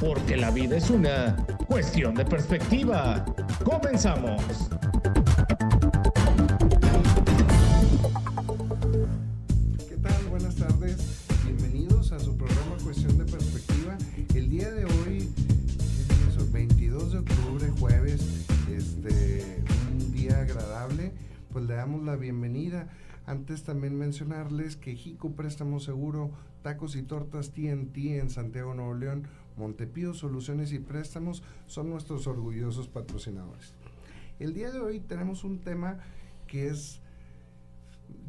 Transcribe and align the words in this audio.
porque 0.00 0.36
la 0.36 0.50
vida 0.50 0.76
es 0.76 0.90
una 0.90 1.36
cuestión 1.66 2.14
de 2.14 2.24
perspectiva. 2.24 3.24
Comenzamos. 3.64 4.70
¿Qué 9.88 9.96
tal? 9.96 10.24
Buenas 10.30 10.54
tardes. 10.54 11.26
Bienvenidos 11.44 12.12
a 12.12 12.20
su 12.20 12.36
programa 12.36 12.76
Cuestión 12.82 13.18
de 13.18 13.24
Perspectiva. 13.24 13.96
El 14.34 14.48
día 14.48 14.70
de 14.70 14.84
hoy, 14.84 15.32
¿qué 15.36 16.42
es 16.42 16.52
22 16.52 17.12
de 17.12 17.18
octubre, 17.18 17.68
jueves, 17.80 18.46
este, 18.70 19.62
un 19.90 20.12
día 20.12 20.40
agradable, 20.40 21.12
pues 21.52 21.64
le 21.64 21.74
damos 21.74 22.04
la 22.04 22.16
bienvenida. 22.16 22.88
Antes 23.26 23.64
también 23.64 23.98
mencionarles 23.98 24.76
que 24.76 24.94
Jico 24.94 25.32
Préstamo 25.32 25.80
Seguro, 25.80 26.30
Tacos 26.62 26.96
y 26.96 27.02
Tortas 27.02 27.50
TNT 27.50 27.96
en 28.18 28.30
Santiago, 28.30 28.72
Nuevo 28.72 28.94
León, 28.94 29.28
Montepío 29.58 30.14
Soluciones 30.14 30.72
y 30.72 30.78
Préstamos 30.78 31.42
son 31.66 31.90
nuestros 31.90 32.26
orgullosos 32.26 32.88
patrocinadores. 32.88 33.74
El 34.38 34.54
día 34.54 34.70
de 34.70 34.78
hoy 34.78 35.00
tenemos 35.00 35.44
un 35.44 35.58
tema 35.58 35.98
que 36.46 36.68
es 36.68 37.00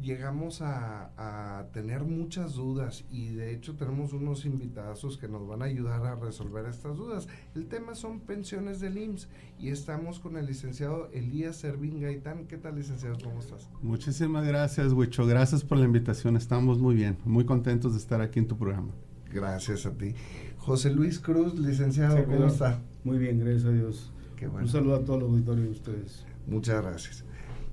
llegamos 0.02 0.62
a, 0.62 1.10
a, 1.16 1.66
tener 1.72 2.02
muchas 2.04 2.54
dudas 2.54 3.04
y 3.10 3.28
de 3.30 3.52
hecho 3.52 3.76
tenemos 3.76 4.12
unos 4.12 4.44
invitados 4.44 5.16
que 5.18 5.28
nos 5.28 5.46
van 5.46 5.62
a 5.62 5.66
ayudar 5.66 6.04
a 6.06 6.16
resolver 6.16 6.66
estas 6.66 6.96
dudas. 6.96 7.28
El 7.54 7.66
tema 7.66 7.94
son 7.94 8.20
pensiones 8.20 8.80
del 8.80 8.98
IMSS 8.98 9.28
y 9.58 9.68
estamos 9.68 10.18
con 10.18 10.36
el 10.36 10.46
licenciado 10.46 11.10
Elías 11.12 11.56
Servín 11.56 12.00
Gaitán. 12.00 12.46
¿Qué 12.46 12.56
tal, 12.56 12.76
licenciado? 12.76 13.16
¿Cómo 13.22 13.40
estás? 13.40 13.68
Muchísimas 13.82 14.46
gracias, 14.46 14.92
Huicho. 14.92 15.26
Gracias 15.26 15.64
por 15.64 15.78
la 15.78 15.84
invitación. 15.84 16.36
Estamos 16.36 16.78
muy 16.78 16.94
bien, 16.94 17.18
muy 17.24 17.44
contentos 17.44 17.92
de 17.92 17.98
estar 17.98 18.20
aquí 18.20 18.38
en 18.38 18.48
tu 18.48 18.56
programa. 18.56 18.92
Gracias 19.32 19.86
a 19.86 19.92
ti. 19.92 20.14
José 20.60 20.90
Luis 20.90 21.18
Cruz, 21.18 21.58
licenciado, 21.58 22.18
sí, 22.18 22.22
¿cómo 22.26 22.46
está? 22.46 22.82
Muy 23.02 23.18
bien, 23.18 23.38
gracias 23.38 23.64
a 23.64 23.72
Dios. 23.72 24.12
Qué 24.36 24.46
bueno. 24.46 24.66
Un 24.66 24.72
saludo 24.72 24.96
a 24.96 25.04
todo 25.04 25.16
el 25.16 25.22
auditorio 25.22 25.64
de 25.64 25.70
ustedes. 25.70 26.26
Muchas 26.46 26.82
gracias. 26.82 27.24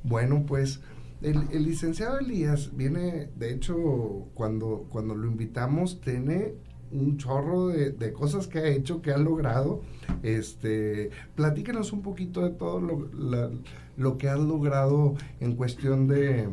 Bueno, 0.03 0.45
pues 0.45 0.79
el, 1.21 1.47
el, 1.51 1.65
licenciado 1.65 2.17
Elías 2.19 2.71
viene, 2.75 3.29
de 3.35 3.53
hecho, 3.53 4.29
cuando, 4.33 4.87
cuando 4.89 5.15
lo 5.15 5.27
invitamos, 5.27 5.99
tiene 5.99 6.55
un 6.91 7.17
chorro 7.17 7.67
de, 7.67 7.91
de, 7.91 8.13
cosas 8.13 8.47
que 8.47 8.59
ha 8.59 8.67
hecho, 8.67 9.01
que 9.01 9.11
ha 9.11 9.17
logrado. 9.17 9.81
Este, 10.23 11.09
platícanos 11.35 11.91
un 11.91 12.01
poquito 12.01 12.41
de 12.41 12.51
todo 12.51 12.79
lo, 12.79 13.09
la, 13.13 13.51
lo 13.97 14.17
que 14.17 14.29
has 14.29 14.39
logrado 14.39 15.15
en 15.41 15.55
cuestión 15.55 16.07
de, 16.07 16.47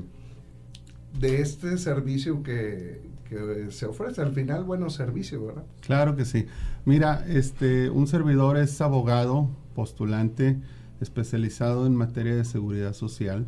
de 1.19 1.41
este 1.41 1.79
servicio 1.79 2.43
que, 2.43 3.03
que 3.29 3.71
se 3.71 3.87
ofrece. 3.87 4.23
Al 4.23 4.33
final, 4.33 4.65
bueno 4.65 4.91
servicio, 4.91 5.45
¿verdad? 5.47 5.65
Claro 5.81 6.17
que 6.17 6.25
sí. 6.25 6.47
Mira, 6.85 7.25
este, 7.29 7.91
un 7.91 8.07
servidor 8.07 8.57
es 8.57 8.81
abogado, 8.81 9.49
postulante, 9.75 10.59
especializado 11.01 11.87
en 11.87 11.95
materia 11.97 12.35
de 12.35 12.45
seguridad 12.45 12.93
social. 12.93 13.47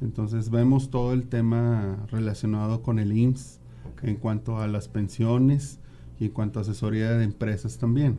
Entonces 0.00 0.50
vemos 0.50 0.90
todo 0.90 1.12
el 1.12 1.24
tema 1.28 2.06
relacionado 2.10 2.82
con 2.82 2.98
el 2.98 3.16
IMSS 3.16 3.60
okay. 3.92 4.10
en 4.10 4.16
cuanto 4.16 4.60
a 4.60 4.66
las 4.66 4.88
pensiones 4.88 5.78
y 6.18 6.26
en 6.26 6.30
cuanto 6.30 6.58
a 6.58 6.62
asesoría 6.62 7.12
de 7.12 7.24
empresas 7.24 7.78
también. 7.78 8.18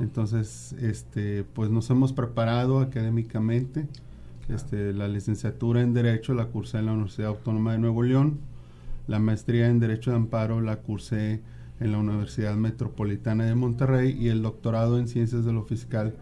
Entonces, 0.00 0.74
este, 0.80 1.44
pues 1.44 1.70
nos 1.70 1.90
hemos 1.90 2.12
preparado 2.12 2.80
académicamente. 2.80 3.88
Este, 4.48 4.92
la 4.92 5.08
licenciatura 5.08 5.82
en 5.82 5.92
Derecho 5.92 6.34
la 6.34 6.46
cursé 6.46 6.78
en 6.78 6.86
la 6.86 6.92
Universidad 6.92 7.28
Autónoma 7.28 7.72
de 7.72 7.78
Nuevo 7.78 8.02
León. 8.02 8.38
La 9.08 9.18
maestría 9.18 9.70
en 9.70 9.80
Derecho 9.80 10.10
de 10.10 10.18
Amparo 10.18 10.60
la 10.60 10.80
cursé 10.82 11.40
en 11.80 11.92
la 11.92 11.98
Universidad 11.98 12.56
Metropolitana 12.56 13.46
de 13.46 13.54
Monterrey 13.54 14.14
y 14.20 14.28
el 14.28 14.42
doctorado 14.42 14.98
en 14.98 15.08
Ciencias 15.08 15.46
de 15.46 15.52
lo 15.54 15.64
Fiscal 15.64 16.14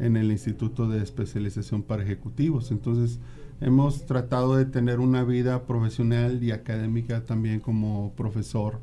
en 0.00 0.16
el 0.16 0.32
Instituto 0.32 0.88
de 0.88 1.00
Especialización 1.04 1.84
para 1.84 2.02
Ejecutivos. 2.02 2.72
Entonces, 2.72 3.20
hemos 3.60 4.06
tratado 4.06 4.56
de 4.56 4.64
tener 4.64 4.98
una 4.98 5.22
vida 5.22 5.66
profesional 5.66 6.42
y 6.42 6.50
académica 6.50 7.24
también 7.24 7.60
como 7.60 8.12
profesor 8.16 8.80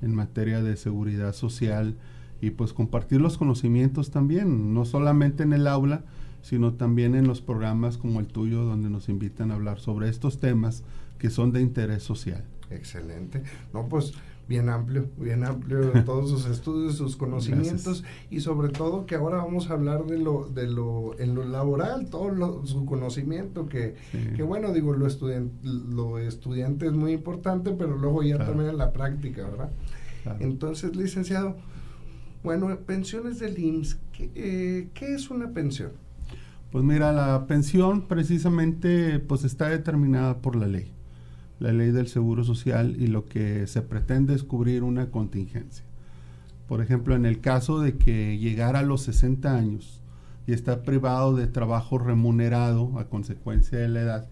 en 0.00 0.14
materia 0.14 0.62
de 0.62 0.78
seguridad 0.78 1.34
social 1.34 1.96
y 2.40 2.52
pues 2.52 2.72
compartir 2.72 3.20
los 3.20 3.36
conocimientos 3.36 4.10
también, 4.12 4.72
no 4.72 4.86
solamente 4.86 5.42
en 5.42 5.52
el 5.52 5.66
aula, 5.66 6.04
sino 6.40 6.72
también 6.72 7.14
en 7.14 7.26
los 7.26 7.42
programas 7.42 7.98
como 7.98 8.20
el 8.20 8.28
tuyo 8.28 8.64
donde 8.64 8.88
nos 8.88 9.10
invitan 9.10 9.50
a 9.50 9.56
hablar 9.56 9.78
sobre 9.78 10.08
estos 10.08 10.40
temas 10.40 10.84
que 11.18 11.28
son 11.28 11.52
de 11.52 11.60
interés 11.60 12.02
social. 12.02 12.44
Excelente. 12.70 13.42
No, 13.72 13.88
pues 13.88 14.14
bien 14.48 14.68
amplio, 14.68 15.08
bien 15.16 15.44
amplio 15.44 15.90
todos 16.04 16.30
sus 16.30 16.46
estudios, 16.46 16.96
sus 16.96 17.16
conocimientos 17.16 18.02
Gracias. 18.02 18.28
y 18.30 18.40
sobre 18.40 18.68
todo 18.68 19.06
que 19.06 19.14
ahora 19.14 19.38
vamos 19.38 19.70
a 19.70 19.74
hablar 19.74 20.04
de 20.04 20.18
lo 20.18 20.48
de 20.48 20.66
lo 20.66 21.18
en 21.18 21.34
lo 21.34 21.44
laboral, 21.44 22.08
todo 22.10 22.30
lo, 22.30 22.66
su 22.66 22.84
conocimiento 22.84 23.66
que, 23.66 23.94
sí. 24.12 24.18
que 24.36 24.42
bueno, 24.42 24.72
digo, 24.72 24.92
lo 24.92 25.06
estudiante, 25.06 25.54
lo 25.62 26.18
estudiante 26.18 26.86
es 26.86 26.92
muy 26.92 27.12
importante, 27.12 27.72
pero 27.72 27.96
luego 27.96 28.22
ya 28.22 28.36
claro. 28.36 28.50
también 28.50 28.70
en 28.70 28.78
la 28.78 28.92
práctica, 28.92 29.48
¿verdad? 29.48 29.70
Claro. 30.22 30.38
Entonces, 30.40 30.96
licenciado, 30.96 31.56
bueno, 32.42 32.74
pensiones 32.86 33.38
del 33.38 33.58
IMSS, 33.58 33.98
¿qué, 34.12 34.30
eh, 34.34 34.88
¿qué 34.94 35.14
es 35.14 35.30
una 35.30 35.52
pensión? 35.52 35.92
Pues 36.70 36.82
mira, 36.82 37.12
la 37.12 37.46
pensión 37.46 38.02
precisamente 38.08 39.20
pues 39.20 39.44
está 39.44 39.68
determinada 39.68 40.38
por 40.38 40.56
la 40.56 40.66
ley 40.66 40.94
la 41.60 41.72
ley 41.72 41.90
del 41.90 42.08
seguro 42.08 42.44
social 42.44 42.96
y 42.98 43.06
lo 43.06 43.26
que 43.26 43.66
se 43.66 43.82
pretende 43.82 44.34
es 44.34 44.42
cubrir 44.42 44.82
una 44.82 45.10
contingencia. 45.10 45.84
Por 46.68 46.80
ejemplo, 46.80 47.14
en 47.14 47.26
el 47.26 47.40
caso 47.40 47.80
de 47.80 47.96
que 47.96 48.38
llegara 48.38 48.80
a 48.80 48.82
los 48.84 49.02
60 49.02 49.54
años 49.54 50.00
y 50.46 50.52
está 50.52 50.82
privado 50.82 51.34
de 51.34 51.46
trabajo 51.46 51.98
remunerado 51.98 52.98
a 52.98 53.08
consecuencia 53.08 53.78
de 53.78 53.88
la 53.88 54.00
edad, 54.00 54.26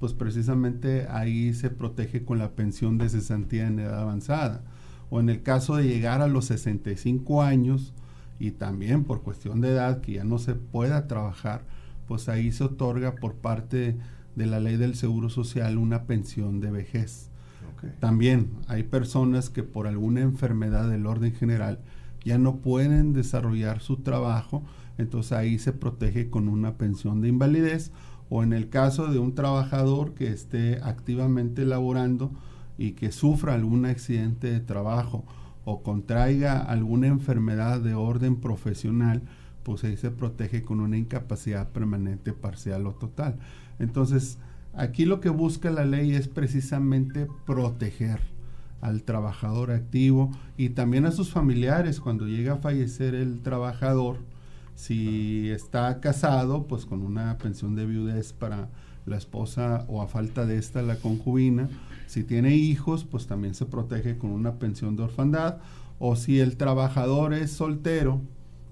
pues 0.00 0.12
precisamente 0.12 1.06
ahí 1.10 1.54
se 1.54 1.70
protege 1.70 2.24
con 2.24 2.38
la 2.38 2.50
pensión 2.50 2.98
de 2.98 3.08
cesantía 3.08 3.66
en 3.66 3.78
edad 3.78 4.00
avanzada. 4.00 4.62
O 5.10 5.20
en 5.20 5.28
el 5.28 5.42
caso 5.42 5.76
de 5.76 5.84
llegar 5.84 6.22
a 6.22 6.26
los 6.26 6.46
65 6.46 7.42
años 7.42 7.92
y 8.38 8.50
también 8.50 9.04
por 9.04 9.22
cuestión 9.22 9.60
de 9.60 9.70
edad 9.70 10.00
que 10.00 10.12
ya 10.12 10.24
no 10.24 10.38
se 10.38 10.54
pueda 10.54 11.06
trabajar, 11.06 11.62
pues 12.08 12.28
ahí 12.28 12.52
se 12.52 12.64
otorga 12.64 13.14
por 13.14 13.34
parte 13.34 13.96
de 14.36 14.46
la 14.46 14.60
ley 14.60 14.76
del 14.76 14.94
seguro 14.94 15.28
social 15.28 15.78
una 15.78 16.04
pensión 16.04 16.60
de 16.60 16.70
vejez. 16.70 17.30
Okay. 17.76 17.90
También 18.00 18.50
hay 18.68 18.82
personas 18.82 19.50
que 19.50 19.62
por 19.62 19.86
alguna 19.86 20.20
enfermedad 20.20 20.88
del 20.88 21.06
orden 21.06 21.32
general 21.32 21.80
ya 22.24 22.38
no 22.38 22.56
pueden 22.56 23.12
desarrollar 23.12 23.80
su 23.80 23.98
trabajo, 23.98 24.62
entonces 24.98 25.32
ahí 25.32 25.58
se 25.58 25.72
protege 25.72 26.30
con 26.30 26.48
una 26.48 26.76
pensión 26.78 27.20
de 27.20 27.28
invalidez 27.28 27.92
o 28.30 28.42
en 28.42 28.52
el 28.52 28.68
caso 28.68 29.08
de 29.08 29.18
un 29.18 29.34
trabajador 29.34 30.14
que 30.14 30.28
esté 30.28 30.80
activamente 30.82 31.64
laborando 31.64 32.32
y 32.78 32.92
que 32.92 33.12
sufra 33.12 33.54
algún 33.54 33.84
accidente 33.86 34.50
de 34.50 34.60
trabajo 34.60 35.24
o 35.64 35.82
contraiga 35.82 36.58
alguna 36.58 37.06
enfermedad 37.06 37.80
de 37.80 37.94
orden 37.94 38.36
profesional, 38.36 39.22
pues 39.62 39.84
ahí 39.84 39.96
se 39.96 40.10
protege 40.10 40.62
con 40.62 40.80
una 40.80 40.96
incapacidad 40.96 41.70
permanente 41.70 42.32
parcial 42.32 42.86
o 42.86 42.92
total. 42.92 43.38
Entonces, 43.78 44.38
aquí 44.74 45.04
lo 45.04 45.20
que 45.20 45.30
busca 45.30 45.70
la 45.70 45.84
ley 45.84 46.14
es 46.14 46.28
precisamente 46.28 47.26
proteger 47.46 48.20
al 48.80 49.02
trabajador 49.02 49.70
activo 49.70 50.30
y 50.58 50.70
también 50.70 51.06
a 51.06 51.10
sus 51.10 51.30
familiares 51.30 52.00
cuando 52.00 52.26
llega 52.26 52.54
a 52.54 52.58
fallecer 52.58 53.14
el 53.14 53.40
trabajador. 53.40 54.18
Si 54.74 55.50
está 55.50 56.00
casado, 56.00 56.66
pues 56.66 56.84
con 56.84 57.00
una 57.02 57.38
pensión 57.38 57.76
de 57.76 57.86
viudez 57.86 58.32
para 58.32 58.68
la 59.06 59.16
esposa 59.16 59.84
o 59.88 60.02
a 60.02 60.06
falta 60.06 60.46
de 60.46 60.58
esta 60.58 60.82
la 60.82 60.96
concubina. 60.96 61.68
Si 62.06 62.24
tiene 62.24 62.54
hijos, 62.54 63.04
pues 63.04 63.26
también 63.26 63.54
se 63.54 63.66
protege 63.66 64.18
con 64.18 64.30
una 64.30 64.58
pensión 64.58 64.96
de 64.96 65.04
orfandad. 65.04 65.58
O 65.98 66.16
si 66.16 66.40
el 66.40 66.56
trabajador 66.56 67.34
es 67.34 67.52
soltero 67.52 68.20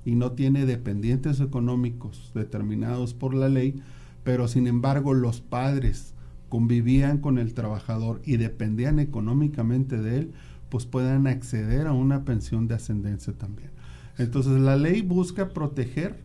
y 0.05 0.15
no 0.15 0.33
tiene 0.33 0.67
dependientes 0.67 1.41
económicos 1.41 2.33
determinados 2.35 3.15
por 3.15 3.35
la 3.35 3.49
ley, 3.49 3.81
pero 4.25 4.49
sin 4.49 4.67
embargo 4.67 5.15
los 5.15 5.41
padres 5.41 6.15
convivían 6.49 7.19
con 7.19 7.39
el 7.39 7.55
trabajador 7.55 8.21
y 8.25 8.37
dependían 8.37 8.99
económicamente 8.99 9.99
de 9.99 10.19
él, 10.19 10.33
pues 10.69 10.87
puedan 10.87 11.27
acceder 11.27 11.87
a 11.87 11.93
una 11.93 12.25
pensión 12.25 12.69
de 12.69 12.75
ascendencia 12.75 13.33
también. 13.33 13.71
Entonces 14.19 14.61
la 14.61 14.77
ley 14.77 15.03
busca 15.03 15.49
proteger 15.51 16.21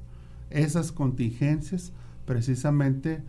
esas 0.50 0.92
contingencias 0.92 1.92
precisamente 2.26 3.22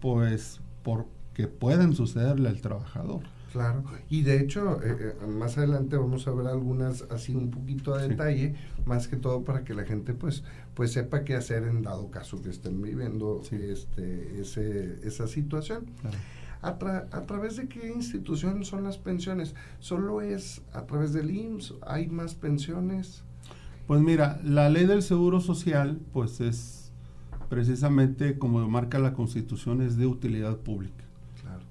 pues 0.00 0.60
porque 0.82 1.46
pueden 1.46 1.94
sucederle 1.94 2.48
al 2.48 2.60
trabajador. 2.60 3.22
Claro, 3.52 3.82
y 4.08 4.22
de 4.22 4.40
hecho, 4.40 4.80
eh, 4.82 5.14
eh, 5.20 5.26
más 5.26 5.58
adelante 5.58 5.96
vamos 5.96 6.28
a 6.28 6.30
ver 6.30 6.46
algunas 6.46 7.02
así 7.10 7.34
un 7.34 7.50
poquito 7.50 7.94
a 7.94 8.02
detalle, 8.02 8.54
sí. 8.54 8.82
más 8.86 9.08
que 9.08 9.16
todo 9.16 9.42
para 9.42 9.64
que 9.64 9.74
la 9.74 9.84
gente 9.84 10.14
pues 10.14 10.44
pues 10.74 10.92
sepa 10.92 11.24
qué 11.24 11.34
hacer 11.34 11.64
en 11.64 11.82
dado 11.82 12.10
caso 12.10 12.40
que 12.40 12.50
estén 12.50 12.80
viviendo 12.80 13.42
sí. 13.42 13.56
este 13.60 14.40
ese, 14.40 14.98
esa 15.02 15.26
situación. 15.26 15.86
Claro. 16.00 16.16
A, 16.62 16.78
tra 16.78 17.08
¿A, 17.10 17.22
través 17.22 17.56
de 17.56 17.68
qué 17.68 17.90
institución 17.90 18.64
son 18.64 18.84
las 18.84 18.98
pensiones? 18.98 19.54
¿Solo 19.78 20.20
es 20.20 20.60
a 20.72 20.86
través 20.86 21.12
del 21.12 21.30
IMSS? 21.30 21.74
¿Hay 21.86 22.08
más 22.08 22.34
pensiones? 22.34 23.24
Pues 23.86 24.00
mira, 24.02 24.40
la 24.44 24.68
ley 24.68 24.86
del 24.86 25.02
seguro 25.02 25.40
social, 25.40 25.98
pues 26.12 26.40
es 26.40 26.92
precisamente 27.48 28.38
como 28.38 28.66
marca 28.68 28.98
la 28.98 29.14
Constitución, 29.14 29.82
es 29.82 29.96
de 29.96 30.06
utilidad 30.06 30.58
pública. 30.58 31.04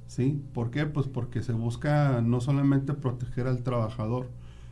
¿Sí? 0.09 0.41
¿Por 0.55 0.71
qué? 0.71 0.87
Pues 0.87 1.05
porque 1.05 1.43
se 1.43 1.53
busca 1.53 2.19
no 2.21 2.41
solamente 2.41 2.95
proteger 2.95 3.45
al 3.45 3.61
trabajador, 3.61 4.27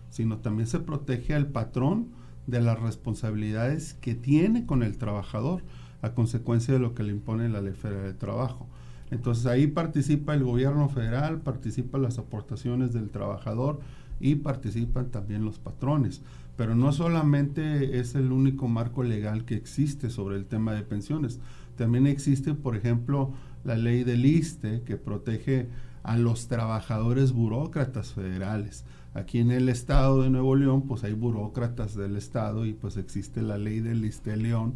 sino 0.09 0.37
también 0.37 0.65
se 0.65 0.79
protege 0.79 1.35
al 1.35 1.45
patrón 1.45 2.07
de 2.47 2.59
las 2.59 2.79
responsabilidades 2.79 3.93
que 4.01 4.15
tiene 4.15 4.65
con 4.65 4.81
el 4.81 4.97
trabajador 4.97 5.61
a 6.01 6.15
consecuencia 6.15 6.73
de 6.73 6.79
lo 6.79 6.95
que 6.95 7.03
le 7.03 7.11
impone 7.11 7.49
la 7.49 7.61
Ley 7.61 7.75
Federal 7.75 8.05
de 8.05 8.13
Trabajo. 8.15 8.65
Entonces 9.11 9.45
ahí 9.45 9.67
participa 9.67 10.33
el 10.33 10.43
gobierno 10.43 10.89
federal, 10.89 11.39
participan 11.39 12.01
las 12.01 12.17
aportaciones 12.17 12.91
del 12.91 13.11
trabajador 13.11 13.79
y 14.19 14.35
participan 14.35 15.11
también 15.11 15.45
los 15.45 15.59
patrones. 15.59 16.23
Pero 16.55 16.73
no 16.73 16.91
solamente 16.91 17.99
es 17.99 18.15
el 18.15 18.31
único 18.31 18.67
marco 18.67 19.03
legal 19.03 19.45
que 19.45 19.53
existe 19.53 20.09
sobre 20.09 20.35
el 20.35 20.45
tema 20.45 20.73
de 20.73 20.81
pensiones, 20.81 21.39
también 21.77 22.07
existe, 22.07 22.55
por 22.55 22.75
ejemplo, 22.75 23.31
la 23.63 23.75
ley 23.75 24.03
del 24.03 24.25
ISTE 24.25 24.81
que 24.83 24.97
protege 24.97 25.67
a 26.03 26.17
los 26.17 26.47
trabajadores 26.47 27.33
burócratas 27.33 28.13
federales. 28.13 28.85
Aquí 29.13 29.39
en 29.39 29.51
el 29.51 29.67
estado 29.67 30.21
de 30.21 30.29
Nuevo 30.29 30.55
León, 30.55 30.83
pues 30.87 31.03
hay 31.03 31.13
burócratas 31.13 31.95
del 31.95 32.15
estado 32.15 32.65
y 32.65 32.73
pues 32.73 32.97
existe 32.97 33.41
la 33.41 33.57
ley 33.57 33.79
del 33.79 34.05
ISTE 34.05 34.37
León 34.37 34.75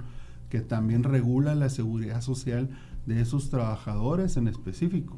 que 0.50 0.60
también 0.60 1.04
regula 1.04 1.56
la 1.56 1.69
seguridad 1.69 2.22
social 2.22 2.69
de 3.06 3.22
esos 3.22 3.50
trabajadores 3.50 4.36
en 4.36 4.48
específico, 4.48 5.18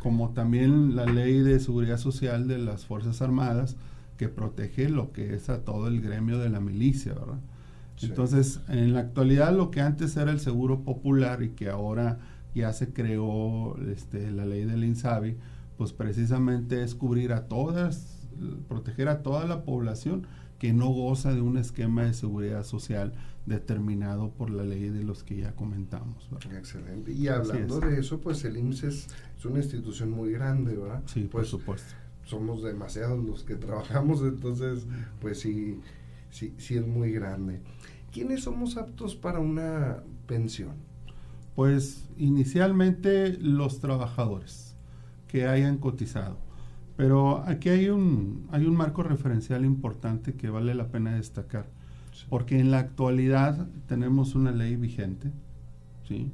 como 0.00 0.30
también 0.30 0.94
la 0.94 1.04
ley 1.04 1.40
de 1.40 1.58
seguridad 1.58 1.98
social 1.98 2.46
de 2.46 2.58
las 2.58 2.86
Fuerzas 2.86 3.20
Armadas, 3.20 3.76
que 4.16 4.28
protege 4.28 4.88
lo 4.88 5.12
que 5.12 5.34
es 5.34 5.48
a 5.48 5.64
todo 5.64 5.88
el 5.88 6.00
gremio 6.00 6.38
de 6.38 6.50
la 6.50 6.60
milicia, 6.60 7.14
¿verdad? 7.14 7.40
Entonces, 8.00 8.60
en 8.68 8.92
la 8.92 9.00
actualidad 9.00 9.52
lo 9.52 9.72
que 9.72 9.80
antes 9.80 10.16
era 10.16 10.30
el 10.30 10.38
seguro 10.38 10.84
popular 10.84 11.42
y 11.42 11.50
que 11.50 11.68
ahora 11.68 12.18
ya 12.58 12.72
se 12.72 12.92
creó 12.92 13.76
este, 13.88 14.30
la 14.30 14.46
ley 14.46 14.64
del 14.64 14.84
INSABI, 14.84 15.36
pues 15.76 15.92
precisamente 15.92 16.82
es 16.82 16.94
cubrir 16.94 17.32
a 17.32 17.46
todas, 17.46 18.28
proteger 18.68 19.08
a 19.08 19.22
toda 19.22 19.46
la 19.46 19.64
población 19.64 20.26
que 20.58 20.72
no 20.72 20.88
goza 20.88 21.32
de 21.32 21.40
un 21.40 21.56
esquema 21.56 22.04
de 22.04 22.14
seguridad 22.14 22.64
social 22.64 23.12
determinado 23.46 24.30
por 24.30 24.50
la 24.50 24.64
ley 24.64 24.88
de 24.90 25.04
los 25.04 25.22
que 25.22 25.36
ya 25.36 25.52
comentamos. 25.54 26.28
Excelente. 26.52 27.12
Y 27.12 27.28
hablando 27.28 27.80
de 27.80 28.00
eso, 28.00 28.20
pues 28.20 28.44
el 28.44 28.56
IMSS 28.56 28.84
es, 28.84 29.08
una 29.44 29.58
institución 29.58 30.10
muy 30.10 30.32
grande, 30.32 30.76
¿verdad? 30.76 31.02
Sí, 31.06 31.22
por 31.22 31.40
pues, 31.40 31.48
supuesto. 31.48 31.94
Somos 32.24 32.62
demasiados 32.62 33.24
los 33.24 33.44
que 33.44 33.54
trabajamos, 33.54 34.20
entonces, 34.20 34.86
pues 35.20 35.40
sí, 35.40 35.80
sí, 36.30 36.52
sí 36.58 36.76
es 36.76 36.86
muy 36.86 37.12
grande. 37.12 37.60
¿Quiénes 38.12 38.42
somos 38.42 38.76
aptos 38.76 39.16
para 39.16 39.38
una 39.38 40.02
pensión? 40.26 40.87
Pues 41.58 42.08
inicialmente 42.16 43.36
los 43.36 43.80
trabajadores 43.80 44.76
que 45.26 45.48
hayan 45.48 45.78
cotizado. 45.78 46.38
Pero 46.96 47.42
aquí 47.48 47.68
hay 47.68 47.88
un, 47.88 48.46
hay 48.52 48.64
un 48.64 48.76
marco 48.76 49.02
referencial 49.02 49.64
importante 49.64 50.34
que 50.34 50.50
vale 50.50 50.72
la 50.76 50.86
pena 50.86 51.16
destacar 51.16 51.66
porque 52.28 52.60
en 52.60 52.70
la 52.70 52.78
actualidad 52.78 53.66
tenemos 53.88 54.36
una 54.36 54.52
ley 54.52 54.76
vigente, 54.76 55.32
¿sí? 56.06 56.30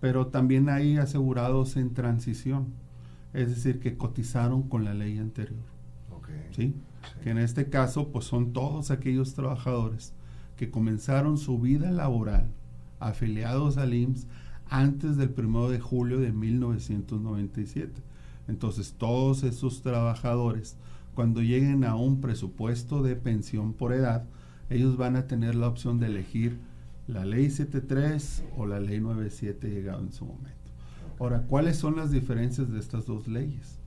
Pero 0.00 0.26
también 0.26 0.68
hay 0.68 0.96
asegurados 0.96 1.76
en 1.76 1.94
transición, 1.94 2.72
es 3.34 3.50
decir, 3.50 3.78
que 3.78 3.96
cotizaron 3.96 4.64
con 4.68 4.84
la 4.84 4.92
ley 4.92 5.18
anterior. 5.18 5.62
¿sí? 6.50 6.74
Que 7.22 7.30
en 7.30 7.38
este 7.38 7.70
caso, 7.70 8.08
pues 8.08 8.24
son 8.24 8.52
todos 8.52 8.90
aquellos 8.90 9.34
trabajadores 9.34 10.14
que 10.56 10.68
comenzaron 10.68 11.38
su 11.38 11.60
vida 11.60 11.92
laboral 11.92 12.48
afiliados 13.00 13.78
al 13.78 13.94
IMSS 13.94 14.26
antes 14.70 15.16
del 15.16 15.34
1 15.36 15.70
de 15.70 15.80
julio 15.80 16.20
de 16.20 16.32
1997. 16.32 18.02
Entonces, 18.48 18.94
todos 18.96 19.42
esos 19.42 19.82
trabajadores, 19.82 20.76
cuando 21.14 21.42
lleguen 21.42 21.84
a 21.84 21.96
un 21.96 22.20
presupuesto 22.20 23.02
de 23.02 23.16
pensión 23.16 23.72
por 23.74 23.92
edad, 23.92 24.24
ellos 24.70 24.96
van 24.96 25.16
a 25.16 25.26
tener 25.26 25.54
la 25.54 25.68
opción 25.68 25.98
de 25.98 26.06
elegir 26.06 26.58
la 27.06 27.24
ley 27.24 27.50
73 27.50 28.44
o 28.56 28.66
la 28.66 28.80
ley 28.80 29.00
97 29.00 29.68
llegado 29.70 30.00
en 30.00 30.12
su 30.12 30.26
momento. 30.26 30.56
Ahora, 31.18 31.42
¿cuáles 31.42 31.76
son 31.76 31.96
las 31.96 32.10
diferencias 32.10 32.70
de 32.70 32.78
estas 32.78 33.06
dos 33.06 33.26
leyes? 33.26 33.78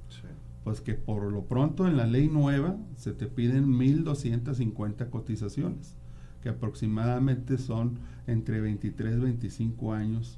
Pues 0.63 0.81
que 0.81 0.94
por 0.94 1.31
lo 1.31 1.45
pronto 1.45 1.88
en 1.88 1.98
la 1.98 2.06
ley 2.06 2.27
nueva 2.27 2.77
se 2.95 3.13
te 3.13 3.25
piden 3.25 3.74
1.250 3.74 5.10
cotizaciones, 5.10 5.95
que 6.44 6.50
aproximadamente 6.50 7.57
son 7.57 7.98
entre 8.27 8.62
23 8.62 9.16
y 9.16 9.19
25 9.19 9.94
años 9.94 10.38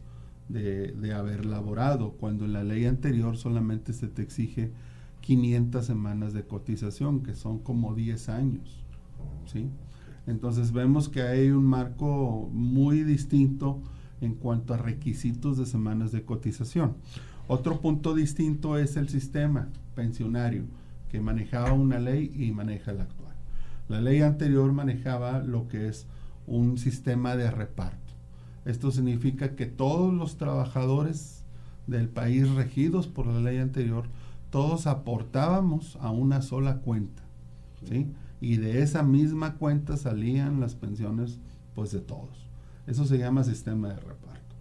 de, 0.49 1.13
haber 1.13 1.45
laborado, 1.45 2.11
cuando 2.11 2.45
en 2.45 2.53
la 2.53 2.63
ley 2.63 2.85
anterior 2.85 3.37
solamente 3.37 3.93
se 3.93 4.07
te 4.07 4.21
exige 4.21 4.71
500 5.21 5.85
semanas 5.85 6.33
de 6.33 6.43
cotización, 6.43 7.23
que 7.23 7.35
son 7.35 7.59
como 7.59 7.95
10 7.95 8.29
años. 8.29 8.83
¿sí? 9.45 9.69
Entonces 10.27 10.71
vemos 10.71 11.09
que 11.09 11.21
hay 11.21 11.49
un 11.49 11.65
marco 11.65 12.49
muy 12.51 13.03
distinto 13.03 13.81
en 14.21 14.35
cuanto 14.35 14.73
a 14.73 14.77
requisitos 14.77 15.57
de 15.57 15.65
semanas 15.65 16.11
de 16.11 16.23
cotización. 16.23 16.95
Otro 17.47 17.81
punto 17.81 18.13
distinto 18.13 18.77
es 18.77 18.95
el 18.95 19.09
sistema 19.09 19.67
pensionario 19.95 20.63
que 21.09 21.19
manejaba 21.19 21.73
una 21.73 21.99
ley 21.99 22.31
y 22.35 22.51
maneja 22.51 22.93
la 22.93 23.03
actual. 23.03 23.35
La 23.89 24.01
ley 24.01 24.21
anterior 24.21 24.71
manejaba 24.71 25.39
lo 25.39 25.67
que 25.67 25.87
es 25.87 26.07
un 26.47 26.77
sistema 26.77 27.35
de 27.35 27.51
reparto. 27.51 28.02
Esto 28.65 28.91
significa 28.91 29.55
que 29.55 29.65
todos 29.65 30.13
los 30.13 30.37
trabajadores 30.37 31.43
del 31.87 32.09
país 32.09 32.49
regidos 32.51 33.07
por 33.07 33.27
la 33.27 33.39
ley 33.39 33.57
anterior, 33.57 34.05
todos 34.49 34.87
aportábamos 34.87 35.97
a 36.01 36.11
una 36.11 36.41
sola 36.41 36.77
cuenta. 36.77 37.23
¿sí? 37.87 38.07
y 38.43 38.57
de 38.57 38.81
esa 38.81 39.03
misma 39.03 39.55
cuenta 39.55 39.95
salían 39.95 40.59
las 40.59 40.75
pensiones 40.75 41.39
pues 41.75 41.93
de 41.93 42.01
todos. 42.01 42.45
Eso 42.87 43.05
se 43.05 43.17
llama 43.17 43.45
sistema 43.45 43.87
de 43.87 43.95
reparto. 43.95 44.55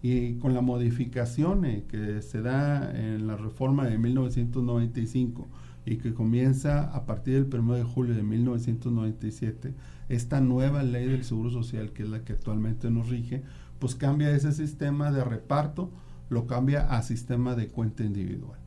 Y 0.00 0.36
con 0.36 0.54
la 0.54 0.62
modificación 0.62 1.66
eh, 1.66 1.84
que 1.86 2.22
se 2.22 2.40
da 2.40 2.90
en 2.98 3.26
la 3.26 3.36
reforma 3.36 3.86
de 3.86 3.98
1995 3.98 5.46
y 5.86 5.98
que 5.98 6.12
comienza 6.12 6.82
a 6.82 7.06
partir 7.06 7.46
del 7.46 7.60
1 7.60 7.74
de 7.74 7.84
julio 7.84 8.14
de 8.14 8.24
1997, 8.24 9.72
esta 10.08 10.40
nueva 10.40 10.82
ley 10.82 11.06
del 11.06 11.24
Seguro 11.24 11.50
Social, 11.50 11.92
que 11.92 12.02
es 12.02 12.08
la 12.08 12.24
que 12.24 12.32
actualmente 12.32 12.90
nos 12.90 13.08
rige, 13.08 13.44
pues 13.78 13.94
cambia 13.94 14.30
ese 14.32 14.52
sistema 14.52 15.12
de 15.12 15.24
reparto, 15.24 15.90
lo 16.28 16.46
cambia 16.46 16.88
a 16.90 17.02
sistema 17.02 17.54
de 17.54 17.68
cuenta 17.68 18.02
individual. 18.02 18.58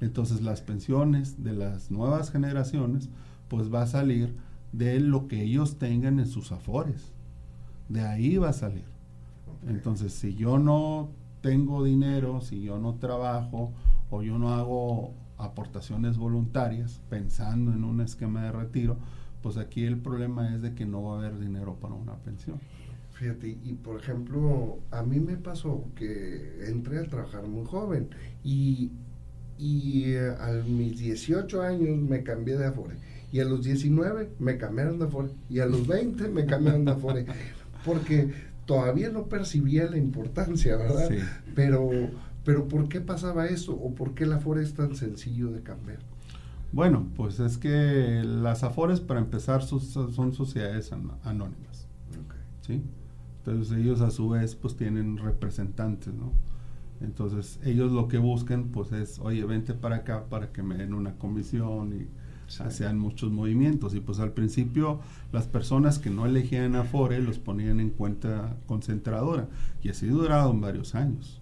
Entonces 0.00 0.40
las 0.40 0.62
pensiones 0.62 1.42
de 1.42 1.52
las 1.52 1.90
nuevas 1.90 2.30
generaciones 2.30 3.10
pues 3.48 3.72
va 3.72 3.82
a 3.82 3.86
salir 3.86 4.34
de 4.70 5.00
lo 5.00 5.26
que 5.26 5.42
ellos 5.42 5.78
tengan 5.78 6.20
en 6.20 6.26
sus 6.26 6.52
afores. 6.52 7.12
De 7.88 8.02
ahí 8.02 8.36
va 8.36 8.50
a 8.50 8.54
salir. 8.54 8.84
Entonces, 9.68 10.12
si 10.12 10.34
yo 10.34 10.58
no 10.58 11.10
tengo 11.40 11.84
dinero, 11.84 12.40
si 12.40 12.62
yo 12.62 12.78
no 12.78 12.94
trabajo 12.94 13.72
o 14.10 14.22
yo 14.22 14.38
no 14.38 14.54
hago 14.54 15.12
aportaciones 15.42 16.16
voluntarias 16.16 17.00
pensando 17.10 17.72
en 17.72 17.84
un 17.84 18.00
esquema 18.00 18.44
de 18.44 18.52
retiro, 18.52 18.96
pues 19.42 19.56
aquí 19.56 19.84
el 19.84 19.98
problema 19.98 20.54
es 20.54 20.62
de 20.62 20.74
que 20.74 20.86
no 20.86 21.02
va 21.02 21.16
a 21.16 21.18
haber 21.18 21.38
dinero 21.38 21.76
para 21.80 21.94
una 21.94 22.14
pensión. 22.16 22.58
Fíjate, 23.14 23.48
y 23.48 23.74
por 23.74 24.00
ejemplo, 24.00 24.78
a 24.90 25.02
mí 25.02 25.20
me 25.20 25.36
pasó 25.36 25.84
que 25.94 26.66
entré 26.66 26.98
a 26.98 27.04
trabajar 27.04 27.46
muy 27.46 27.64
joven 27.66 28.08
y, 28.42 28.90
y 29.58 30.12
eh, 30.12 30.34
a 30.40 30.50
mis 30.66 30.98
18 30.98 31.62
años 31.62 31.98
me 31.98 32.22
cambié 32.22 32.56
de 32.56 32.66
afore 32.66 32.96
y 33.32 33.40
a 33.40 33.44
los 33.44 33.64
19 33.64 34.28
me 34.38 34.58
cambiaron 34.58 34.98
de 34.98 35.06
Afore 35.06 35.30
y 35.48 35.60
a 35.60 35.66
los 35.66 35.86
20 35.86 36.28
me 36.28 36.44
cambiaron 36.44 36.84
de 36.84 36.92
Afore 36.92 37.26
porque 37.84 38.30
todavía 38.66 39.08
no 39.08 39.24
percibía 39.24 39.86
la 39.86 39.96
importancia, 39.96 40.76
¿verdad? 40.76 41.08
Pero, 41.54 41.90
pero 42.44 42.68
¿por 42.68 42.88
qué 42.88 43.00
pasaba 43.00 43.46
eso 43.46 43.72
o 43.74 43.94
por 43.94 44.14
qué 44.14 44.24
el 44.24 44.32
Afore 44.32 44.62
es 44.62 44.74
tan 44.74 44.96
sencillo 44.96 45.50
de 45.50 45.62
cambiar? 45.62 46.00
Bueno, 46.72 47.06
pues 47.16 47.38
es 47.38 47.58
que 47.58 48.22
las 48.24 48.64
Afores 48.64 49.00
para 49.00 49.20
empezar 49.20 49.62
son 49.62 50.32
sociedades 50.32 50.92
anónimas. 51.22 51.86
¿sí? 52.66 52.82
Entonces 53.38 53.76
ellos 53.76 54.00
a 54.00 54.10
su 54.10 54.30
vez 54.30 54.54
pues 54.54 54.76
tienen 54.76 55.18
representantes, 55.18 56.14
¿no? 56.14 56.32
Entonces 57.00 57.58
ellos 57.64 57.90
lo 57.92 58.08
que 58.08 58.18
buscan 58.18 58.68
pues 58.68 58.92
es, 58.92 59.18
oye, 59.18 59.44
vente 59.44 59.74
para 59.74 59.96
acá 59.96 60.26
para 60.28 60.52
que 60.52 60.62
me 60.62 60.76
den 60.76 60.94
una 60.94 61.18
comisión 61.18 61.92
y 61.92 62.06
hacían 62.62 62.98
muchos 62.98 63.32
movimientos 63.32 63.94
y 63.94 64.00
pues 64.00 64.20
al 64.20 64.32
principio 64.32 65.00
las 65.32 65.46
personas 65.46 65.98
que 65.98 66.10
no 66.10 66.26
elegían 66.26 66.76
Afore 66.76 67.20
los 67.20 67.38
ponían 67.38 67.80
en 67.80 67.90
cuenta 67.90 68.56
concentradora 68.66 69.48
y 69.82 69.88
así 69.88 70.06
duraron 70.06 70.60
varios 70.60 70.94
años 70.94 71.41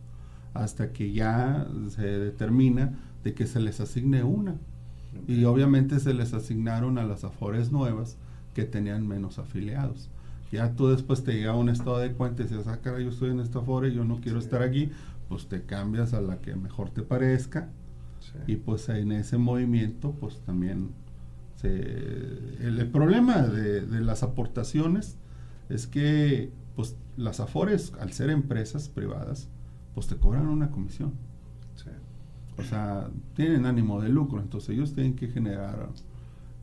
hasta 0.55 0.93
que 0.93 1.13
ya 1.13 1.67
se 1.89 2.03
determina 2.03 2.99
de 3.25 3.35
que 3.35 3.47
se 3.47 3.61
les 3.61 3.81
asigne 3.81 4.23
una 4.25 4.57
y 5.27 5.45
obviamente 5.45 6.01
se 6.01 6.15
les 6.15 6.33
asignaron 6.35 6.99
a 6.99 7.05
las 7.05 7.25
Afores 7.25 7.73
nuevas 7.73 8.17
que 8.55 8.65
tenían 8.65 9.07
menos 9.07 9.39
afiliados. 9.39 10.09
Ya 10.53 10.75
tú 10.75 10.89
después 10.89 11.23
te 11.23 11.33
llega 11.35 11.55
un 11.55 11.69
estado 11.69 11.99
de 11.99 12.13
cuenta 12.13 12.43
y 12.43 12.47
dices, 12.47 12.67
ah, 12.67 12.81
cara, 12.83 13.01
yo 13.01 13.11
estoy 13.11 13.31
en 13.31 13.41
esta 13.41 13.61
Afore, 13.61 13.93
yo 13.93 14.05
no 14.05 14.21
quiero 14.21 14.39
estar 14.39 14.63
aquí, 14.63 14.91
pues 15.29 15.47
te 15.49 15.63
cambias 15.65 16.13
a 16.15 16.21
la 16.21 16.41
que 16.41 16.57
mejor 16.57 16.91
te 16.91 17.03
parezca 17.03 17.69
Sí. 18.21 18.39
y 18.49 18.57
pues 18.57 18.89
en 18.91 19.13
ese 19.13 19.39
movimiento 19.39 20.13
pues 20.21 20.41
también 20.45 20.91
se, 21.57 21.69
el, 22.61 22.79
el 22.79 22.89
problema 22.91 23.43
de, 23.43 23.81
de 23.87 24.01
las 24.01 24.23
aportaciones 24.23 25.17
es 25.71 25.87
que 25.87 26.53
pues 26.77 26.97
las 27.17 27.41
afores 27.41 27.93
al 27.99 28.13
ser 28.13 28.29
empresas 28.31 28.89
privadas 28.91 29.49
pues 30.01 30.09
te 30.09 30.17
cobran 30.17 30.47
una 30.49 30.71
comisión 30.71 31.13
Sí. 31.77 31.91
o 32.57 32.63
sea 32.63 33.11
tienen 33.35 33.67
ánimo 33.67 34.01
de 34.01 34.09
lucro 34.09 34.41
entonces 34.41 34.71
ellos 34.71 34.95
tienen 34.95 35.15
que 35.15 35.29
generar 35.29 35.91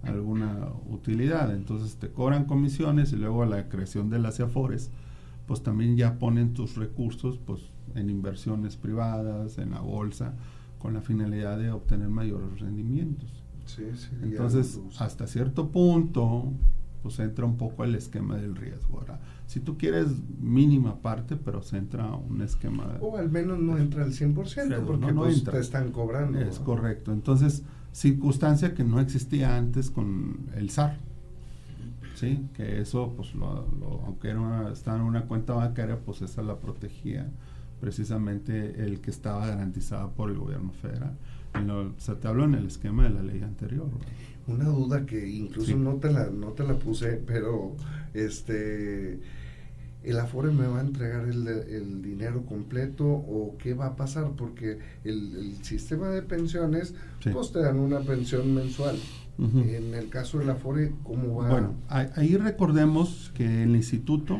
alguna 0.01 0.69
utilidad 0.89 1.53
entonces 1.53 1.97
te 1.97 2.09
cobran 2.09 2.45
comisiones 2.45 3.13
y 3.13 3.15
luego 3.17 3.43
a 3.43 3.45
la 3.45 3.69
creación 3.69 4.09
de 4.09 4.17
las 4.17 4.39
afores 4.39 4.89
pues 5.45 5.61
también 5.61 5.97
ya 5.97 6.17
ponen 6.17 6.55
tus 6.55 6.77
recursos 6.77 7.37
pues 7.45 7.61
en 7.93 8.09
inversiones 8.09 8.75
privadas 8.75 9.59
en 9.59 9.69
la 9.69 9.81
bolsa 9.81 10.33
con 10.79 10.95
la 10.95 11.01
finalidad 11.01 11.59
de 11.59 11.69
obtener 11.69 12.09
mayores 12.09 12.59
rendimientos. 12.59 13.43
Sí, 13.65 13.83
sí, 13.95 14.09
Entonces, 14.23 14.79
hasta 14.97 15.27
cierto 15.27 15.69
punto, 15.69 16.53
pues 17.07 17.19
entra 17.19 17.45
un 17.45 17.57
poco 17.57 17.83
el 17.83 17.95
esquema 17.95 18.35
del 18.37 18.55
riesgo. 18.55 18.99
Ahora, 18.99 19.19
si 19.45 19.59
tú 19.61 19.77
quieres 19.77 20.07
mínima 20.41 20.97
parte, 21.01 21.35
pero 21.37 21.61
se 21.61 21.77
entra 21.77 22.05
un 22.13 22.41
esquema... 22.41 22.97
O 23.01 23.17
al 23.17 23.29
menos 23.31 23.59
no 23.59 23.77
entra 23.77 24.03
al 24.03 24.11
100% 24.11 24.67
Claro, 24.67 24.85
porque 24.85 25.05
no, 25.07 25.11
no 25.13 25.21
pues, 25.21 25.37
entra. 25.39 25.53
te 25.53 25.59
están 25.59 25.91
cobrando. 25.91 26.39
Es 26.39 26.59
¿no? 26.59 26.65
correcto. 26.65 27.13
Entonces, 27.13 27.63
circunstancia 27.93 28.73
que 28.73 28.83
no 28.83 28.99
existía 28.99 29.55
antes 29.57 29.89
con 29.89 30.47
el 30.55 30.69
SAR. 30.69 30.97
¿Sí? 32.15 32.45
Que 32.55 32.81
eso, 32.81 33.13
pues, 33.15 33.33
lo, 33.35 33.67
lo- 33.79 34.01
aunque 34.05 34.29
era 34.29 34.39
una, 34.41 34.71
estaba 34.71 34.97
en 34.97 35.03
una 35.03 35.23
cuenta 35.25 35.53
bancaria, 35.53 35.97
pues 35.99 36.21
esa 36.21 36.41
la 36.41 36.57
protegía 36.57 37.29
precisamente 37.79 38.83
el 38.83 38.99
que 39.01 39.11
estaba 39.11 39.45
garantizado 39.47 40.09
por 40.11 40.29
el 40.31 40.37
gobierno 40.37 40.71
federal. 40.71 41.13
En 41.53 41.67
lo- 41.67 41.93
se 41.99 42.15
te 42.15 42.27
habló 42.27 42.43
en 42.43 42.55
el 42.55 42.65
esquema 42.67 43.03
de 43.03 43.11
la 43.11 43.21
ley 43.23 43.41
anterior. 43.43 43.85
¿verdad? 43.85 44.07
Una 44.47 44.65
duda 44.65 45.05
que 45.05 45.27
incluso 45.29 45.67
Sí. 45.71 45.75
no 45.75 45.95
te 45.95 46.11
la 46.11 46.27
no 46.29 46.47
te 46.51 46.63
la 46.63 46.75
puse, 46.79 47.21
pero 47.25 47.75
este 48.13 49.19
el 50.03 50.19
Afore 50.19 50.51
me 50.51 50.67
va 50.67 50.77
a 50.79 50.81
entregar 50.83 51.27
el, 51.27 51.45
el 51.47 52.01
dinero 52.01 52.43
completo 52.45 53.05
o 53.05 53.55
qué 53.61 53.73
va 53.73 53.87
a 53.87 53.95
pasar 53.97 54.31
porque 54.37 54.79
el, 55.03 55.35
el 55.35 55.63
sistema 55.65 56.07
de 56.09 56.21
pensiones 56.21 56.93
Sí. 57.19 57.29
pues 57.31 57.51
te 57.51 57.59
dan 57.59 57.77
una 57.79 57.99
pensión 57.99 58.53
mensual. 58.53 58.95
En 59.39 59.93
el 59.93 60.09
caso 60.09 60.39
del 60.39 60.49
Afore, 60.49 60.93
¿cómo 61.03 61.35
va? 61.35 61.49
Bueno, 61.49 61.73
ahí 61.89 62.07
ahí 62.15 62.37
recordemos 62.37 63.31
que 63.35 63.61
el 63.63 63.75
instituto, 63.75 64.39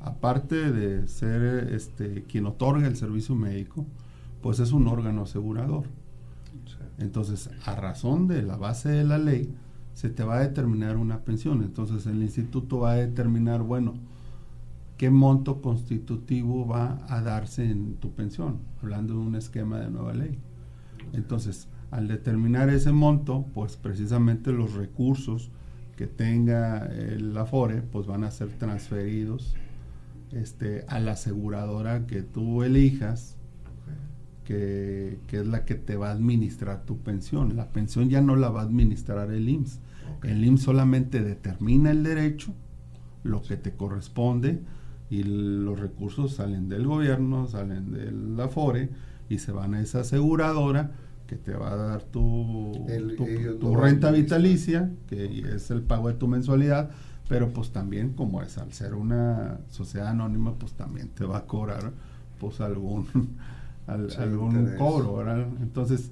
aparte 0.00 0.70
de 0.70 1.08
ser 1.08 1.72
este 1.74 2.22
quien 2.22 2.46
otorga 2.46 2.86
el 2.86 2.96
servicio 2.96 3.34
médico, 3.34 3.84
pues 4.40 4.60
es 4.60 4.70
un 4.70 4.86
órgano 4.86 5.22
asegurador. 5.22 5.86
Entonces, 6.98 7.50
a 7.64 7.74
razón 7.74 8.28
de 8.28 8.42
la 8.42 8.56
base 8.56 8.88
de 8.88 9.04
la 9.04 9.18
ley, 9.18 9.54
se 9.94 10.10
te 10.10 10.24
va 10.24 10.36
a 10.36 10.40
determinar 10.40 10.96
una 10.96 11.20
pensión. 11.20 11.62
Entonces, 11.62 12.06
el 12.06 12.22
instituto 12.22 12.80
va 12.80 12.92
a 12.92 12.96
determinar, 12.96 13.62
bueno, 13.62 13.94
qué 14.96 15.10
monto 15.10 15.60
constitutivo 15.60 16.66
va 16.66 17.04
a 17.08 17.20
darse 17.20 17.70
en 17.70 17.94
tu 17.96 18.12
pensión, 18.12 18.58
hablando 18.82 19.14
de 19.14 19.20
un 19.20 19.34
esquema 19.36 19.80
de 19.80 19.90
nueva 19.90 20.14
ley. 20.14 20.38
Entonces, 21.12 21.68
al 21.90 22.08
determinar 22.08 22.68
ese 22.70 22.92
monto, 22.92 23.46
pues 23.54 23.76
precisamente 23.76 24.52
los 24.52 24.74
recursos 24.74 25.50
que 25.96 26.06
tenga 26.06 26.86
el 26.86 27.36
Afore, 27.36 27.82
pues 27.82 28.06
van 28.06 28.24
a 28.24 28.30
ser 28.30 28.48
transferidos 28.48 29.54
este, 30.32 30.84
a 30.88 30.98
la 30.98 31.12
aseguradora 31.12 32.06
que 32.06 32.22
tú 32.22 32.64
elijas, 32.64 33.36
que, 34.44 35.18
que 35.26 35.40
es 35.40 35.46
la 35.46 35.64
que 35.64 35.74
te 35.74 35.96
va 35.96 36.08
a 36.08 36.12
administrar 36.12 36.84
tu 36.84 36.98
pensión. 36.98 37.56
La 37.56 37.68
pensión 37.70 38.08
ya 38.10 38.20
no 38.20 38.36
la 38.36 38.50
va 38.50 38.60
a 38.60 38.64
administrar 38.64 39.30
el 39.30 39.48
IMSS. 39.48 39.80
El 40.22 40.44
IMSS 40.44 40.62
solamente 40.64 41.22
determina 41.22 41.90
el 41.90 42.02
derecho, 42.02 42.52
lo 43.22 43.42
que 43.42 43.56
te 43.56 43.72
corresponde, 43.72 44.60
y 45.10 45.22
los 45.22 45.78
recursos 45.78 46.34
salen 46.34 46.68
del 46.68 46.86
gobierno, 46.86 47.46
salen 47.46 47.92
del 47.92 48.38
Afore 48.40 48.90
y 49.28 49.38
se 49.38 49.52
van 49.52 49.74
a 49.74 49.80
esa 49.80 50.00
aseguradora 50.00 50.92
que 51.26 51.36
te 51.36 51.54
va 51.54 51.72
a 51.72 51.76
dar 51.76 52.02
tu, 52.02 52.84
El- 52.88 53.16
tu, 53.16 53.24
ellos 53.26 53.58
tu 53.58 53.74
lo 53.74 53.80
renta 53.80 54.10
vitalicia, 54.10 54.90
que 55.08 55.44
es 55.54 55.70
el 55.70 55.82
pago 55.82 56.08
de 56.08 56.14
tu 56.14 56.28
mensualidad, 56.28 56.90
pero 57.28 57.50
pues 57.52 57.70
también 57.70 58.12
como 58.12 58.42
es 58.42 58.58
al 58.58 58.72
ser 58.72 58.94
una 58.94 59.58
sociedad 59.70 60.08
anónima, 60.08 60.54
pues 60.54 60.72
también 60.72 61.08
te 61.08 61.24
va 61.24 61.38
a 61.38 61.46
cobrar 61.46 61.92
pues 62.38 62.60
algún 62.60 63.06
al- 63.86 64.10
Sí, 64.10 64.16
algún 64.18 64.56
interés. 64.58 64.78
cobro, 64.78 65.16
¿verdad? 65.16 65.46
Entonces, 65.60 66.10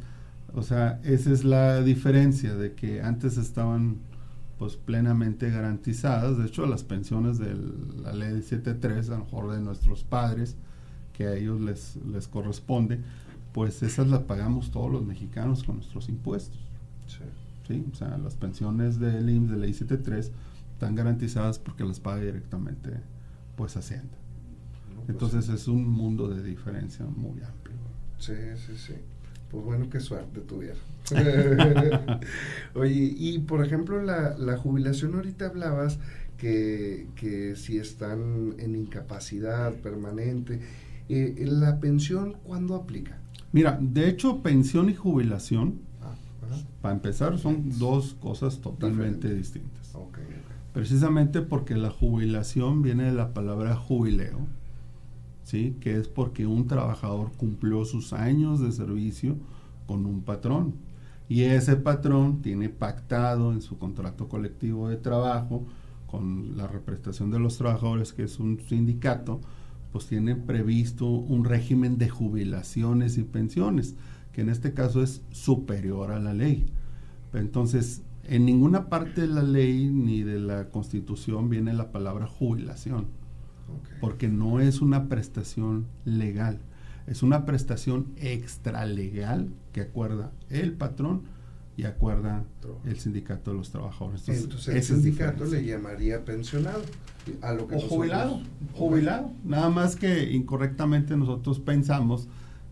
o 0.54 0.62
sea, 0.62 1.00
esa 1.04 1.30
es 1.32 1.44
la 1.44 1.80
diferencia 1.82 2.54
de 2.54 2.72
que 2.74 3.00
antes 3.02 3.36
estaban 3.38 3.96
pues 4.58 4.76
plenamente 4.76 5.50
garantizadas, 5.50 6.38
de 6.38 6.46
hecho 6.46 6.66
las 6.66 6.84
pensiones 6.84 7.38
de 7.38 7.56
la 8.02 8.12
ley 8.12 8.42
73, 8.42 9.08
a 9.10 9.18
lo 9.18 9.24
mejor 9.24 9.50
de 9.52 9.60
nuestros 9.60 10.04
padres, 10.04 10.54
que 11.14 11.26
a 11.26 11.34
ellos 11.34 11.60
les, 11.60 11.96
les 12.06 12.28
corresponde, 12.28 13.00
pues 13.52 13.82
esas 13.82 14.06
las 14.08 14.20
pagamos 14.20 14.70
todos 14.70 14.90
los 14.92 15.04
mexicanos 15.04 15.64
con 15.64 15.76
nuestros 15.76 16.08
impuestos. 16.08 16.58
Sí. 17.08 17.18
¿sí? 17.66 17.84
O 17.92 17.94
sea, 17.96 18.16
las 18.18 18.36
pensiones 18.36 19.00
del 19.00 19.28
IMSS 19.28 19.50
de 19.50 19.56
ley 19.58 19.74
73 19.74 20.30
están 20.74 20.94
garantizadas 20.94 21.58
porque 21.58 21.84
las 21.84 21.98
paga 22.00 22.20
directamente 22.22 22.90
pues 23.56 23.76
Hacienda. 23.76 24.14
Pues, 25.06 25.10
Entonces 25.10 25.48
es 25.48 25.68
un 25.68 25.88
mundo 25.88 26.28
de 26.28 26.42
diferencia 26.42 27.04
muy 27.04 27.40
amplio. 27.42 27.76
Sí, 28.18 28.34
sí, 28.66 28.76
sí. 28.76 28.94
Pues 29.50 29.64
bueno, 29.64 29.88
qué 29.90 30.00
suerte 30.00 30.40
tuvieron. 30.40 30.78
Oye, 32.74 33.14
y 33.16 33.38
por 33.40 33.64
ejemplo, 33.64 34.02
la, 34.02 34.36
la 34.38 34.56
jubilación, 34.56 35.14
ahorita 35.14 35.46
hablabas 35.46 35.98
que, 36.38 37.08
que 37.16 37.54
si 37.56 37.78
están 37.78 38.54
en 38.58 38.74
incapacidad 38.76 39.74
permanente, 39.74 40.60
eh, 41.08 41.44
¿la 41.46 41.80
pensión 41.80 42.36
cuándo 42.44 42.74
aplica? 42.76 43.18
Mira, 43.52 43.78
de 43.80 44.08
hecho, 44.08 44.42
pensión 44.42 44.88
y 44.88 44.94
jubilación, 44.94 45.80
Ah, 46.00 46.14
para 46.80 46.94
empezar, 46.94 47.38
son 47.38 47.78
dos 47.78 48.14
cosas 48.14 48.60
totalmente 48.60 49.32
distintas. 49.34 49.92
Precisamente 50.72 51.42
porque 51.42 51.76
la 51.76 51.90
jubilación 51.90 52.80
viene 52.82 53.04
de 53.04 53.12
la 53.12 53.34
palabra 53.34 53.76
jubileo, 53.76 54.38
¿sí? 55.52 55.76
que 55.80 55.98
es 55.98 56.08
porque 56.08 56.46
un 56.46 56.66
trabajador 56.66 57.30
cumplió 57.32 57.84
sus 57.84 58.14
años 58.14 58.58
de 58.58 58.72
servicio 58.72 59.36
con 59.86 60.06
un 60.06 60.22
patrón. 60.22 60.76
Y 61.28 61.42
ese 61.42 61.76
patrón 61.76 62.40
tiene 62.40 62.70
pactado 62.70 63.52
en 63.52 63.60
su 63.60 63.76
contrato 63.78 64.30
colectivo 64.30 64.88
de 64.88 64.96
trabajo 64.96 65.66
con 66.06 66.56
la 66.56 66.66
representación 66.68 67.30
de 67.30 67.38
los 67.38 67.58
trabajadores, 67.58 68.14
que 68.14 68.22
es 68.22 68.40
un 68.40 68.60
sindicato, 68.66 69.42
pues 69.92 70.06
tiene 70.06 70.36
previsto 70.36 71.06
un 71.06 71.44
régimen 71.44 71.98
de 71.98 72.08
jubilaciones 72.08 73.18
y 73.18 73.22
pensiones, 73.22 73.94
que 74.32 74.40
en 74.40 74.48
este 74.48 74.72
caso 74.72 75.02
es 75.02 75.20
superior 75.32 76.12
a 76.12 76.18
la 76.18 76.32
ley. 76.32 76.64
Entonces, 77.34 78.00
en 78.24 78.46
ninguna 78.46 78.88
parte 78.88 79.20
de 79.20 79.26
la 79.26 79.42
ley 79.42 79.90
ni 79.92 80.22
de 80.22 80.38
la 80.38 80.70
constitución 80.70 81.50
viene 81.50 81.74
la 81.74 81.92
palabra 81.92 82.26
jubilación, 82.26 83.08
porque 84.00 84.28
no 84.28 84.60
es 84.60 84.80
una 84.80 85.08
prestación 85.08 85.86
legal, 86.04 86.58
es 87.06 87.22
una 87.22 87.44
prestación 87.44 88.06
extralegal 88.16 89.48
que 89.72 89.82
acuerda 89.82 90.32
el 90.50 90.72
patrón 90.72 91.22
y 91.76 91.84
acuerda 91.84 92.44
el 92.84 92.98
sindicato 92.98 93.50
de 93.52 93.56
los 93.56 93.70
trabajadores. 93.70 94.28
Entonces 94.28 94.74
el 94.74 94.82
sindicato 94.82 95.44
le 95.44 95.64
llamaría 95.64 96.24
pensionado. 96.24 96.82
A 97.40 97.52
lo 97.52 97.68
que 97.68 97.76
O 97.76 97.80
jubilado, 97.80 98.40
jubilado. 98.74 99.30
Nada 99.44 99.70
más 99.70 99.94
que 99.94 100.32
incorrectamente 100.32 101.16
nosotros 101.16 101.60
pensamos 101.60 102.26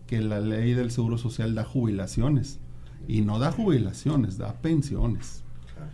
que 0.07 0.19
la 0.19 0.41
ley 0.41 0.73
del 0.73 0.91
Seguro 0.91 1.17
Social 1.17 1.55
da 1.55 1.63
jubilaciones. 1.63 2.59
Y 3.07 3.21
no 3.21 3.39
da 3.39 3.51
jubilaciones, 3.51 4.37
da 4.37 4.53
pensiones. 4.61 5.41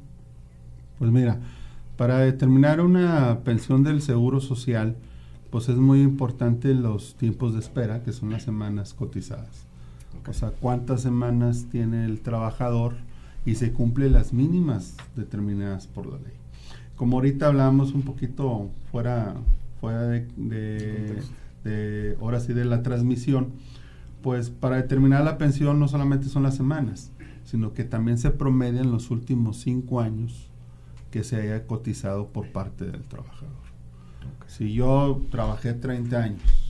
Pues 0.97 1.11
mira, 1.11 1.39
para 1.97 2.19
determinar 2.19 2.81
una 2.81 3.39
pensión 3.43 3.83
del 3.83 4.01
Seguro 4.01 4.41
Social, 4.41 4.95
pues 5.51 5.69
es 5.69 5.75
muy 5.75 6.01
importante 6.01 6.73
los 6.73 7.15
tiempos 7.15 7.53
de 7.53 7.59
espera, 7.59 8.01
que 8.01 8.11
son 8.11 8.31
las 8.31 8.43
semanas 8.43 8.93
cotizadas. 8.95 9.67
O 10.27 10.33
sea, 10.33 10.51
cuántas 10.51 11.01
semanas 11.01 11.65
tiene 11.71 12.05
el 12.05 12.21
trabajador 12.21 12.95
y 13.45 13.55
se 13.55 13.71
cumplen 13.73 14.13
las 14.13 14.33
mínimas 14.33 14.95
determinadas 15.15 15.87
por 15.87 16.05
la 16.05 16.17
ley. 16.17 16.33
Como 16.95 17.17
ahorita 17.17 17.47
hablamos 17.47 17.93
un 17.93 18.03
poquito 18.03 18.69
fuera, 18.91 19.35
fuera 19.81 20.03
de, 20.03 20.27
de, 20.37 21.21
de 21.63 22.17
ahora 22.21 22.39
sí 22.39 22.53
de 22.53 22.65
la 22.65 22.83
transmisión, 22.83 23.49
pues 24.21 24.49
para 24.49 24.77
determinar 24.77 25.23
la 25.23 25.37
pensión 25.37 25.79
no 25.79 25.87
solamente 25.87 26.29
son 26.29 26.43
las 26.43 26.55
semanas, 26.55 27.11
sino 27.43 27.73
que 27.73 27.83
también 27.83 28.17
se 28.17 28.31
promedian 28.31 28.91
los 28.91 29.11
últimos 29.11 29.57
cinco 29.57 29.99
años 29.99 30.49
que 31.11 31.23
se 31.23 31.41
haya 31.41 31.67
cotizado 31.67 32.27
por 32.27 32.47
parte 32.47 32.85
del 32.85 33.03
trabajador. 33.03 33.51
Si 34.47 34.73
yo 34.73 35.21
trabajé 35.29 35.73
30 35.73 36.17
años 36.17 36.62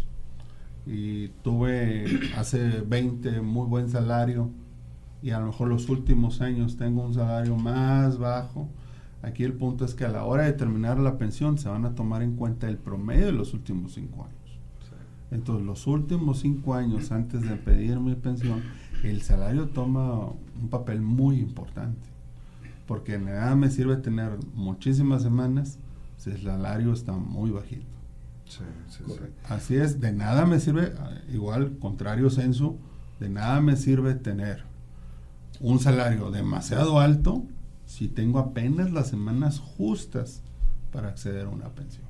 y 0.86 1.30
tuve 1.44 2.06
hace 2.38 2.82
20 2.82 3.42
muy 3.42 3.68
buen 3.68 3.90
salario 3.90 4.50
y 5.22 5.32
a 5.32 5.40
lo 5.40 5.48
mejor 5.48 5.70
los 5.70 5.88
últimos 5.88 6.42
años 6.42 6.76
tengo 6.76 7.06
un 7.06 7.14
salario 7.14 7.56
más 7.56 8.18
bajo, 8.18 8.68
aquí 9.22 9.44
el 9.44 9.54
punto 9.54 9.86
es 9.86 9.96
que 9.96 10.04
a 10.04 10.10
la 10.10 10.26
hora 10.26 10.44
de 10.44 10.52
determinar 10.52 11.00
la 11.00 11.18
pensión 11.18 11.58
se 11.58 11.70
van 11.70 11.86
a 11.86 11.96
tomar 11.96 12.22
en 12.22 12.36
cuenta 12.36 12.68
el 12.68 12.78
promedio 12.78 13.28
de 13.28 13.32
los 13.32 13.54
últimos 13.54 13.94
cinco 13.94 14.26
años. 14.26 14.60
Entonces, 15.32 15.66
los 15.66 15.88
últimos 15.88 16.40
cinco 16.42 16.76
años 16.76 17.12
antes 17.12 17.42
de 17.42 17.56
pedir 17.56 18.00
mi 18.00 18.14
pensión, 18.14 18.62
el 19.04 19.24
salario 19.24 19.68
toma 19.68 20.28
un 20.62 20.70
papel 20.70 21.02
muy 21.02 21.40
importante. 21.40 22.08
Porque 22.86 23.18
nada 23.18 23.56
me 23.56 23.72
sirve 23.72 23.96
tener 23.96 24.38
muchísimas 24.54 25.24
semanas 25.24 25.80
si 26.18 26.30
el 26.30 26.44
salario 26.44 26.94
está 26.94 27.14
muy 27.14 27.50
bajito. 27.50 27.93
Sí, 28.48 28.64
sí, 28.90 29.04
sí. 29.08 29.20
Así 29.46 29.76
es, 29.76 30.00
de 30.00 30.12
nada 30.12 30.46
me 30.46 30.60
sirve, 30.60 30.94
ah, 31.00 31.12
igual, 31.32 31.78
contrario 31.80 32.30
censo, 32.30 32.78
de 33.20 33.30
nada 33.30 33.62
me 33.62 33.76
sirve 33.76 34.16
tener 34.16 34.64
un 35.60 35.80
salario 35.80 36.30
demasiado 36.30 37.00
alto 37.00 37.44
si 37.86 38.08
tengo 38.08 38.40
apenas 38.40 38.92
las 38.92 39.08
semanas 39.08 39.60
justas 39.60 40.42
para 40.92 41.10
acceder 41.10 41.46
a 41.46 41.50
una 41.50 41.70
pensión. 41.70 42.06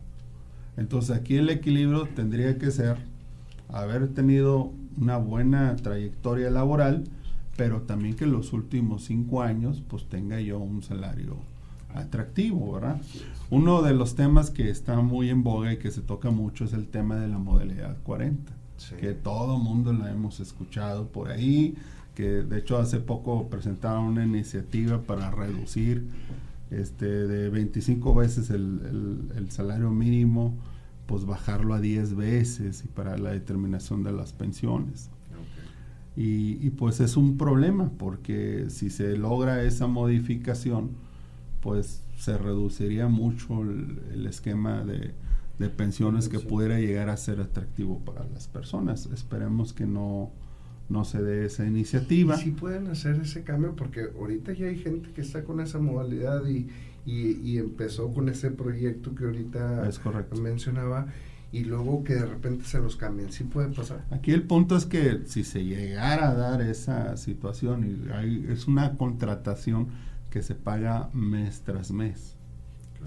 Entonces 0.77 1.15
aquí 1.15 1.35
el 1.35 1.49
equilibrio 1.49 2.07
tendría 2.15 2.57
que 2.57 2.71
ser 2.71 2.97
haber 3.69 4.07
tenido 4.09 4.71
una 4.97 5.17
buena 5.17 5.75
trayectoria 5.75 6.49
laboral, 6.49 7.05
pero 7.57 7.81
también 7.81 8.15
que 8.15 8.25
los 8.25 8.53
últimos 8.53 9.05
cinco 9.05 9.41
años 9.41 9.83
pues 9.87 10.07
tenga 10.09 10.39
yo 10.41 10.59
un 10.59 10.83
salario 10.83 11.37
atractivo, 11.95 12.73
¿verdad? 12.73 13.01
Uno 13.49 13.81
de 13.81 13.93
los 13.93 14.15
temas 14.15 14.49
que 14.49 14.69
está 14.69 14.99
muy 15.01 15.29
en 15.29 15.43
boga 15.43 15.73
y 15.73 15.77
que 15.77 15.91
se 15.91 16.01
toca 16.01 16.31
mucho 16.31 16.65
es 16.65 16.73
el 16.73 16.87
tema 16.87 17.15
de 17.17 17.27
la 17.27 17.37
modalidad 17.37 17.97
40, 18.03 18.51
Sí. 18.77 18.95
que 18.99 19.13
todo 19.13 19.57
mundo 19.59 19.93
la 19.93 20.11
hemos 20.11 20.39
escuchado 20.39 21.07
por 21.07 21.29
ahí, 21.29 21.75
que 22.15 22.23
de 22.43 22.59
hecho 22.59 22.77
hace 22.77 22.99
poco 22.99 23.47
presentaron 23.49 24.05
una 24.05 24.25
iniciativa 24.25 25.01
para 25.01 25.31
reducir 25.31 26.05
este 26.71 27.05
de 27.05 27.49
25 27.49 28.15
veces 28.15 28.49
el, 28.49 28.79
el- 29.31 29.37
el 29.37 29.51
salario 29.51 29.91
mínimo, 29.91 30.53
pues 31.05 31.25
bajarlo 31.25 31.73
a 31.75 31.79
10 31.79 32.15
veces 32.15 32.83
y 32.85 32.87
para 32.87 33.17
la 33.17 33.31
determinación 33.31 34.03
de 34.03 34.11
las 34.11 34.33
pensiones. 34.33 35.09
Ok. 35.31 36.17
Y, 36.19 36.65
y, 36.65 36.69
pues 36.71 36.99
es 36.99 37.17
un 37.17 37.37
problema 37.37 37.91
porque 37.97 38.65
si 38.69 38.89
se 38.89 39.17
logra 39.17 39.63
esa 39.63 39.87
modificación, 39.87 40.91
pues 41.63 42.03
se 42.17 42.37
reduciría 42.37 43.07
mucho 43.07 43.61
el, 43.61 44.01
el 44.13 44.27
esquema 44.27 44.83
de, 44.83 45.13
de 45.59 45.69
pensiones 45.69 46.27
que 46.29 46.39
pudiera 46.39 46.77
llegar 46.79 47.07
a 47.09 47.15
ser 47.17 47.39
atractivo 47.39 47.99
para 48.03 48.27
las 48.27 48.47
personas. 48.47 49.05
Esperemos 49.13 49.71
que 49.71 49.85
no, 49.85 50.31
no 50.89 51.05
se 51.05 51.23
dé 51.23 51.45
esa 51.45 51.65
iniciativa. 51.65 52.35
Si 52.37 52.51
pueden 52.51 52.87
hacer 52.87 53.15
ese 53.21 53.43
cambio, 53.43 53.75
porque 53.77 54.09
ahorita 54.19 54.51
ya 54.53 54.67
hay 54.67 54.77
gente 54.77 55.09
que 55.13 55.21
está 55.21 55.43
con 55.45 55.61
esa 55.61 55.79
modalidad 55.79 56.45
y, 56.47 56.67
y, 57.05 57.39
y 57.41 57.57
empezó 57.59 58.11
con 58.13 58.27
ese 58.27 58.51
proyecto 58.51 59.15
que 59.15 59.23
ahorita 59.23 59.87
Es 59.87 59.99
correcto. 59.99 60.41
mencionaba 60.41 61.07
y 61.53 61.63
luego 61.65 62.03
que 62.03 62.15
de 62.15 62.25
repente 62.25 62.65
se 62.65 62.79
los 62.79 62.95
cambien. 62.97 63.31
Sí 63.31 63.43
puede 63.45 63.69
pasar. 63.69 64.03
Aquí 64.11 64.31
el 64.31 64.43
punto 64.43 64.75
es 64.75 64.85
que 64.85 65.21
si 65.27 65.43
se 65.45 65.63
llegara 65.63 66.31
a 66.31 66.33
dar 66.33 66.61
esa 66.61 67.15
situación 67.15 67.85
y 67.85 68.11
hay- 68.11 68.45
es 68.49 68.67
una 68.67 68.97
contratación 68.97 69.87
que 70.33 70.43
se 70.43 70.55
paga 70.55 71.11
mes 71.13 71.61
tras 71.63 71.91
mes. 71.93 72.37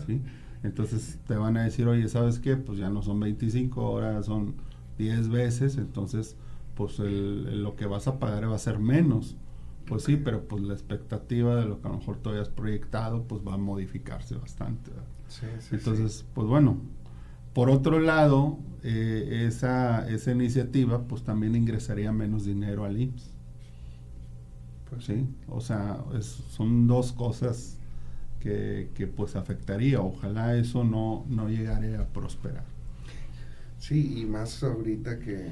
¿sí? 0.06 0.22
Entonces 0.62 1.20
te 1.26 1.36
van 1.36 1.56
a 1.58 1.64
decir, 1.64 1.86
oye, 1.88 2.08
¿sabes 2.08 2.38
qué? 2.40 2.56
Pues 2.56 2.78
ya 2.78 2.90
no 2.90 3.02
son 3.02 3.20
25, 3.20 3.82
ahora 3.82 4.22
son 4.22 4.56
10 4.98 5.28
veces, 5.28 5.78
entonces 5.78 6.36
pues 6.76 6.98
el- 7.00 7.48
el- 7.50 7.62
lo 7.64 7.76
que 7.76 7.86
vas 7.86 8.08
a 8.08 8.18
pagar 8.18 8.50
va 8.50 8.56
a 8.56 8.58
ser 8.58 8.78
menos. 8.78 9.36
Pues 9.86 10.04
sí, 10.04 10.16
pero 10.16 10.48
pues 10.48 10.62
la 10.64 10.74
expectativa 10.74 11.56
de 11.56 11.66
lo 11.66 11.80
que 11.82 11.88
a 11.88 11.92
lo 11.92 11.98
mejor 11.98 12.18
tú 12.18 12.30
hayas 12.30 12.48
proyectado 12.50 13.24
pues 13.28 13.42
va 13.46 13.54
a 13.54 13.58
modificarse 13.58 14.36
bastante. 14.36 14.92
Sí, 15.28 15.46
sí, 15.60 15.76
Entonces, 15.76 16.24
pues 16.34 16.46
bueno, 16.48 16.78
por 17.54 17.70
otro 17.70 18.00
lado, 18.00 18.58
eh, 18.84 19.44
esa, 19.48 20.08
esa 20.10 20.32
iniciativa 20.32 21.06
pues 21.08 21.22
también 21.24 21.56
ingresaría 21.56 22.12
menos 22.12 22.44
dinero 22.46 22.84
al 22.84 23.00
IMSS. 23.00 23.35
Pues 24.90 25.04
¿sí? 25.04 25.26
O 25.48 25.60
sea, 25.60 25.98
es- 26.16 26.26
son 26.50 26.86
dos 26.86 27.12
cosas 27.12 27.78
que, 28.40 28.90
que, 28.94 29.06
pues 29.06 29.36
afectaría. 29.36 30.00
Ojalá 30.00 30.56
eso 30.56 30.84
no, 30.84 31.24
no 31.28 31.48
llegara 31.48 32.00
a 32.00 32.06
prosperar. 32.06 32.64
Sí, 33.78 34.20
y 34.20 34.26
más 34.26 34.62
ahorita 34.62 35.18
que, 35.18 35.48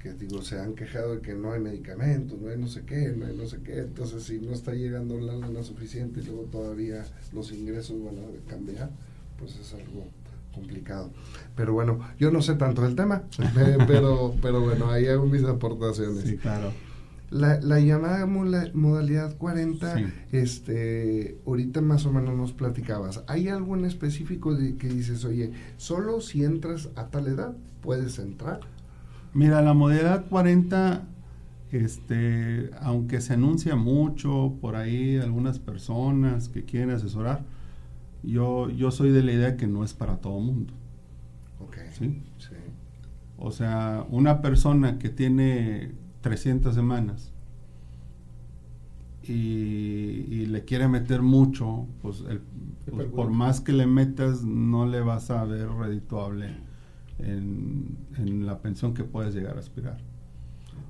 que 0.00 0.12
digo, 0.14 0.42
se 0.42 0.58
han 0.60 0.74
quejado 0.74 1.16
de 1.16 1.20
que 1.20 1.34
no 1.34 1.52
hay 1.52 1.60
medicamentos, 1.60 2.38
no 2.40 2.50
hay 2.50 2.58
no 2.58 2.66
sé 2.66 2.82
qué, 2.84 3.14
no 3.16 3.26
hay 3.26 3.36
no 3.36 3.46
sé 3.46 3.60
qué. 3.62 3.78
Entonces, 3.80 4.24
si 4.24 4.38
no 4.40 4.52
está 4.52 4.72
llegando 4.74 5.18
la 5.18 5.34
lana 5.34 5.62
suficiente 5.62 6.20
y 6.20 6.24
luego 6.24 6.42
todavía 6.44 7.04
los 7.32 7.52
ingresos 7.52 8.02
van 8.02 8.16
a 8.18 8.50
cambiar, 8.50 8.90
pues 9.38 9.56
es 9.58 9.72
algo 9.74 10.06
complicado. 10.52 11.10
Pero 11.54 11.72
bueno, 11.72 12.00
yo 12.18 12.30
no 12.30 12.42
sé 12.42 12.54
tanto 12.54 12.82
del 12.82 12.96
tema, 12.96 13.22
pe- 13.54 13.78
pero, 13.86 14.34
pero 14.42 14.60
bueno, 14.60 14.90
ahí 14.90 15.06
hago 15.06 15.26
mis 15.26 15.44
aportaciones. 15.44 16.24
Sí, 16.24 16.36
claro. 16.36 16.72
La, 17.30 17.60
la 17.60 17.78
llamada 17.80 18.24
mola- 18.26 18.70
modalidad 18.72 19.36
40, 19.36 19.96
Sí. 19.98 20.04
este, 20.32 21.38
ahorita 21.46 21.82
más 21.82 22.06
o 22.06 22.12
menos 22.12 22.34
nos 22.36 22.52
platicabas. 22.52 23.22
¿Hay 23.26 23.48
algo 23.48 23.76
en 23.76 23.84
específico 23.84 24.54
de 24.54 24.76
que 24.76 24.88
dices, 24.88 25.24
oye, 25.26 25.52
solo 25.76 26.20
si 26.22 26.42
entras 26.44 26.88
a 26.96 27.08
tal 27.08 27.26
edad 27.26 27.54
puedes 27.82 28.18
entrar? 28.18 28.60
Mira, 29.34 29.60
la 29.60 29.74
modalidad 29.74 30.24
40, 30.30 31.06
este, 31.70 32.70
aunque 32.80 33.20
se 33.20 33.34
anuncia 33.34 33.76
mucho 33.76 34.54
por 34.60 34.74
ahí 34.76 35.18
algunas 35.18 35.58
personas 35.58 36.48
que 36.48 36.64
quieren 36.64 36.90
asesorar, 36.90 37.44
yo, 38.22 38.70
yo 38.70 38.90
soy 38.90 39.10
de 39.10 39.22
la 39.22 39.32
idea 39.32 39.56
que 39.56 39.66
no 39.66 39.84
es 39.84 39.92
para 39.92 40.16
todo 40.16 40.40
mundo. 40.40 40.72
Ok. 41.60 41.76
¿sí? 41.92 42.22
Sí. 42.38 42.54
O 43.36 43.50
sea, 43.50 44.06
una 44.10 44.40
persona 44.40 44.98
que 44.98 45.10
tiene 45.10 45.92
300 46.20 46.74
semanas 46.74 47.32
y, 49.22 49.32
y 49.32 50.46
le 50.46 50.64
quiere 50.64 50.88
meter 50.88 51.22
mucho, 51.22 51.86
pues, 52.02 52.24
el- 52.28 52.40
pues, 52.90 53.08
por 53.08 53.30
más 53.30 53.60
que 53.60 53.72
le 53.72 53.86
metas, 53.86 54.42
no 54.44 54.86
le 54.86 55.00
vas 55.00 55.30
a 55.30 55.44
ver 55.44 55.68
redituable 55.68 56.48
en, 57.18 57.96
en 58.16 58.46
la 58.46 58.60
pensión 58.62 58.94
que 58.94 59.04
puedes 59.04 59.34
llegar 59.34 59.56
a 59.56 59.60
aspirar. 59.60 59.98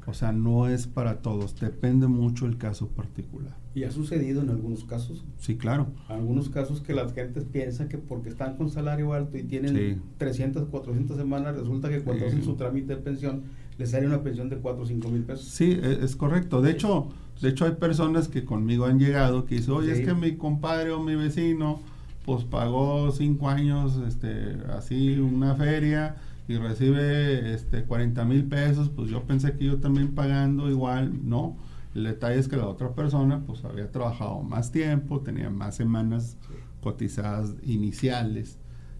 O 0.06 0.14
sea, 0.14 0.32
no 0.32 0.68
es 0.68 0.86
para 0.86 1.20
todos, 1.20 1.58
depende 1.60 2.06
mucho 2.06 2.46
el 2.46 2.56
caso 2.56 2.88
particular. 2.88 3.56
Y 3.74 3.84
ha 3.84 3.90
sucedido 3.90 4.40
en 4.42 4.48
algunos 4.50 4.84
casos, 4.84 5.24
Sí, 5.38 5.56
claro. 5.56 5.88
algunos 6.08 6.48
casos 6.48 6.80
que 6.80 6.94
las 6.94 7.12
gentes 7.12 7.44
piensan 7.44 7.88
que 7.88 7.98
porque 7.98 8.28
están 8.30 8.56
con 8.56 8.70
salario 8.70 9.12
alto 9.12 9.36
y 9.36 9.42
tienen 9.42 9.74
Sí. 9.76 10.00
300, 10.16 10.68
400 10.68 11.16
semanas, 11.16 11.56
resulta 11.58 11.88
que 11.90 12.00
cuando 12.00 12.24
Sí. 12.24 12.28
hacen 12.30 12.44
su 12.44 12.54
trámite 12.54 12.96
de 12.96 13.02
pensión 13.02 13.42
les 13.78 13.90
sale 13.90 14.06
una 14.06 14.22
pensión 14.22 14.48
de 14.48 14.56
4 14.58 14.82
o 14.82 14.86
5 14.86 15.08
mil 15.08 15.22
pesos. 15.22 15.46
Sí, 15.46 15.78
e- 15.80 16.00
es, 16.04 16.16
correcto. 16.16 16.60
De 16.60 16.70
hecho, 16.72 17.08
de 17.40 17.48
hecho 17.50 17.64
hay 17.64 17.72
personas 17.72 18.28
que 18.28 18.44
conmigo 18.44 18.84
han 18.86 18.98
llegado 18.98 19.44
que 19.46 19.54
dicen, 19.56 19.74
oye, 19.74 19.94
Sí. 19.94 20.00
es 20.02 20.06
que 20.08 20.14
mi 20.14 20.36
compadre 20.36 20.90
o 20.90 21.00
mi 21.02 21.14
vecino 21.14 21.80
pues 22.24 22.44
pagó 22.44 23.10
cinco 23.12 23.48
años 23.48 23.98
este 24.06 24.56
así 24.76 25.18
una 25.18 25.54
feria 25.54 26.16
y 26.46 26.56
recibe 26.56 27.54
este 27.54 27.84
40 27.84 28.24
mil 28.24 28.44
pesos, 28.44 28.90
pues 28.90 29.10
yo 29.10 29.22
pensé 29.22 29.52
que 29.52 29.64
yo 29.64 29.78
también 29.78 30.14
pagando 30.14 30.68
igual, 30.70 31.12
no. 31.28 31.56
El 31.94 32.04
detalle 32.04 32.38
es 32.38 32.48
que 32.48 32.56
la 32.56 32.66
otra 32.66 32.94
persona 32.94 33.42
pues 33.46 33.64
había 33.64 33.90
trabajado 33.90 34.42
más 34.42 34.70
tiempo, 34.72 35.20
tenía 35.20 35.48
más 35.50 35.76
semanas 35.76 36.36
cotizadas 36.82 37.54
iniciales 37.62 38.58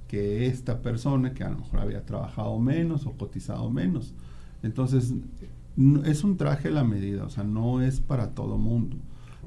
que 0.09 0.47
esta 0.47 0.81
persona 0.81 1.35
que 1.35 1.45
a 1.45 1.51
lo 1.51 1.59
mejor 1.59 1.81
había 1.81 2.05
trabajado 2.07 2.59
menos 2.59 3.05
o 3.07 3.13
cotizado 3.13 3.69
menos. 3.71 4.15
Entonces, 4.63 5.15
es 6.05 6.25
un 6.25 6.37
traje 6.37 6.69
a 6.69 6.73
la 6.73 6.85
medida, 6.85 7.25
o 7.25 7.31
sea, 7.31 7.45
no 7.45 7.81
es 7.81 8.01
para 8.01 8.35
todo 8.35 8.59
mundo. 8.59 8.97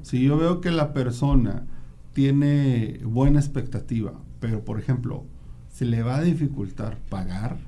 Si 0.02 0.22
yo 0.22 0.36
veo 0.36 0.60
que 0.60 0.70
la 0.70 0.92
persona 0.92 1.66
tiene 2.12 3.00
buena 3.04 3.38
expectativa, 3.38 4.14
pero 4.40 4.64
por 4.64 4.78
ejemplo, 4.78 5.24
se 5.68 5.84
le 5.84 6.02
va 6.02 6.16
a 6.16 6.22
dificultar 6.22 6.98
pagar, 7.08 7.58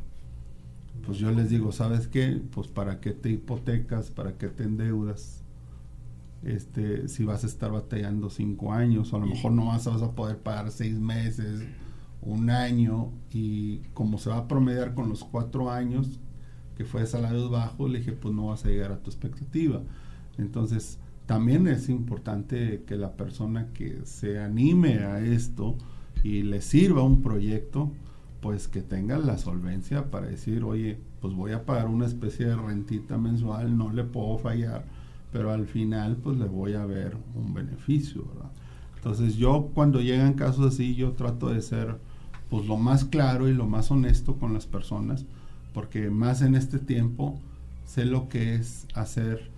pues 1.05 1.19
yo 1.19 1.31
les 1.31 1.51
digo, 1.51 1.73
¿sabes 1.73 2.09
qué? 2.09 2.41
Pues 2.53 2.69
para 2.69 3.01
qué 3.01 3.13
te 3.13 3.31
hipotecas, 3.31 4.11
para 4.11 4.37
qué 4.39 4.49
te 4.49 4.65
endeudas, 4.65 5.43
este, 6.43 7.09
si 7.09 7.25
vas 7.25 7.45
a 7.45 7.47
estar 7.47 7.71
batallando 7.71 8.31
cinco 8.31 8.73
años, 8.73 9.13
o 9.13 9.17
a 9.17 9.21
lo 9.21 9.27
mejor 9.27 9.53
no 9.53 9.67
vas, 9.67 9.87
vas 9.87 10.03
a 10.03 10.13
poder 10.13 10.39
pagar 10.39 10.71
seis 10.71 10.99
meses, 10.99 11.63
un 12.21 12.51
año, 12.51 13.13
y 13.31 13.79
como 13.93 14.19
se 14.19 14.31
va 14.31 14.39
a 14.39 14.49
promediar 14.49 14.95
con 14.95 15.09
los 15.09 15.25
cuatro 15.25 15.71
años, 15.71 16.21
que 16.77 16.85
fue 16.85 17.03
de 17.03 17.07
salarios 17.07 17.51
bajos, 17.51 17.91
le 17.91 17.99
dije, 17.99 18.13
pues 18.13 18.35
no 18.35 18.47
vas 18.47 18.65
a 18.65 18.69
llegar 18.69 18.93
a 18.93 18.99
tu 18.99 19.11
expectativa. 19.11 19.81
Entonces, 20.39 20.99
también 21.27 21.67
es 21.67 21.89
importante 21.89 22.85
que 22.87 22.97
la 22.97 23.13
persona 23.13 23.69
que 23.73 24.01
se 24.05 24.39
anime 24.39 24.99
a 24.99 25.21
esto 25.21 25.77
y 26.23 26.43
le 26.43 26.61
sirva 26.61 27.03
un 27.03 27.23
proyecto, 27.23 27.93
pues 28.41 28.69
que 28.69 28.83
tenga 28.83 29.19
la 29.19 29.39
solvencia 29.39 30.11
para 30.11 30.27
decir, 30.27 30.65
oye, 30.65 30.99
pues 31.21 31.35
voy 31.35 31.53
a 31.53 31.65
pagar 31.65 31.89
una 31.89 32.07
especie 32.07 32.47
de 32.47 32.57
rentita 32.57 33.17
mensual, 33.17 33.79
no 33.79 33.91
le 33.91 34.05
puedo 34.05 34.37
fallar, 34.37 34.85
pero 35.33 35.51
al 35.51 35.67
final 35.67 36.17
pues 36.17 36.37
le 36.37 36.45
voy 36.45 36.75
a 36.75 36.85
ver 36.85 37.17
un 37.35 37.55
beneficio, 37.55 38.27
¿verdad? 38.27 38.51
Entonces 38.97 39.37
yo 39.37 39.71
cuando 39.75 40.01
llegan 40.01 40.35
casos 40.35 40.75
así, 40.75 40.95
yo 40.95 41.13
trato 41.13 41.49
de 41.49 41.63
ser 41.63 41.97
pues 42.51 42.67
lo 42.67 42.77
más 42.77 43.05
claro 43.05 43.49
y 43.49 43.55
lo 43.55 43.67
más 43.67 43.91
honesto 43.91 44.37
con 44.37 44.53
las 44.53 44.67
personas, 44.67 45.25
porque 45.75 46.11
más 46.11 46.43
en 46.43 46.57
este 46.57 46.79
tiempo 46.81 47.41
sé 47.87 48.07
lo 48.07 48.29
que 48.31 48.57
es 48.57 48.87
hacer 48.95 49.51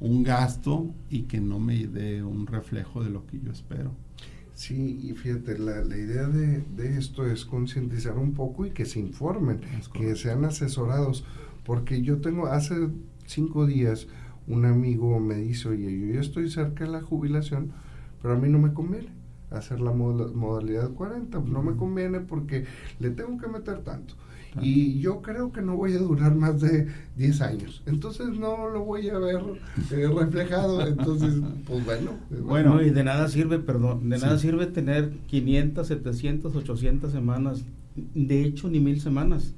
un 0.00 0.24
gasto 0.24 0.94
y 1.10 1.24
que 1.24 1.40
no 1.40 1.60
me 1.60 1.86
dé 1.88 2.22
un 2.24 2.46
reflejo 2.46 3.04
de 3.04 3.10
lo 3.10 3.26
que 3.26 3.40
yo 3.40 3.52
espero. 3.52 3.92
Sí, 4.54 5.00
y 5.02 5.12
fíjate, 5.14 5.58
la, 5.58 5.82
la 5.82 5.96
idea 5.96 6.28
de, 6.28 6.60
de 6.76 6.98
esto 6.98 7.26
es 7.26 7.44
concientizar 7.44 8.18
un 8.18 8.34
poco 8.34 8.66
y 8.66 8.70
que 8.70 8.84
se 8.84 9.00
informen, 9.00 9.60
que 9.92 10.14
sean 10.14 10.44
asesorados, 10.44 11.24
porque 11.64 12.02
yo 12.02 12.20
tengo, 12.20 12.46
hace 12.46 12.88
cinco 13.26 13.66
días, 13.66 14.08
un 14.46 14.66
amigo 14.66 15.18
me 15.20 15.36
dice, 15.36 15.68
oye, 15.70 15.98
yo 15.98 16.14
ya 16.14 16.20
estoy 16.20 16.50
cerca 16.50 16.84
de 16.84 16.90
la 16.90 17.00
jubilación, 17.02 17.72
pero 18.20 18.34
a 18.34 18.38
mí 18.38 18.48
no 18.48 18.58
me 18.58 18.74
conviene 18.74 19.08
hacer 19.50 19.80
la 19.80 19.92
moda- 19.92 20.32
modalidad 20.34 20.90
40, 20.92 21.40
no 21.40 21.62
me 21.62 21.76
conviene 21.76 22.20
porque 22.20 22.64
le 23.00 23.10
tengo 23.10 23.38
que 23.38 23.48
meter 23.48 23.80
tanto. 23.82 24.14
Claro. 24.52 24.66
Y 24.66 24.98
yo 25.00 25.22
creo 25.22 25.50
que 25.50 25.62
no 25.62 25.76
voy 25.76 25.94
a 25.94 25.98
durar 25.98 26.34
más 26.34 26.60
de 26.60 26.86
10 27.16 27.40
años. 27.40 27.82
Entonces 27.86 28.28
no 28.38 28.68
lo 28.68 28.84
voy 28.84 29.08
a 29.08 29.18
ver 29.18 29.40
eh, 29.90 30.08
reflejado. 30.14 30.86
Entonces, 30.86 31.34
pues 31.66 31.84
bueno. 31.84 32.10
eh, 32.30 32.36
Bueno. 32.42 32.74
No, 32.74 32.82
y 32.82 32.90
de 32.90 33.02
nada 33.02 33.28
sirve, 33.28 33.58
perdón, 33.58 34.10
de 34.10 34.18
Sí. 34.18 34.24
nada 34.24 34.38
sirve 34.38 34.66
tener 34.66 35.10
500, 35.26 35.86
700, 35.86 36.54
800 36.54 37.10
semanas, 37.12 37.64
de 38.14 38.42
hecho 38.44 38.68
ni 38.68 38.78
mil 38.78 39.00
semanas, 39.00 39.54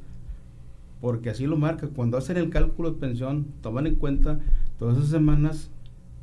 porque 1.00 1.30
así 1.30 1.46
lo 1.46 1.56
marca. 1.56 1.88
Cuando 1.88 2.16
hacen 2.16 2.36
el 2.36 2.50
cálculo 2.50 2.92
de 2.92 2.98
pensión, 2.98 3.46
toman 3.62 3.86
en 3.86 3.96
cuenta 3.96 4.40
todas 4.78 4.96
esas 4.96 5.10
semanas 5.10 5.70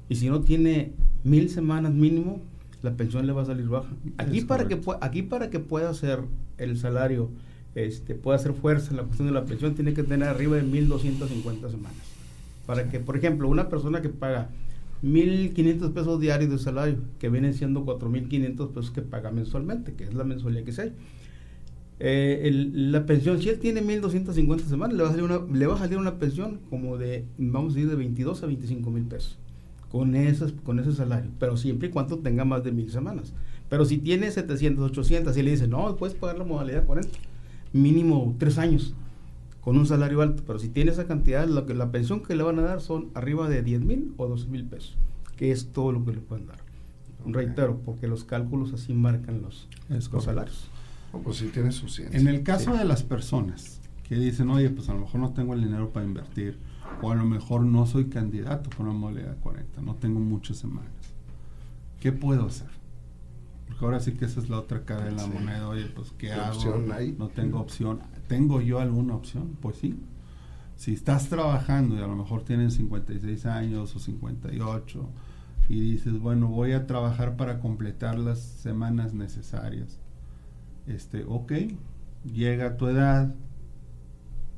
y 0.09 0.15
si 0.15 0.29
no 0.29 0.41
tiene 0.41 0.93
mil 1.23 1.49
semanas 1.49 1.93
mínimo, 1.93 2.39
la 2.81 2.91
pensión 2.95 3.27
le 3.27 3.33
va 3.33 3.43
a 3.43 3.45
salir 3.45 3.67
baja. 3.67 3.89
Aquí 4.17 4.39
Es 4.39 4.45
para 4.45 4.67
que 4.67 4.79
correcto. 4.79 5.05
aquí 5.05 5.21
para 5.21 5.49
que 5.49 5.59
pueda 5.59 5.89
hacer 5.89 6.21
el 6.57 6.77
salario, 6.77 7.29
este, 7.75 8.15
pueda 8.15 8.37
hacer 8.37 8.53
fuerza 8.53 8.91
en 8.91 8.97
la 8.97 9.03
cuestión 9.03 9.27
de 9.27 9.33
la 9.33 9.45
pensión, 9.45 9.75
tiene 9.75 9.93
que 9.93 10.03
tener 10.03 10.27
arriba 10.27 10.57
de 10.57 10.63
1250 10.63 11.69
semanas. 11.69 11.97
Para 12.65 12.89
que, 12.89 12.99
por 12.99 13.17
ejemplo, 13.17 13.47
una 13.49 13.69
persona 13.69 14.01
que 14.01 14.09
paga 14.09 14.49
1.500 15.03 15.91
pesos 15.93 16.19
diarios 16.19 16.51
de 16.51 16.59
salario, 16.59 16.97
que 17.19 17.29
vienen 17.29 17.53
siendo 17.53 17.85
4.500 17.85 18.69
pesos 18.69 18.91
que 18.91 19.01
paga 19.01 19.31
mensualmente, 19.31 19.93
que 19.93 20.03
es 20.03 20.13
la 20.13 20.23
mensualidad 20.23 20.63
que 20.63 20.71
se 20.71 20.93
eh, 21.99 22.41
el- 22.47 22.91
la 22.91 23.05
pensión, 23.05 23.39
si 23.41 23.49
él 23.49 23.59
tiene 23.59 23.81
1.250 23.81 24.67
semanas, 24.67 24.97
le 24.97 25.03
va, 25.03 25.09
a 25.09 25.11
salir 25.11 25.23
una, 25.25 25.39
le 25.53 25.67
va 25.67 25.75
a 25.75 25.77
salir 25.77 25.97
una 25.97 26.17
pensión 26.17 26.59
como 26.69 26.97
de, 26.97 27.25
vamos 27.37 27.73
a 27.73 27.75
decir, 27.75 27.89
de 27.89 27.95
22 27.95 28.41
a 28.41 28.47
25 28.47 28.89
mil 28.89 29.03
pesos, 29.03 29.37
con, 29.91 30.15
esas, 30.15 30.51
con 30.51 30.79
ese 30.79 30.93
salario, 30.93 31.29
pero 31.39 31.57
siempre 31.57 31.89
y 31.89 31.91
cuando 31.91 32.17
tenga 32.17 32.43
más 32.43 32.63
de 32.63 32.71
mil 32.71 32.89
semanas. 32.89 33.33
Pero 33.69 33.85
si 33.85 33.99
tiene 33.99 34.31
700, 34.31 34.89
800 34.91 35.37
y 35.37 35.43
le 35.43 35.51
dice, 35.51 35.67
no, 35.67 35.95
puedes 35.95 36.15
pagar 36.15 36.39
la 36.39 36.43
modalidad 36.43 36.85
40, 36.85 37.09
mínimo 37.73 38.35
3 38.39 38.57
años, 38.57 38.93
con 39.61 39.77
un 39.77 39.85
salario 39.85 40.21
alto, 40.21 40.43
pero 40.45 40.59
si 40.59 40.69
tiene 40.69 40.91
esa 40.91 41.05
cantidad, 41.07 41.47
lo 41.47 41.65
que, 41.65 41.73
la 41.73 41.91
pensión 41.91 42.21
que 42.23 42.35
le 42.35 42.43
van 42.43 42.59
a 42.59 42.63
dar 42.63 42.81
son 42.81 43.09
arriba 43.13 43.47
de 43.47 43.61
10 43.61 43.81
mil 43.81 44.13
o 44.17 44.27
12 44.27 44.47
mil 44.47 44.65
pesos, 44.65 44.97
que 45.37 45.51
es 45.51 45.67
todo 45.71 45.91
lo 45.91 46.03
que 46.03 46.13
le 46.13 46.19
pueden 46.21 46.47
dar. 46.47 46.57
Ok. 47.25 47.35
Reitero, 47.35 47.79
porque 47.85 48.07
los 48.07 48.23
cálculos 48.23 48.73
así 48.73 48.93
marcan 48.93 49.41
los, 49.41 49.67
los 49.89 50.23
salarios. 50.23 50.67
no, 51.13 51.19
pues 51.19 51.37
sí 51.37 51.49
tiene 51.53 51.71
su 51.71 51.87
ciencia. 51.89 52.19
En 52.19 52.27
el 52.27 52.41
caso 52.43 52.71
Sí. 52.71 52.77
de 52.79 52.85
las 52.85 53.03
personas 53.03 53.79
que 54.07 54.15
dicen, 54.15 54.49
oye, 54.49 54.69
pues 54.71 54.89
a 54.89 54.93
lo 54.93 55.01
mejor 55.01 55.21
no 55.21 55.31
tengo 55.33 55.53
el 55.53 55.61
dinero 55.63 55.89
para 55.89 56.05
invertir, 56.05 56.57
o 57.01 57.11
a 57.11 57.15
lo 57.15 57.23
mejor 57.25 57.61
no 57.63 57.85
soy 57.85 58.05
candidato 58.05 58.69
con 58.75 58.87
una 58.87 58.97
modalidad 58.97 59.37
40, 59.41 59.81
no 59.81 59.95
tengo 59.95 60.19
muchas 60.19 60.57
semanas, 60.57 60.91
¿qué 62.01 62.11
puedo 62.11 62.45
hacer? 62.47 62.67
Porque 63.71 63.85
ahora 63.85 63.99
sí 64.01 64.13
que 64.13 64.25
esa 64.25 64.39
es 64.41 64.49
la 64.49 64.59
otra 64.59 64.83
cara 64.83 65.05
de 65.05 65.11
la 65.11 65.23
Sí. 65.23 65.29
moneda, 65.33 65.67
oye, 65.69 65.85
pues 65.85 66.11
¿qué, 66.11 66.27
¿Qué 66.27 66.33
hago? 66.33 66.55
opción 66.55 66.91
hay? 66.91 67.13
No 67.17 67.29
tengo 67.29 67.59
opción. 67.59 67.99
¿Tengo 68.27 68.61
yo 68.61 68.79
alguna 68.79 69.15
opción? 69.15 69.57
Pues 69.61 69.77
sí. 69.77 69.97
Si 70.75 70.93
estás 70.93 71.29
trabajando 71.29 71.95
y 71.95 71.99
a 71.99 72.07
lo 72.07 72.15
mejor 72.15 72.43
tienes 72.43 72.73
56 72.73 73.45
años 73.45 73.95
o 73.95 73.99
58 73.99 75.09
y 75.69 75.79
dices, 75.79 76.19
bueno, 76.19 76.47
voy 76.47 76.73
a 76.73 76.85
trabajar 76.87 77.37
para 77.37 77.59
completar 77.59 78.19
las 78.19 78.39
semanas 78.39 79.13
necesarias. 79.13 79.99
Este, 80.87 81.23
ok, 81.27 81.53
llega 82.25 82.77
tu 82.77 82.87
edad, 82.87 83.33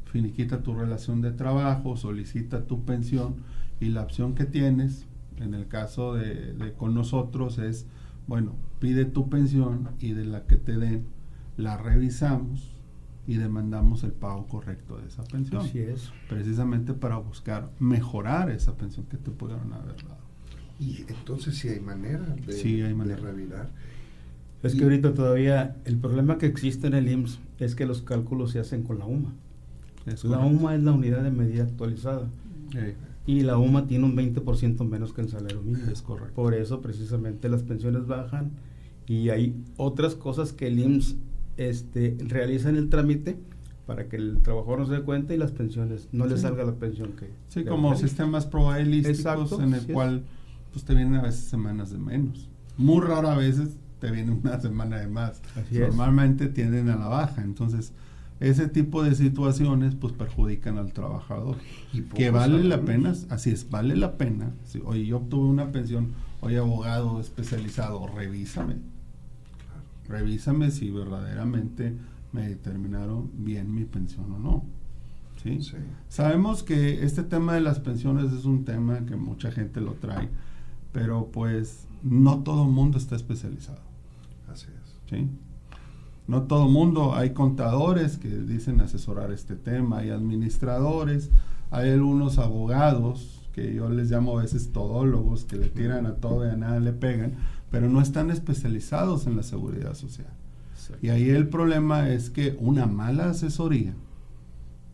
finiquita 0.06 0.62
tu 0.64 0.74
relación 0.76 1.22
de 1.22 1.32
trabajo, 1.32 1.98
solicita 1.98 2.66
tu 2.66 2.84
pensión 2.86 3.36
y 3.80 3.90
la 3.90 4.04
opción 4.04 4.34
que 4.36 4.46
tienes, 4.46 5.06
en 5.38 5.54
el 5.54 5.68
caso 5.68 6.14
de, 6.14 6.54
de 6.54 6.74
con 6.74 6.94
nosotros, 6.94 7.58
es, 7.58 7.86
bueno, 8.28 8.56
pide 8.80 9.06
tu 9.06 9.30
pensión 9.30 9.90
y 10.00 10.14
de 10.14 10.26
la 10.26 10.46
que 10.46 10.56
te 10.58 10.78
den, 10.78 11.06
la 11.58 11.78
revisamos 11.78 12.72
y 13.28 13.36
demandamos 13.36 14.04
el 14.04 14.12
pago 14.12 14.48
correcto 14.48 14.98
de 14.98 15.08
esa 15.08 15.24
pensión. 15.24 15.62
Así 15.62 15.80
es. 15.80 16.12
Precisamente 16.30 16.94
para 16.94 17.18
buscar 17.18 17.72
mejorar 17.80 18.50
esa 18.52 18.76
pensión 18.76 19.06
que 19.06 19.18
te 19.18 19.32
pudieron 19.32 19.72
haber 19.74 19.96
dado. 20.04 20.24
Y 20.80 21.06
entonces 21.08 21.58
sí 21.58 21.70
hay 21.70 21.80
manera 21.80 22.24
de, 22.46 22.54
Sí 22.54 22.82
hay 22.82 22.94
manera. 22.94 23.22
de 23.22 23.28
revirar. 23.32 23.70
Es 24.64 24.74
Y- 24.74 24.78
que 24.78 24.84
ahorita 24.84 25.14
todavía 25.14 25.78
el 25.86 25.98
problema 25.98 26.38
que 26.38 26.46
existe 26.48 26.88
en 26.88 26.94
el 26.96 27.10
IMSS 27.10 27.40
es 27.60 27.76
que 27.76 27.86
los 27.86 28.02
cálculos 28.02 28.52
se 28.52 28.60
hacen 28.60 28.84
con 28.84 29.00
la 29.00 29.06
UMA. 29.06 29.34
Es 30.06 30.24
La 30.26 30.38
correcto. 30.38 30.58
UMA 30.60 30.76
es 30.76 30.84
la 30.84 30.92
unidad 30.92 31.24
de 31.24 31.32
medida 31.32 31.64
actualizada 31.64 32.28
y 33.26 33.42
la 33.42 33.58
UMA 33.58 33.88
tiene 33.88 34.06
un 34.06 34.16
20% 34.16 34.88
menos 34.88 35.14
que 35.14 35.22
el 35.22 35.30
salario 35.30 35.62
mínimo. 35.62 35.92
Es 35.92 36.02
correcto. 36.02 36.34
Por 36.34 36.54
eso 36.54 36.82
precisamente 36.82 37.48
las 37.50 37.64
pensiones 37.64 38.06
bajan 38.08 38.52
y 39.08 39.30
hay 39.30 39.56
otras 39.78 40.16
cosas 40.16 40.52
que 40.54 40.68
el 40.68 40.80
IMSS 40.80 41.16
este, 41.58 42.18
realiza 42.28 42.70
en 42.70 42.76
el 42.78 42.90
trámite 42.90 43.38
para 43.86 44.08
que 44.08 44.16
el 44.16 44.40
trabajador 44.42 44.80
no 44.80 44.86
se 44.88 44.94
dé 44.94 45.02
cuenta 45.02 45.34
y 45.34 45.38
las 45.38 45.52
pensiones 45.52 46.08
no 46.12 46.26
le 46.26 46.36
Sí. 46.36 46.42
salga 46.44 46.64
la 46.64 46.74
pensión 46.76 47.12
que 47.14 47.30
Sí, 47.50 47.60
le 47.60 47.66
como 47.66 47.90
realiza. 47.90 48.08
sistemas 48.08 48.46
probabilísticos 48.46 49.20
Exacto, 49.20 49.62
en 49.62 49.74
el 49.74 49.80
sí 49.82 49.86
es. 49.90 49.94
cual 49.94 50.24
pues 50.72 50.86
te 50.86 50.96
vienen 50.96 51.16
a 51.16 51.22
veces 51.22 51.42
semanas 51.46 51.92
de 51.92 52.00
menos. 52.00 52.50
Muy 52.78 53.02
rara 53.06 53.34
a 53.34 53.38
veces 53.38 53.78
te 54.00 54.10
viene 54.10 54.32
una 54.32 54.60
semana 54.60 54.98
de 54.98 55.08
más. 55.08 55.42
Así 55.56 55.76
es. 55.78 55.82
Normalmente 55.82 56.48
tienden 56.48 56.90
a 56.90 56.96
la 56.98 57.08
baja. 57.08 57.44
Entonces, 57.44 57.94
ese 58.44 58.68
tipo 58.68 59.04
de 59.04 59.16
situaciones 59.16 59.96
pues 59.96 60.12
perjudican 60.12 60.78
al 60.78 60.92
trabajador. 60.92 61.56
Y 61.94 62.02
que 62.02 62.30
vale 62.30 62.62
la 62.64 62.82
pena, 62.82 63.14
así 63.30 63.52
es, 63.52 63.70
vale 63.70 63.96
la 63.96 64.18
pena. 64.18 64.52
Si, 64.66 64.82
oye, 64.84 65.06
yo 65.06 65.18
obtuve 65.18 65.48
una 65.48 65.72
pensión, 65.72 66.12
oye, 66.42 66.58
abogado 66.58 67.22
especializado, 67.22 68.06
revísame. 68.08 68.76
Revísame 70.10 70.72
si 70.72 70.92
verdaderamente 70.92 71.96
me 72.34 72.50
determinaron 72.50 73.32
bien 73.34 73.74
mi 73.74 73.86
pensión 73.86 74.30
o 74.34 74.40
no. 74.40 74.64
¿Sí? 75.42 75.62
Sí. 75.62 75.78
Sabemos 76.10 76.64
que 76.64 77.06
este 77.06 77.24
tema 77.24 77.54
de 77.54 77.62
las 77.62 77.80
pensiones 77.80 78.34
es 78.34 78.44
un 78.44 78.66
tema 78.66 79.06
que 79.06 79.16
mucha 79.16 79.52
gente 79.52 79.80
lo 79.80 79.94
trae, 79.94 80.28
pero 80.92 81.30
pues 81.32 81.88
no 82.04 82.44
todo 82.44 82.66
el 82.66 82.72
mundo 82.72 82.98
está 82.98 83.16
especializado. 83.16 83.82
Así 84.52 84.68
es. 84.68 85.10
¿sí? 85.10 85.30
No 86.28 86.44
todo 86.44 86.66
el 86.66 86.72
mundo, 86.72 87.16
hay 87.16 87.32
contadores 87.32 88.18
que 88.18 88.30
dicen 88.30 88.80
asesorar 88.82 89.32
este 89.32 89.56
tema, 89.56 90.00
hay 90.00 90.10
administradores, 90.10 91.30
hay 91.70 91.92
algunos 91.92 92.38
abogados 92.38 93.42
que 93.52 93.74
yo 93.74 93.90
les 93.90 94.10
llamo 94.10 94.38
a 94.38 94.42
veces 94.42 94.72
todólogos 94.72 95.46
que 95.46 95.58
le 95.58 95.70
tiran 95.70 96.06
a 96.06 96.16
todo 96.16 96.46
y 96.46 96.50
a 96.50 96.56
nada 96.56 96.80
le 96.80 96.94
pegan, 96.94 97.34
pero 97.70 97.90
no 97.90 98.02
están 98.02 98.32
especializados 98.32 99.28
en 99.28 99.36
la 99.36 99.44
seguridad 99.44 99.94
social. 99.96 100.32
Y 101.02 101.10
ahí 101.10 101.30
el 101.30 101.48
problema 101.48 102.10
es 102.10 102.30
que 102.30 102.58
una 102.60 102.88
mala 102.88 103.30
asesoría 103.30 103.94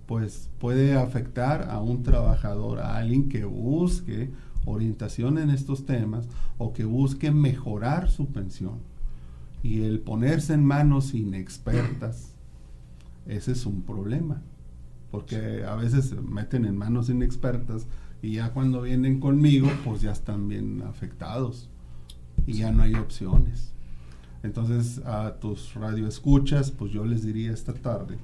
pues 0.06 0.50
puede 0.60 0.98
afectar 0.98 1.70
a 1.70 1.80
un 1.80 2.02
trabajador, 2.02 2.80
a 2.80 2.98
alguien 2.98 3.30
que 3.30 3.46
busque 3.46 4.32
orientación 4.66 5.38
en 5.38 5.52
estos 5.52 5.86
temas 5.86 6.28
o 6.58 6.74
que 6.74 6.84
busque 6.84 7.32
mejorar 7.32 8.10
su 8.10 8.26
pensión. 8.26 8.80
Y 9.62 9.84
el 9.84 10.00
ponerse 10.00 10.54
en 10.54 10.64
manos 10.66 11.14
inexpertas, 11.14 12.34
ese 13.28 13.52
es 13.52 13.66
un 13.66 13.82
problema. 13.82 14.42
Porque 15.12 15.66
a 15.66 15.76
veces 15.76 16.06
se 16.06 16.16
meten 16.16 16.66
en 16.66 16.78
manos 16.78 17.10
inexpertas 17.10 17.88
y 18.22 18.34
ya 18.34 18.52
cuando 18.52 18.82
vienen 18.82 19.20
conmigo, 19.20 19.70
pues 19.84 20.02
ya 20.02 20.12
están 20.12 20.48
bien 20.48 20.84
afectados 20.88 21.70
y 22.46 22.54
ya 22.54 22.72
no 22.72 22.84
hay 22.84 22.96
opciones. 22.96 23.74
Entonces 24.44 25.00
a 25.06 25.40
tus 25.40 25.74
radioescuchas, 25.74 26.72
pues 26.72 26.92
yo 26.92 27.06
les 27.06 27.24
diría 27.24 27.52
esta 27.52 27.74
tarde 27.74 28.18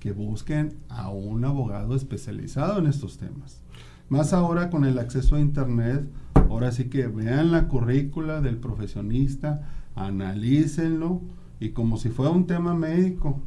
que 0.00 0.12
busquen 0.12 0.76
a 0.88 1.08
un 1.10 1.44
abogado 1.44 1.94
especializado 1.94 2.78
en 2.78 2.86
estos 2.86 3.18
temas. 3.18 3.60
Más 4.08 4.32
ahora 4.32 4.70
con 4.70 4.84
el 4.84 4.98
acceso 4.98 5.36
a 5.36 5.40
internet, 5.40 6.06
ahora 6.34 6.72
sí 6.72 6.84
que 6.84 7.06
vean 7.06 7.52
la 7.52 7.68
currícula 7.68 8.40
del 8.40 8.58
profesionista, 8.58 9.66
analícenlo 9.94 11.20
y 11.60 11.70
como 11.70 11.96
si 11.96 12.08
fuera 12.08 12.30
un 12.32 12.46
tema 12.46 12.74
médico. 12.74 13.40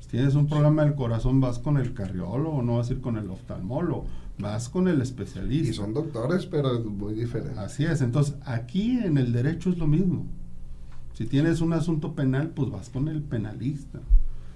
Si 0.00 0.08
tienes 0.08 0.34
un 0.34 0.46
problema 0.46 0.84
del 0.84 0.94
corazón, 0.94 1.40
vas 1.40 1.58
con 1.58 1.76
el 1.76 1.94
cardiólogo, 1.94 2.62
no 2.62 2.76
vas 2.76 2.88
a 2.88 2.92
ir 2.94 3.00
con 3.00 3.16
el 3.16 3.28
oftalmólogo, 3.30 4.06
vas 4.38 4.68
con 4.68 4.88
el 4.88 5.00
especialista. 5.02 5.70
Y 5.70 5.74
son 5.74 5.92
doctores, 5.92 6.46
pero 6.46 6.80
muy 6.84 7.14
diferentes. 7.14 7.58
Así 7.58 7.84
es, 7.84 8.00
entonces 8.00 8.36
aquí 8.44 8.98
en 8.98 9.18
el 9.18 9.32
derecho 9.32 9.70
es 9.70 9.78
lo 9.78 9.86
mismo. 9.86 10.26
Si 11.14 11.26
tienes 11.26 11.60
un 11.60 11.72
asunto 11.72 12.14
penal, 12.14 12.50
pues 12.50 12.70
vas 12.70 12.90
con 12.90 13.08
el 13.08 13.22
penalista. 13.22 13.98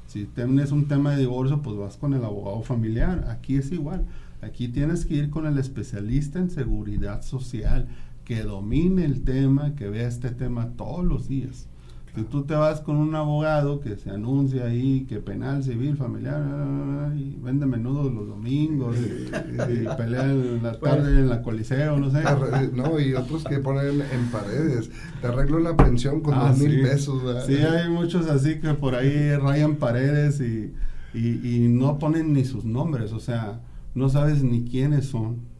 Si 0.06 0.26
tienes 0.26 0.70
un 0.72 0.86
tema 0.86 1.12
de 1.12 1.20
divorcio, 1.20 1.60
pues 1.60 1.76
vas 1.76 1.96
con 1.96 2.14
el 2.14 2.24
abogado 2.24 2.62
familiar. 2.62 3.26
Aquí 3.30 3.56
es 3.56 3.72
igual. 3.72 4.04
Aquí 4.42 4.68
tienes 4.68 5.06
que 5.06 5.14
ir 5.14 5.30
con 5.30 5.46
el 5.46 5.58
especialista 5.58 6.38
en 6.38 6.50
seguridad 6.50 7.22
social, 7.22 7.88
que 8.24 8.42
domine 8.42 9.04
el 9.04 9.22
tema, 9.22 9.74
que 9.74 9.88
vea 9.88 10.06
este 10.08 10.30
tema 10.30 10.70
todos 10.76 11.04
los 11.04 11.28
días. 11.28 11.68
Si 12.14 12.24
tú 12.24 12.44
te 12.44 12.54
vas 12.54 12.82
con 12.82 12.96
un 12.96 13.14
abogado 13.14 13.80
que 13.80 13.96
se 13.96 14.10
anuncia 14.10 14.66
ahí 14.66 15.06
que 15.08 15.18
penal, 15.20 15.64
civil, 15.64 15.96
familiar, 15.96 17.10
y 17.16 17.38
vende 17.42 17.64
menudo 17.64 18.10
los 18.10 18.28
domingos, 18.28 18.94
y, 18.98 19.28
y 19.72 19.86
pelea 19.96 20.30
en 20.30 20.62
la 20.62 20.72
Pues- 20.78 20.92
tarde 20.92 21.18
en 21.20 21.28
la 21.30 21.40
coliseo, 21.40 21.98
no 21.98 22.10
sé. 22.10 22.22
No, 22.74 23.00
y 23.00 23.14
otros 23.14 23.44
que 23.44 23.60
ponen 23.60 24.02
en 24.02 24.26
paredes. 24.30 24.90
Te 25.22 25.26
arreglo 25.28 25.58
la 25.58 25.74
pensión 25.74 26.20
con 26.20 26.34
Ah, 26.34 26.48
dos 26.50 26.58
mil 26.58 26.82
pesos. 26.82 27.24
¿verdad? 27.24 27.46
Sí, 27.46 27.54
hay 27.56 27.88
muchos 27.88 28.26
así 28.28 28.60
que 28.60 28.74
por 28.74 28.94
ahí 28.94 29.34
rayan 29.36 29.76
paredes 29.76 30.38
y, 30.42 30.74
y, 31.14 31.40
y 31.64 31.68
no 31.68 31.98
ponen 31.98 32.34
ni 32.34 32.44
sus 32.44 32.66
nombres, 32.66 33.12
o 33.14 33.20
sea, 33.20 33.60
no 33.94 34.10
sabes 34.10 34.42
ni 34.42 34.64
quiénes 34.64 35.06
son. 35.06 35.50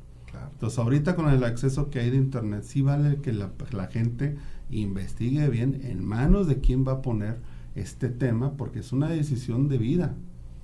Entonces, 0.63 0.79
ahorita 0.79 1.17
con 1.17 1.29
el 1.29 1.43
acceso 1.43 1.91
que 1.91 1.99
hay 1.99 2.11
de 2.11 2.19
internet, 2.19 2.63
sí 2.63 2.83
vale 2.83 3.17
que 3.17 3.33
la, 3.33 3.51
la 3.73 3.89
gente 3.89 4.37
investigue 4.71 5.49
bien 5.49 5.81
en 5.83 6.05
manos 6.05 6.47
de 6.47 6.61
quién 6.61 6.87
va 6.87 6.93
a 6.93 7.03
poner 7.03 7.39
este 7.75 8.09
tema, 8.09 8.57
porque 8.57 8.79
es 8.79 8.93
una 8.93 9.09
decisión 9.09 9.69
de 9.69 9.79
vida. 9.79 10.15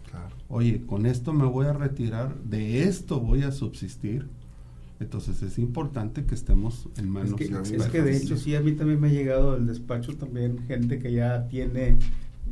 Claro. 0.08 0.36
Oye, 0.48 0.86
con 0.86 1.04
esto 1.04 1.32
me 1.32 1.46
voy 1.46 1.66
a 1.66 1.72
retirar, 1.72 2.40
de 2.44 2.84
esto 2.84 3.18
voy 3.18 3.42
a 3.42 3.50
subsistir. 3.50 4.28
Entonces 5.00 5.42
es 5.42 5.58
importante 5.58 6.26
que 6.26 6.36
estemos 6.36 6.88
en 6.96 7.10
manos 7.10 7.32
Es 7.32 7.36
que, 7.36 7.50
no, 7.50 7.62
es 7.62 7.86
que 7.88 8.00
de 8.00 8.16
hecho 8.16 8.36
sí, 8.36 8.54
a 8.54 8.60
mí 8.60 8.74
también 8.74 9.00
me 9.00 9.08
ha 9.08 9.12
llegado 9.12 9.54
del 9.54 9.66
despacho 9.66 10.16
también 10.16 10.60
gente 10.68 11.00
que 11.00 11.10
ya 11.10 11.48
tiene 11.48 11.96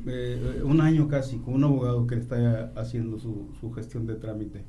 eh, 0.05 0.63
un 0.65 0.81
año 0.81 1.07
casi 1.07 1.37
con 1.37 1.55
un 1.55 1.63
abogado 1.63 2.09
que 2.09 2.17
está 2.17 2.73
haciendo 2.75 3.21
su, 3.21 3.51
su 3.61 3.71
gestión 3.71 4.05
de 4.09 4.17
trámite 4.17 4.65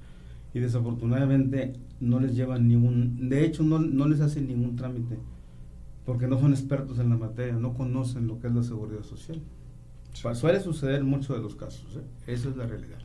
y 0.54 0.60
desafortunadamente 0.60 1.74
no 2.00 2.20
les 2.20 2.36
llevan 2.36 2.68
ningún, 2.68 3.30
de 3.30 3.46
hecho 3.46 3.64
no, 3.64 3.80
no 3.80 4.08
les 4.08 4.22
hacen 4.22 4.48
ningún 4.48 4.76
trámite 4.76 5.18
porque 6.06 6.26
no 6.26 6.40
son 6.40 6.54
expertos 6.54 7.00
en 7.00 7.10
la 7.10 7.18
materia, 7.18 7.54
no 7.54 7.74
conocen 7.74 8.28
lo 8.28 8.40
que 8.40 8.48
es 8.48 8.54
la 8.54 8.64
seguridad 8.64 9.04
social. 9.04 9.42
Suele 10.14 10.62
suceder 10.62 11.02
en 11.02 11.06
muchos 11.06 11.36
de 11.36 11.44
los 11.44 11.56
casos, 11.56 11.98
¿eh? 11.98 12.32
esa 12.32 12.48
es 12.50 12.56
la 12.56 12.66
realidad. 12.66 13.00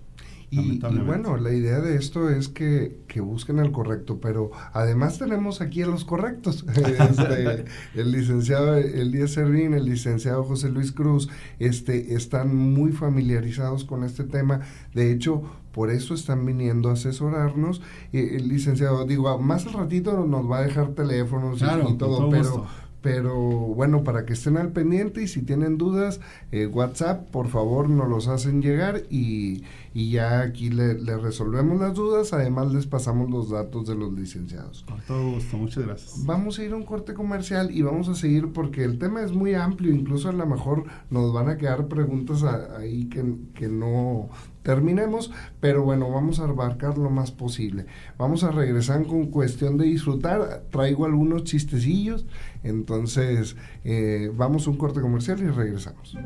Y, 0.50 0.78
bueno, 0.78 1.38
la 1.38 1.50
idea 1.50 1.80
de 1.80 1.96
esto 1.96 2.28
es 2.28 2.48
que, 2.48 2.98
que 3.08 3.22
busquen 3.22 3.58
el 3.58 3.72
correcto, 3.72 4.20
pero 4.20 4.50
además 4.74 5.18
tenemos 5.18 5.62
aquí 5.62 5.80
a 5.80 5.86
los 5.86 6.04
correctos. 6.04 6.66
Este, 6.76 7.64
el 7.94 8.12
licenciado 8.12 8.76
Elías 8.76 9.32
Servín, 9.32 9.72
el 9.72 9.86
licenciado 9.86 10.44
José 10.44 10.68
Luis 10.68 10.92
Cruz, 10.92 11.30
este, 11.58 12.14
están 12.14 12.54
muy 12.54 12.92
familiarizados 12.92 13.86
con 13.86 14.04
este 14.04 14.24
tema. 14.24 14.60
De 14.94 15.10
hecho, 15.10 15.42
por 15.72 15.90
eso 15.90 16.14
están 16.14 16.44
viniendo 16.46 16.88
a 16.90 16.92
asesorarnos. 16.92 17.82
El 18.12 18.48
licenciado, 18.48 19.04
digo, 19.06 19.38
más 19.38 19.66
al 19.66 19.72
ratito 19.72 20.26
nos 20.26 20.50
va 20.50 20.58
a 20.58 20.62
dejar 20.62 20.88
teléfonos 20.88 21.56
y- 21.60 21.64
Claro, 21.64 21.82
y, 21.82 21.84
con 21.86 21.98
todo, 21.98 22.16
todo 22.18 22.30
pero... 22.30 22.42
gusto. 22.50 22.66
Pero 23.02 23.34
bueno, 23.36 24.04
para 24.04 24.24
que 24.24 24.32
estén 24.34 24.56
al 24.56 24.70
pendiente 24.70 25.24
y 25.24 25.26
si 25.26 25.42
tienen 25.42 25.76
dudas, 25.76 26.20
eh, 26.52 26.66
WhatsApp, 26.68 27.28
por 27.32 27.48
favor, 27.48 27.90
nos 27.90 28.08
los 28.08 28.28
hacen 28.28 28.62
llegar 28.62 29.02
y, 29.10 29.64
y 29.92 30.12
ya 30.12 30.40
aquí 30.42 30.70
le, 30.70 30.94
le 30.94 31.16
resolvemos 31.18 31.80
las 31.80 31.94
dudas. 31.94 32.32
Además, 32.32 32.72
les 32.72 32.86
pasamos 32.86 33.28
los 33.28 33.50
datos 33.50 33.88
de 33.88 33.96
los 33.96 34.12
licenciados. 34.12 34.84
Con 34.86 35.00
todo 35.00 35.32
gusto, 35.32 35.56
muchas 35.56 35.84
gracias. 35.84 36.24
Vamos 36.24 36.60
a 36.60 36.64
ir 36.64 36.74
a 36.74 36.76
un 36.76 36.84
corte 36.84 37.12
comercial 37.12 37.72
y 37.72 37.82
vamos 37.82 38.08
a 38.08 38.14
seguir 38.14 38.52
porque 38.52 38.84
el 38.84 39.00
tema 39.00 39.24
es 39.24 39.32
muy 39.32 39.54
amplio. 39.54 39.92
Incluso 39.92 40.28
a 40.28 40.32
lo 40.32 40.46
mejor 40.46 40.84
nos 41.10 41.32
van 41.32 41.48
a 41.48 41.56
quedar 41.56 41.88
preguntas 41.88 42.44
ahí 42.44 43.06
que, 43.08 43.24
que 43.54 43.66
no 43.66 44.28
terminemos, 44.62 45.30
pero 45.60 45.84
bueno, 45.84 46.10
vamos 46.10 46.40
a 46.40 46.44
abarcar 46.44 46.98
lo 46.98 47.10
más 47.10 47.30
posible. 47.30 47.86
Vamos 48.18 48.44
a 48.44 48.50
regresar 48.50 49.06
con 49.06 49.26
cuestión 49.26 49.78
de 49.78 49.86
disfrutar. 49.86 50.64
Traigo 50.70 51.04
algunos 51.04 51.44
chistecillos, 51.44 52.26
entonces 52.62 53.56
eh, 53.84 54.30
vamos 54.34 54.66
a 54.66 54.70
un 54.70 54.76
corte 54.76 55.00
comercial 55.00 55.40
y 55.40 55.48
regresamos. 55.48 56.16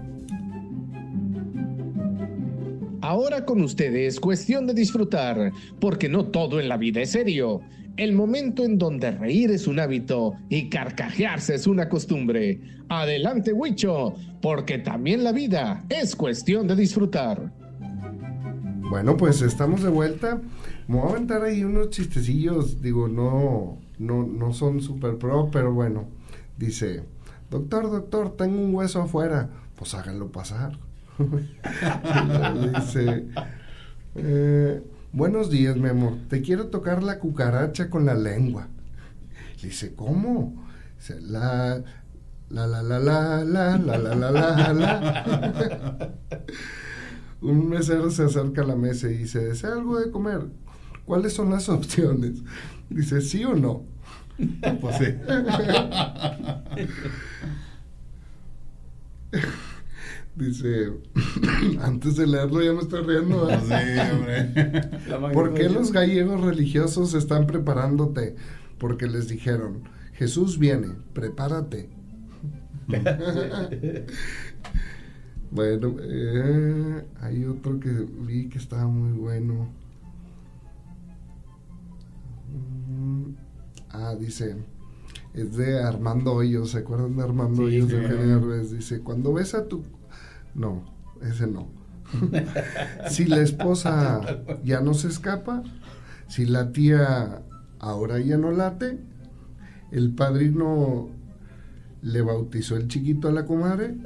Ahora 3.03 3.45
con 3.45 3.63
ustedes, 3.63 4.19
cuestión 4.19 4.67
de 4.67 4.75
disfrutar, 4.75 5.53
porque 5.81 6.09
no 6.09 6.27
todo 6.27 6.59
en 6.59 6.69
la 6.69 6.77
vida 6.77 7.03
es 7.03 7.13
serio. 7.13 7.61
El 7.97 8.13
momento 8.13 8.65
en 8.65 8.79
donde 8.79 9.11
reír 9.13 9.51
es 9.53 9.67
un 9.67 9.79
hábito 9.79 10.35
y 10.49 10.69
carcajearse 10.69 11.55
es 11.55 11.67
una 11.67 11.89
costumbre. 11.89 12.61
Adelante, 12.89 13.53
Huicho, 13.53 14.15
porque 14.43 14.79
también 14.79 15.25
la 15.25 15.33
vida 15.33 15.85
es 15.89 16.15
cuestión 16.15 16.67
de 16.67 16.77
disfrutar. 16.77 17.53
Bueno, 18.89 19.17
pues 19.17 19.43
estamos 19.43 19.83
de 19.83 19.89
vuelta. 19.89 20.41
Me 20.87 20.97
voy 20.97 21.09
a 21.09 21.11
aventar 21.11 21.43
ahí 21.43 21.65
unos 21.65 21.91
chistecillos, 21.91 22.81
digo, 22.81 23.09
no, 23.09 23.79
no, 23.99 24.25
no 24.25 24.53
son 24.53 24.81
super 24.81 25.19
pro, 25.19 25.51
pero 25.51 25.73
bueno. 25.73 26.09
Dice, 26.57 27.03
doctor, 27.51 27.91
doctor, 27.91 28.37
tengo 28.37 28.63
un 28.63 28.75
hueso 28.75 29.03
afuera. 29.03 29.51
Pues 29.75 29.95
háganlo 29.95 30.31
pasar. 30.31 30.79
dice, 32.79 33.27
eh, 34.15 34.83
buenos 35.13 35.51
días, 35.51 35.77
mi 35.77 35.89
amor. 35.89 36.19
Te 36.29 36.41
quiero 36.41 36.69
tocar 36.69 37.03
la 37.03 37.19
cucaracha 37.19 37.91
con 37.91 38.07
la 38.07 38.15
lengua. 38.15 38.69
dice, 39.61 39.95
¿cómo? 39.97 40.65
Dice, 40.99 41.21
la, 41.21 41.83
la, 42.51 42.67
la, 42.69 42.83
la, 42.83 43.01
la, 43.01 43.45
la, 43.45 43.79
la, 43.79 43.99
la, 43.99 44.15
la, 44.15 44.31
la, 44.31 44.73
la. 44.73 46.15
Un 47.41 47.69
mesero 47.69 48.11
se 48.11 48.25
acerca 48.25 48.63
a 48.63 48.67
la 48.67 48.77
mesa 48.77 49.11
y 49.11 49.19
dice, 49.19 49.41
¿desea 49.41 49.73
algo 49.73 49.99
de 49.99 50.11
comer? 50.11 50.47
¿Cuáles 51.05 51.35
son 51.35 51.51
las 51.51 51.69
opciones? 51.79 52.43
Dice, 52.91 53.21
¿sí 53.21 53.45
o 53.45 53.55
no? 53.55 53.85
Pues 54.81 54.97
sí. 54.99 55.07
Dice, 60.37 60.93
antes 61.81 62.17
de 62.17 62.27
leerlo 62.27 62.63
ya 62.63 62.73
me 62.75 62.81
estoy 62.81 63.03
riendo. 63.05 63.47
Pues 63.47 63.63
sí, 63.63 63.73
hombre. 64.13 64.51
¿Por 65.33 65.55
qué 65.55 65.71
los 65.71 65.93
gallegos 65.93 66.43
religiosos 66.43 67.15
están 67.15 67.47
preparándote? 67.47 68.37
Porque 68.77 69.07
les 69.07 69.29
dijeron, 69.29 69.85
Jesús 70.13 70.59
viene, 70.59 70.89
prepárate. 71.15 71.89
Bueno, 75.57 75.97
eh, 76.01 77.05
hay 77.21 77.45
otro 77.47 77.81
que 77.81 77.91
vi 77.91 78.49
que 78.49 78.59
estaba 78.59 78.87
muy 78.87 79.19
bueno. 79.19 79.69
Mm, 82.53 83.35
Ah, 83.91 84.15
dice, 84.15 84.57
es 85.33 85.57
de 85.57 85.83
Armando 85.83 86.35
Hoyos, 86.35 86.73
¿se 86.73 86.79
acuerdan 86.79 87.17
de 87.17 87.23
Armando 87.23 87.63
Sí, 87.63 87.63
Hoyos 87.63 87.89
de. 87.89 88.03
Eugenio 88.03 88.27
Derbez? 88.41 88.71
Dice, 88.73 89.01
cuando 89.01 89.33
ves 89.33 89.55
a 89.55 89.67
tu... 89.67 89.85
No, 90.55 90.85
ese 91.23 91.47
no. 91.47 91.69
si 93.09 93.25
la 93.25 93.41
esposa 93.41 94.21
ya 94.65 94.81
no 94.81 94.93
se 94.93 95.09
escapa, 95.09 95.63
si 96.29 96.45
la 96.45 96.73
tía 96.73 97.43
ahora 97.79 98.21
ya 98.21 98.37
no 98.37 98.51
late, 98.51 98.99
el 99.93 100.15
padrino 100.15 101.09
le 102.07 102.23
bautizó 102.23 102.77
el 102.77 102.87
chiquito 102.87 103.27
a 103.29 103.33
la 103.33 103.45
comadre, 103.47 103.97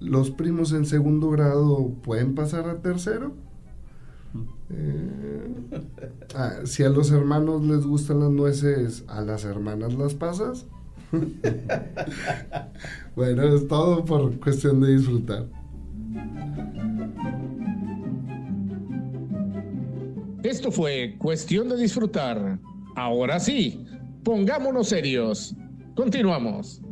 los 0.00 0.32
primos 0.32 0.72
en 0.72 0.84
segundo 0.84 1.30
grado 1.30 1.92
pueden 2.02 2.34
pasar 2.34 2.68
a 2.68 2.82
tercero. 2.82 3.32
Eh, 4.68 5.54
ah, 6.34 6.54
si 6.64 6.82
a 6.82 6.88
los 6.88 7.12
hermanos 7.12 7.62
les 7.64 7.86
gustan 7.86 8.18
las 8.18 8.30
nueces, 8.30 9.04
a 9.06 9.20
las 9.20 9.44
hermanas 9.44 9.94
las 9.94 10.14
pasas. 10.14 10.66
bueno, 13.14 13.42
es 13.44 13.68
todo 13.68 14.04
por 14.04 14.40
cuestión 14.40 14.80
de 14.80 14.96
disfrutar. 14.96 15.46
Esto 20.42 20.72
fue 20.72 21.14
cuestión 21.18 21.68
de 21.68 21.76
disfrutar. 21.76 22.58
Ahora 22.96 23.38
sí, 23.38 23.86
pongámonos 24.26 24.88
serios. 24.88 25.54
Continuamos. 25.94 26.82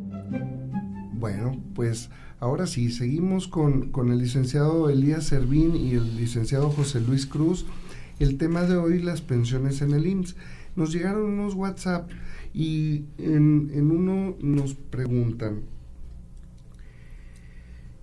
Bueno, 1.14 1.60
pues 1.74 2.08
ahora 2.38 2.68
sí, 2.68 2.92
seguimos 2.92 3.48
con, 3.48 3.90
con 3.90 4.12
el 4.12 4.18
licenciado 4.18 4.88
Elías 4.88 5.24
Servín 5.24 5.74
y 5.74 5.94
el 5.94 6.16
licenciado 6.16 6.70
José 6.70 7.00
Luis 7.00 7.26
Cruz. 7.26 7.66
El 8.20 8.38
tema 8.38 8.62
de 8.62 8.76
hoy, 8.76 9.02
las 9.02 9.20
pensiones 9.20 9.82
en 9.82 9.94
el 9.94 10.06
IMSS. 10.06 10.36
Nos 10.76 10.92
llegaron 10.92 11.24
unos 11.24 11.54
WhatsApp 11.54 12.08
y 12.52 13.06
en, 13.18 13.68
en 13.74 13.90
uno 13.90 14.36
nos 14.40 14.74
preguntan, 14.74 15.62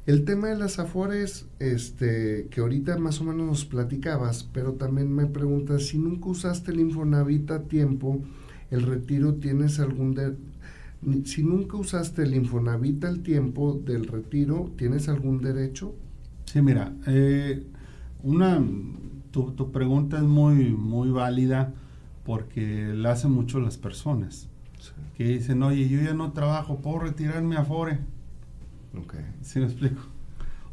el 0.08 0.26
tema 0.26 0.50
de 0.50 0.58
las 0.58 0.78
afores, 0.78 1.46
este, 1.60 2.48
que 2.52 2.60
ahorita 2.60 2.98
más 2.98 3.22
o 3.22 3.24
menos 3.24 3.48
nos 3.48 3.66
platicabas, 3.66 4.44
pero 4.52 4.74
también 4.74 5.14
me 5.14 5.26
preguntas, 5.26 5.86
si 5.88 6.00
nunca 6.00 6.28
usaste 6.28 6.72
el 6.72 6.82
Infonavit 6.82 7.50
a 7.52 7.64
tiempo, 7.64 8.22
el 8.72 8.84
retiro 8.84 9.36
tienes 9.36 9.80
algún 9.80 10.16
de, 10.16 10.36
si 11.26 11.44
nunca 11.44 11.78
usaste 11.78 12.24
el 12.24 12.34
Infonavit 12.34 13.04
al 13.06 13.22
tiempo 13.22 13.80
del 13.86 14.08
retiro, 14.08 14.72
¿tienes 14.78 15.10
algún 15.10 15.42
derecho? 15.42 15.94
Sí, 16.46 16.62
mira, 16.62 16.94
eh, 17.08 17.64
una, 18.24 18.62
tu, 19.32 19.52
tu 19.52 19.72
pregunta 19.72 20.18
es 20.18 20.24
muy, 20.24 20.72
muy 20.72 21.10
válida 21.10 21.74
porque 22.26 22.94
la 22.96 23.12
hacen 23.12 23.32
mucho 23.32 23.60
las 23.60 23.78
personas 23.78 24.48
que 25.18 25.26
dicen, 25.26 25.62
oye, 25.64 25.88
yo 25.88 26.02
ya 26.02 26.14
no 26.14 26.32
trabajo, 26.32 26.80
¿puedo 26.80 27.00
retirarme 27.00 27.58
Afore? 27.58 28.00
Ok. 28.98 29.16
¿Sí 29.42 29.60
me 29.60 29.66
explico? 29.66 30.02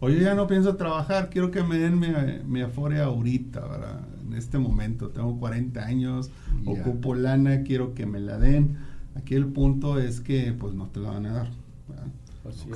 O 0.00 0.08
yo 0.08 0.18
ya 0.18 0.34
no 0.34 0.46
pienso 0.46 0.76
trabajar, 0.76 1.28
quiero 1.28 1.50
que 1.50 1.62
me 1.62 1.78
den 1.78 1.98
mi, 1.98 2.08
mi 2.46 2.60
Afore 2.60 3.00
ahorita, 3.00 3.60
¿verdad? 3.66 4.00
En 4.24 4.34
este 4.34 4.58
momento, 4.58 5.08
tengo 5.08 5.38
40 5.38 5.84
años, 5.84 6.30
ocupo 6.64 7.14
lana, 7.14 7.62
quiero 7.62 7.94
que 7.94 8.06
me 8.06 8.20
la 8.20 8.38
den. 8.38 8.78
Aquí 9.16 9.34
el 9.34 9.46
punto 9.46 9.98
es 9.98 10.20
que 10.20 10.52
pues 10.52 10.74
no 10.74 10.86
te 10.86 11.00
la 11.00 11.10
van 11.10 11.26
a 11.26 11.32
dar. 11.32 11.50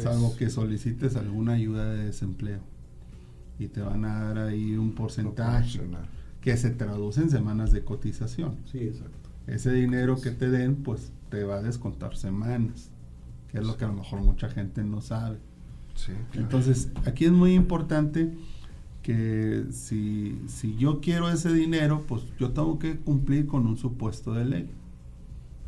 Salvo 0.02 0.36
que 0.36 0.50
solicites 0.50 1.16
alguna 1.16 1.52
ayuda 1.52 1.92
de 1.92 2.06
desempleo. 2.06 2.60
Y 3.58 3.68
te 3.68 3.80
van 3.80 4.04
a 4.04 4.24
dar 4.24 4.38
ahí 4.38 4.74
un 4.74 4.92
porcentaje 4.92 5.80
que 6.40 6.56
se 6.56 6.70
traduce 6.70 7.20
en 7.20 7.30
semanas 7.30 7.70
de 7.70 7.84
cotización. 7.84 8.56
Sí, 8.70 8.78
exacto. 8.78 9.30
Ese 9.46 9.72
dinero 9.72 10.20
que 10.20 10.30
te 10.30 10.50
den, 10.50 10.76
pues 10.76 11.12
te 11.30 11.44
va 11.44 11.56
a 11.56 11.62
descontar 11.62 12.16
semanas, 12.16 12.90
que 13.48 13.58
es 13.58 13.66
lo 13.66 13.76
que 13.76 13.84
a 13.84 13.88
lo 13.88 13.94
mejor 13.94 14.22
mucha 14.22 14.48
gente 14.48 14.82
no 14.82 15.00
sabe. 15.00 15.38
Entonces, 16.34 16.90
aquí 17.06 17.26
es 17.26 17.32
muy 17.32 17.54
importante 17.54 18.32
que 19.02 19.66
si, 19.70 20.40
si 20.46 20.76
yo 20.76 21.00
quiero 21.00 21.28
ese 21.28 21.52
dinero, 21.52 22.04
pues 22.06 22.22
yo 22.38 22.50
tengo 22.50 22.78
que 22.78 22.98
cumplir 22.98 23.46
con 23.46 23.66
un 23.66 23.76
supuesto 23.76 24.32
de 24.32 24.44
ley. 24.44 24.70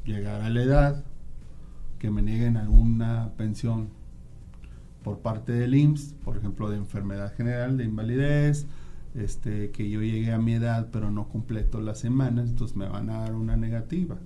Llegar 0.04 0.40
a 0.42 0.50
la 0.50 0.62
edad, 0.62 1.04
que 1.98 2.10
me 2.10 2.22
nieguen 2.22 2.56
alguna 2.56 3.30
pensión 3.36 3.88
por 5.02 5.18
parte 5.18 5.52
del 5.52 5.74
IMSS, 5.74 6.14
por 6.24 6.36
ejemplo, 6.36 6.70
de 6.70 6.76
enfermedad 6.76 7.34
general, 7.34 7.76
de 7.76 7.84
invalidez, 7.84 8.66
este, 9.14 9.70
que 9.70 9.88
yo 9.88 10.02
llegué 10.02 10.32
a 10.32 10.38
mi 10.38 10.54
edad 10.54 10.88
pero 10.92 11.10
no 11.10 11.28
completo 11.28 11.80
las 11.80 11.98
semanas, 11.98 12.50
entonces 12.50 12.76
me 12.76 12.88
van 12.88 13.10
a 13.10 13.18
dar 13.20 13.34
una 13.34 13.56
negativa. 13.56 14.16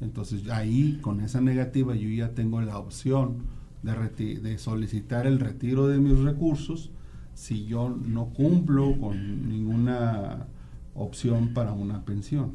Entonces 0.00 0.48
ahí 0.48 0.98
con 1.02 1.20
esa 1.20 1.40
negativa 1.40 1.94
yo 1.94 2.08
ya 2.08 2.30
tengo 2.34 2.60
la 2.60 2.78
opción 2.78 3.42
de, 3.82 3.92
reti- 3.94 4.40
de 4.40 4.58
solicitar 4.58 5.26
el 5.26 5.38
retiro 5.40 5.86
de 5.88 5.98
mis 5.98 6.18
recursos 6.18 6.90
si 7.34 7.64
yo 7.66 7.88
no 7.88 8.26
cumplo 8.26 8.98
con 9.00 9.48
ninguna 9.48 10.46
opción 10.94 11.54
para 11.54 11.72
una 11.72 12.04
pensión. 12.04 12.52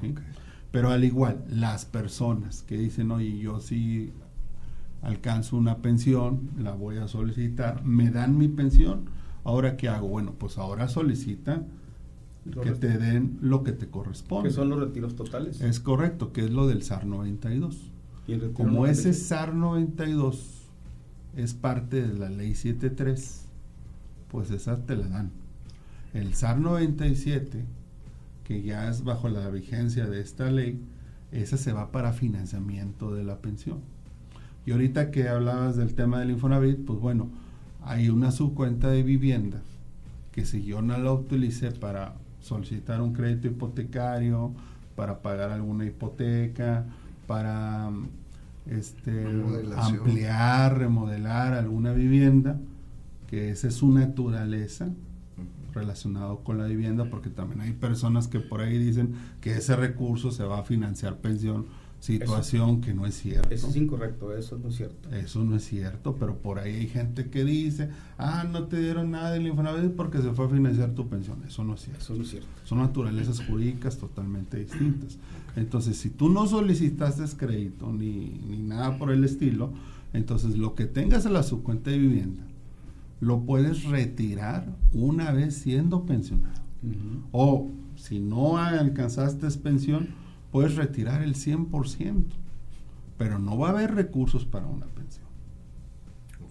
¿sí? 0.00 0.14
Pero 0.70 0.90
al 0.90 1.04
igual, 1.04 1.44
las 1.48 1.84
personas 1.84 2.62
que 2.62 2.76
dicen, 2.78 3.10
oye, 3.10 3.38
yo 3.38 3.60
sí 3.60 4.12
alcanzo 5.02 5.56
una 5.56 5.78
pensión, 5.78 6.50
la 6.58 6.72
voy 6.72 6.96
a 6.98 7.08
solicitar, 7.08 7.84
me 7.84 8.10
dan 8.10 8.38
mi 8.38 8.48
pensión, 8.48 9.06
ahora 9.44 9.76
qué 9.76 9.88
hago? 9.88 10.08
Bueno, 10.08 10.34
pues 10.38 10.56
ahora 10.58 10.88
solicita 10.88 11.62
que 12.62 12.70
te 12.72 12.98
den 12.98 13.38
lo 13.40 13.62
que 13.64 13.72
te 13.72 13.88
corresponde. 13.88 14.48
Que 14.50 14.54
son 14.54 14.68
los 14.68 14.78
retiros 14.80 15.16
totales. 15.16 15.60
Es 15.60 15.80
correcto, 15.80 16.32
que 16.32 16.44
es 16.44 16.50
lo 16.50 16.66
del 16.66 16.82
SAR 16.82 17.06
92. 17.06 17.90
Y 18.26 18.38
Como 18.52 18.86
ese 18.86 19.08
96. 19.08 19.26
SAR 19.26 19.54
92 19.54 20.62
es 21.36 21.54
parte 21.54 22.06
de 22.06 22.14
la 22.14 22.30
ley 22.30 22.54
73, 22.54 23.46
pues 24.30 24.50
esa 24.50 24.78
te 24.86 24.96
la 24.96 25.08
dan. 25.08 25.30
El 26.14 26.34
SAR 26.34 26.58
97, 26.58 27.64
que 28.44 28.62
ya 28.62 28.88
es 28.88 29.04
bajo 29.04 29.28
la 29.28 29.48
vigencia 29.50 30.06
de 30.06 30.20
esta 30.20 30.50
ley, 30.50 30.80
esa 31.32 31.56
se 31.56 31.72
va 31.72 31.90
para 31.90 32.12
financiamiento 32.12 33.12
de 33.12 33.24
la 33.24 33.38
pensión. 33.38 33.80
Y 34.64 34.72
ahorita 34.72 35.10
que 35.10 35.28
hablabas 35.28 35.76
del 35.76 35.94
tema 35.94 36.20
del 36.20 36.30
Infonavit, 36.30 36.84
pues 36.84 36.98
bueno, 36.98 37.28
hay 37.82 38.08
una 38.08 38.30
subcuenta 38.30 38.88
de 38.90 39.02
vivienda 39.02 39.60
que 40.32 40.46
si 40.46 40.64
yo 40.64 40.80
no 40.82 40.96
la 40.96 41.12
utilicé 41.12 41.70
para 41.70 42.14
solicitar 42.40 43.00
un 43.02 43.12
crédito 43.12 43.48
hipotecario, 43.48 44.52
para 44.96 45.20
pagar 45.20 45.50
alguna 45.50 45.84
hipoteca, 45.84 46.86
para 47.26 47.90
este, 48.66 49.26
ampliar, 49.76 50.78
remodelar 50.78 51.54
alguna 51.54 51.92
vivienda, 51.92 52.58
que 53.26 53.50
esa 53.50 53.68
es 53.68 53.74
su 53.74 53.90
naturaleza 53.90 54.88
relacionado 55.72 56.38
con 56.38 56.58
la 56.58 56.66
vivienda, 56.66 57.10
porque 57.10 57.30
también 57.30 57.60
hay 57.60 57.72
personas 57.72 58.28
que 58.28 58.40
por 58.40 58.60
ahí 58.60 58.78
dicen 58.78 59.14
que 59.40 59.56
ese 59.56 59.74
recurso 59.76 60.30
se 60.30 60.44
va 60.44 60.60
a 60.60 60.62
financiar 60.62 61.16
pensión 61.16 61.66
situación 62.04 62.82
que 62.82 62.92
no 62.92 63.06
es 63.06 63.14
cierto. 63.14 63.48
Eso 63.48 63.68
es 63.68 63.76
incorrecto, 63.76 64.36
eso 64.36 64.58
no 64.58 64.68
es 64.68 64.76
cierto. 64.76 65.08
Eso 65.10 65.42
no 65.42 65.56
es 65.56 65.64
cierto, 65.64 66.16
pero 66.16 66.36
por 66.36 66.58
ahí 66.58 66.74
hay 66.74 66.86
gente 66.88 67.30
que 67.30 67.44
dice, 67.44 67.88
ah, 68.18 68.44
no 68.44 68.64
te 68.64 68.78
dieron 68.78 69.10
nada 69.10 69.30
del 69.30 69.46
Infonavit 69.46 69.92
porque 69.92 70.20
se 70.20 70.30
fue 70.32 70.44
a 70.44 70.48
financiar 70.48 70.90
tu 70.94 71.08
pensión. 71.08 71.38
Eso 71.46 71.64
no 71.64 71.74
es 71.74 71.80
cierto. 71.80 72.02
Eso 72.02 72.14
no 72.14 72.22
es 72.22 72.28
cierto. 72.28 72.48
Son 72.64 72.78
naturalezas 72.78 73.40
jurídicas 73.40 73.96
totalmente 73.96 74.58
distintas. 74.58 75.16
Entonces, 75.56 75.96
si 75.96 76.10
tú 76.10 76.28
no 76.28 76.46
solicitaste 76.46 77.24
crédito 77.38 77.90
ni, 77.90 78.38
ni 78.48 78.58
nada 78.58 78.98
por 78.98 79.10
el 79.10 79.24
estilo, 79.24 79.72
entonces 80.12 80.58
lo 80.58 80.74
que 80.74 80.84
tengas 80.84 81.24
en 81.24 81.32
la 81.32 81.42
subcuenta 81.42 81.90
de 81.90 81.98
vivienda 81.98 82.42
lo 83.20 83.40
puedes 83.40 83.84
retirar 83.84 84.76
una 84.92 85.32
vez 85.32 85.54
siendo 85.54 86.04
pensionado. 86.04 86.60
O 87.32 87.70
si 87.96 88.20
no 88.20 88.58
alcanzaste 88.58 89.48
pensión, 89.52 90.08
puedes 90.54 90.76
retirar 90.76 91.20
el 91.20 91.34
100%, 91.34 92.26
pero 93.18 93.40
no 93.40 93.58
va 93.58 93.66
a 93.66 93.70
haber 93.72 93.92
recursos 93.92 94.44
para 94.44 94.66
una 94.66 94.86
pensión. 94.86 95.26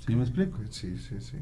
¿Sí 0.05 0.13
me 0.13 0.23
explico? 0.23 0.59
Sí, 0.71 0.97
sí, 0.97 1.21
sí. 1.21 1.37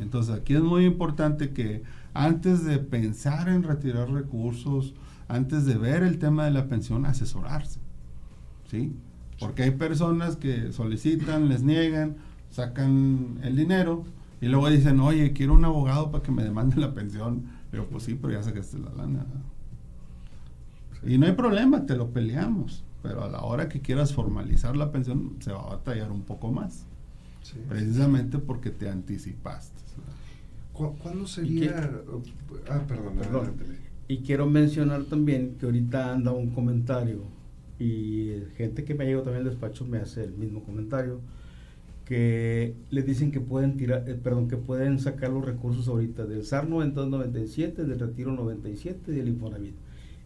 Entonces 0.00 0.34
aquí 0.34 0.54
es 0.54 0.62
muy 0.62 0.86
importante 0.86 1.50
que 1.50 1.82
antes 2.14 2.64
de 2.64 2.78
pensar 2.78 3.50
en 3.50 3.64
retirar 3.64 4.08
recursos, 4.08 4.94
antes 5.28 5.66
de 5.66 5.76
ver 5.76 6.02
el 6.02 6.18
tema 6.18 6.46
de 6.46 6.52
la 6.52 6.68
pensión, 6.68 7.04
asesorarse. 7.04 7.80
¿Sí? 8.70 8.94
Porque 9.38 9.64
hay 9.64 9.72
personas 9.72 10.36
que 10.36 10.72
solicitan, 10.72 11.50
les 11.50 11.62
niegan, 11.62 12.16
sacan 12.48 13.40
el 13.42 13.56
dinero 13.56 14.04
y 14.40 14.46
luego 14.46 14.70
dicen, 14.70 15.00
oye, 15.00 15.34
quiero 15.34 15.52
un 15.52 15.66
abogado 15.66 16.10
para 16.10 16.24
que 16.24 16.32
me 16.32 16.44
demande 16.44 16.76
la 16.76 16.94
pensión. 16.94 17.44
Digo, 17.70 17.88
pues 17.90 18.04
sí, 18.04 18.14
pero 18.14 18.32
ya 18.32 18.42
sacaste 18.42 18.78
la 18.78 18.90
lana. 18.92 19.26
Y 21.06 21.18
no 21.18 21.26
hay 21.26 21.32
problema, 21.32 21.86
te 21.86 21.96
lo 21.96 22.10
peleamos. 22.10 22.84
Pero 23.02 23.24
a 23.24 23.28
la 23.28 23.40
hora 23.40 23.68
que 23.68 23.80
quieras 23.80 24.12
formalizar 24.12 24.76
la 24.76 24.92
pensión, 24.92 25.36
se 25.40 25.52
va 25.52 25.60
a 25.60 25.76
batallar 25.76 26.10
un 26.12 26.22
poco 26.22 26.52
más. 26.52 26.86
Precisamente 27.68 28.38
porque 28.38 28.70
te 28.70 28.88
anticipaste. 28.88 29.80
¿Cuándo 30.72 31.26
sería...? 31.26 31.90
Ah, 32.68 32.82
perdón, 32.86 33.16
perdón. 33.16 33.54
Y 34.08 34.18
quiero 34.18 34.46
mencionar 34.46 35.04
también 35.04 35.56
que 35.58 35.66
ahorita 35.66 36.12
anda 36.12 36.32
un 36.32 36.50
comentario 36.50 37.22
y 37.78 38.42
gente 38.56 38.84
que 38.84 38.94
me 38.94 39.04
ha 39.04 39.06
llegado 39.06 39.24
también 39.24 39.46
al 39.46 39.50
despacho 39.50 39.86
me 39.86 39.98
hace 39.98 40.24
el 40.24 40.32
mismo 40.32 40.62
comentario 40.62 41.20
que 42.04 42.74
le 42.90 43.02
dicen 43.02 43.30
que 43.30 43.40
pueden 43.40 43.76
tirar, 43.76 44.08
eh, 44.08 44.16
perdón, 44.16 44.48
que 44.48 44.56
pueden 44.56 44.98
sacar 44.98 45.30
los 45.30 45.44
recursos 45.44 45.86
ahorita 45.86 46.26
del 46.26 46.44
SAR 46.44 46.68
9297, 46.68 47.84
del 47.84 48.00
Retiro 48.00 48.32
97 48.32 49.12
y 49.12 49.14
del 49.14 49.28
Infonavit. 49.28 49.76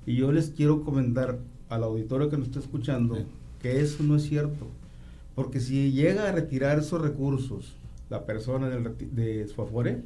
Y 0.07 0.17
yo 0.17 0.33
les 0.33 0.51
quiero 0.51 0.83
comentar 0.83 1.39
al 1.69 1.83
auditorio 1.85 2.29
que 2.29 2.37
nos 2.37 2.49
está 2.49 2.61
escuchando 2.61 3.19
que 3.61 3.81
eso 3.81 4.03
no 4.03 4.17
es 4.17 4.23
cierto. 4.23 4.67
Porque 5.35 5.61
si 5.61 5.93
llega 5.93 6.29
a 6.29 6.33
retirar 6.33 6.79
esos 6.79 7.01
recursos 7.01 7.75
la 8.11 8.27
persona 8.27 8.69
de 8.69 9.49
su 9.49 9.63
afore, 9.63 10.03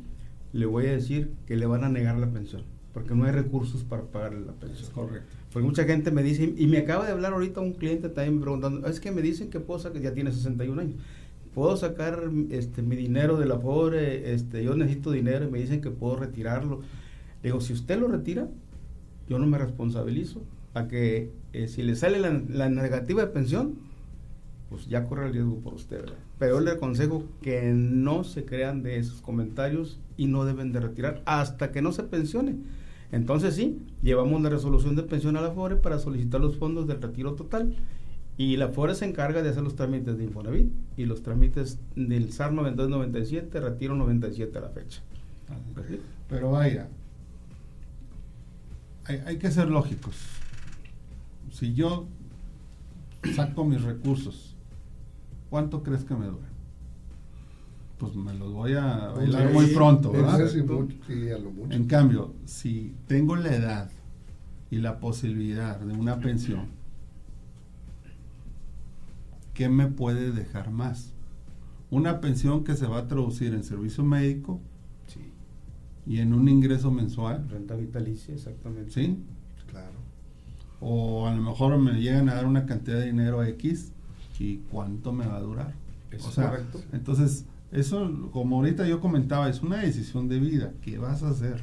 le 0.53 0.67
voy 0.67 0.87
a 0.87 0.93
decir 0.93 1.33
que 1.47 1.57
le 1.57 1.67
van 1.67 1.85
a 1.85 1.89
negar 1.89 2.17
la 2.19 2.31
pensión. 2.31 2.63
Porque 2.95 3.15
no 3.15 3.25
hay 3.25 3.33
recursos 3.33 3.85
para 3.85 4.03
pagarle 4.03 4.47
la 4.47 4.53
pensión. 4.53 4.91
correcto. 4.93 5.37
Porque 5.53 5.67
mucha 5.67 5.85
gente 5.85 6.11
me 6.11 6.23
dice, 6.23 6.55
y 6.57 6.67
me 6.67 6.79
acaba 6.79 7.07
de 7.07 7.13
hablar 7.13 7.33
ahorita 7.33 7.61
un 7.61 7.73
cliente 7.73 8.09
también 8.09 8.41
preguntando, 8.41 8.87
es 8.87 9.01
que 9.01 9.11
me 9.11 9.23
dicen 9.23 9.51
que 9.51 9.61
puedo 9.61 9.81
sacar, 9.81 10.01
ya 10.03 10.13
tiene 10.13 10.31
61 10.31 10.81
años, 10.81 10.97
puedo 11.55 11.77
sacar 11.77 12.31
este, 12.51 12.83
mi 12.83 12.97
dinero 12.97 13.39
de 13.39 13.47
la 13.47 13.59
pobre, 13.59 14.35
este, 14.35 14.63
yo 14.63 14.77
necesito 14.77 15.11
dinero 15.11 15.47
y 15.47 15.51
me 15.51 15.59
dicen 15.59 15.81
que 15.81 15.91
puedo 15.91 16.17
retirarlo. 16.17 16.81
Le 17.43 17.49
digo, 17.49 17.61
si 17.61 17.73
usted 17.73 17.99
lo 17.99 18.09
retira, 18.09 18.49
yo 19.29 19.39
no 19.39 19.47
me 19.47 19.59
responsabilizo 19.59 20.43
a 20.75 20.89
que 20.89 21.33
eh, 21.53 21.69
si 21.69 21.83
le 21.83 21.97
sale 21.97 22.19
la, 22.19 22.69
negativa 22.69 23.23
de 23.23 23.29
pensión, 23.29 23.77
pues 24.69 24.87
ya 24.87 25.05
corre 25.05 25.27
el 25.27 25.33
riesgo 25.33 25.61
por 25.61 25.75
usted. 25.75 26.05
Pero 26.39 26.57
yo 26.57 26.61
le 26.61 26.73
aconsejo 26.73 27.25
que 27.43 27.73
no 27.73 28.25
se 28.25 28.45
crean 28.45 28.83
de 28.83 28.99
esos 28.99 29.21
comentarios 29.21 30.01
y 30.17 30.27
no 30.27 30.45
deben 30.45 30.73
de 30.73 30.81
retirar 30.81 31.23
hasta 31.25 31.73
que 31.73 31.83
no 31.83 31.93
se 31.93 32.05
pensione. 32.05 32.57
Entonces 33.11 33.55
sí, 33.55 33.79
llevamos 34.03 34.43
la 34.43 34.51
resolución 34.51 34.95
de 34.95 35.03
pensión 35.03 35.37
a 35.37 35.41
la 35.41 35.53
FORE 35.53 35.77
para 35.77 35.99
solicitar 35.99 36.41
los 36.41 36.59
fondos 36.59 36.87
del 36.87 37.01
retiro 37.01 37.35
total 37.35 37.75
y 38.37 38.57
la 38.57 38.69
FORE 38.69 38.95
se 38.95 39.05
encarga 39.05 39.43
de 39.43 39.49
hacer 39.49 39.63
los 39.63 39.75
trámites 39.75 40.17
de 40.17 40.25
Infonavit 40.25 40.71
y 40.97 41.07
los 41.07 41.23
trámites 41.23 41.81
del 41.97 42.33
SAR 42.33 42.53
9297, 42.53 43.61
retiro 43.61 43.97
97 43.97 44.57
a 44.57 44.61
la 44.61 44.69
fecha. 44.69 45.03
Pero 46.29 46.53
vaya, 46.53 46.89
hay, 49.09 49.39
que 49.39 49.51
ser 49.51 49.69
lógicos. 49.69 50.15
Si 51.51 51.75
yo 51.75 52.07
saco 53.35 53.65
mis 53.65 53.83
recursos, 53.83 54.55
¿cuánto 55.49 55.83
crees 55.83 56.05
que 56.05 56.15
me 56.15 56.27
dura? 56.27 56.47
Pues 57.99 58.15
me 58.15 58.35
los 58.35 58.53
voy 58.53 58.75
a 58.75 59.09
bailar 59.09 59.53
muy 59.53 59.67
pronto, 59.69 60.13
¿verdad? 60.13 60.41
En 61.71 61.87
cambio, 61.87 62.35
si 62.45 62.95
tengo 63.07 63.35
la 63.35 63.55
edad 63.55 63.91
y 64.71 64.77
la 64.77 65.01
posibilidad 65.01 65.81
de 65.81 65.95
una 65.95 66.21
pensión, 66.21 66.67
¿qué 69.55 69.69
me 69.69 69.87
puede 69.87 70.31
dejar 70.31 70.71
más? 70.71 71.13
Una 71.91 72.21
pensión 72.21 72.63
que 72.63 72.77
se 72.77 72.87
va 72.87 72.99
a 72.99 73.09
traducir 73.09 73.55
en 73.55 73.65
servicio 73.65 74.05
médico, 74.05 74.61
y 76.09 76.21
en 76.21 76.33
un 76.33 76.49
ingreso 76.49 76.91
mensual. 76.91 77.47
Renta 77.51 77.77
vitalicia, 77.77 78.35
exactamente. 78.35 78.91
¿Sí? 78.91 79.19
Claro. 79.71 79.93
O 80.81 81.27
a 81.27 81.35
lo 81.35 81.43
mejor 81.43 81.77
me 81.79 81.93
llegan 82.01 82.31
a 82.31 82.35
dar 82.35 82.47
una 82.47 82.65
cantidad 82.65 82.99
de 82.99 83.07
dinero 83.07 83.45
X 83.45 83.93
y 84.41 84.57
cuánto 84.71 85.13
me 85.13 85.27
va 85.27 85.37
a 85.37 85.41
durar. 85.41 85.75
Es 86.11 86.23
correcto. 86.23 86.81
Entonces, 86.93 87.45
eso, 87.73 88.31
como 88.33 88.57
ahorita 88.57 88.89
yo 88.89 89.01
comentaba, 89.01 89.51
es 89.51 89.63
una 89.63 89.77
decisión 89.77 90.29
de 90.29 90.41
vida. 90.41 90.73
¿Qué 90.81 90.97
vas 90.97 91.23
a 91.23 91.29
hacer? 91.29 91.63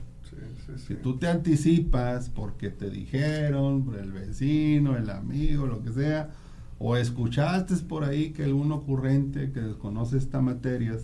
Si 0.86 0.96
tú 0.96 1.18
te 1.18 1.28
anticipas 1.28 2.30
porque 2.30 2.70
te 2.70 2.90
dijeron, 2.90 3.84
por 3.86 3.98
el 3.98 4.12
vecino, 4.12 4.96
el 4.98 5.10
amigo, 5.10 5.66
lo 5.66 5.82
que 5.82 5.92
sea, 5.92 6.32
o 6.78 6.98
escuchaste 6.98 7.76
por 7.78 8.04
ahí 8.04 8.32
que 8.32 8.44
algún 8.44 8.72
ocurrente 8.72 9.52
que 9.52 9.62
desconoce 9.62 10.18
esta 10.18 10.42
materia 10.42 10.98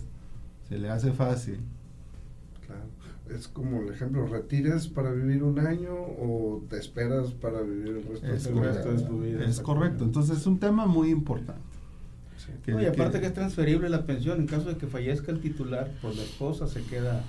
se 0.68 0.78
le 0.78 0.90
hace 0.90 1.12
fácil 1.12 1.60
es 3.34 3.48
como 3.48 3.82
el 3.82 3.88
ejemplo, 3.90 4.26
¿retires 4.26 4.88
para 4.88 5.10
vivir 5.12 5.42
un 5.42 5.58
año 5.58 5.92
o 5.94 6.62
te 6.68 6.78
esperas 6.78 7.32
para 7.32 7.60
vivir 7.60 7.88
el 7.88 8.04
resto, 8.04 8.92
de 8.92 9.02
tu 9.02 9.20
vida? 9.20 9.44
Es 9.44 9.60
correcto, 9.60 10.04
entonces 10.04 10.38
es 10.38 10.46
un 10.46 10.58
tema 10.58 10.86
muy 10.86 11.10
importante. 11.10 11.60
y 12.66 12.86
aparte 12.86 13.20
que, 13.20 13.26
es 13.26 13.34
transferible 13.34 13.88
la 13.88 14.04
pensión, 14.06 14.40
en 14.40 14.46
caso 14.46 14.68
de 14.68 14.76
que 14.76 14.86
fallezca 14.86 15.32
el 15.32 15.40
titular, 15.40 15.90
pues 16.00 16.16
la 16.16 16.22
esposa 16.22 16.66
se 16.66 16.82
queda 16.84 17.24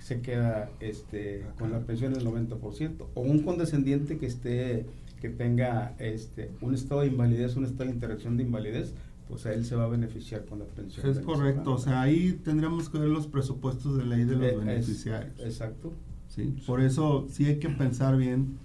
se 0.00 0.22
queda 0.22 0.70
este 0.80 1.44
con 1.58 1.70
la 1.70 1.80
pensión 1.80 2.14
del 2.14 2.24
90% 2.24 3.06
o 3.14 3.20
un 3.20 3.42
condescendiente 3.42 4.16
que 4.16 4.26
esté 4.26 4.86
que 5.20 5.28
tenga 5.28 5.94
este 5.98 6.50
un 6.60 6.74
estado 6.74 7.02
de 7.02 7.08
invalidez, 7.08 7.56
un 7.56 7.64
estado 7.64 7.84
de 7.84 7.94
interacción 7.94 8.36
de 8.36 8.44
invalidez, 8.44 8.94
pues 9.28 9.44
a 9.46 9.52
él 9.52 9.64
se 9.64 9.76
va 9.76 9.84
a 9.84 9.88
beneficiar 9.88 10.44
con 10.46 10.60
la 10.60 10.64
pensión. 10.64 11.06
Es 11.06 11.20
correcto, 11.20 11.74
o 11.74 11.78
sea, 11.78 12.02
ahí 12.02 12.32
tendríamos 12.44 12.88
que 12.88 12.98
ver 12.98 13.08
los 13.08 13.26
presupuestos 13.26 13.96
de 13.96 14.06
ley 14.06 14.24
de 14.24 14.36
los 14.36 14.52
eh, 14.52 14.56
beneficiarios. 14.56 15.38
exacto. 15.40 15.92
¿sí? 16.28 16.56
Por 16.66 16.80
eso 16.80 17.26
sí 17.30 17.44
hay 17.44 17.58
que 17.58 17.68
pensar 17.68 18.16
bien 18.16 18.58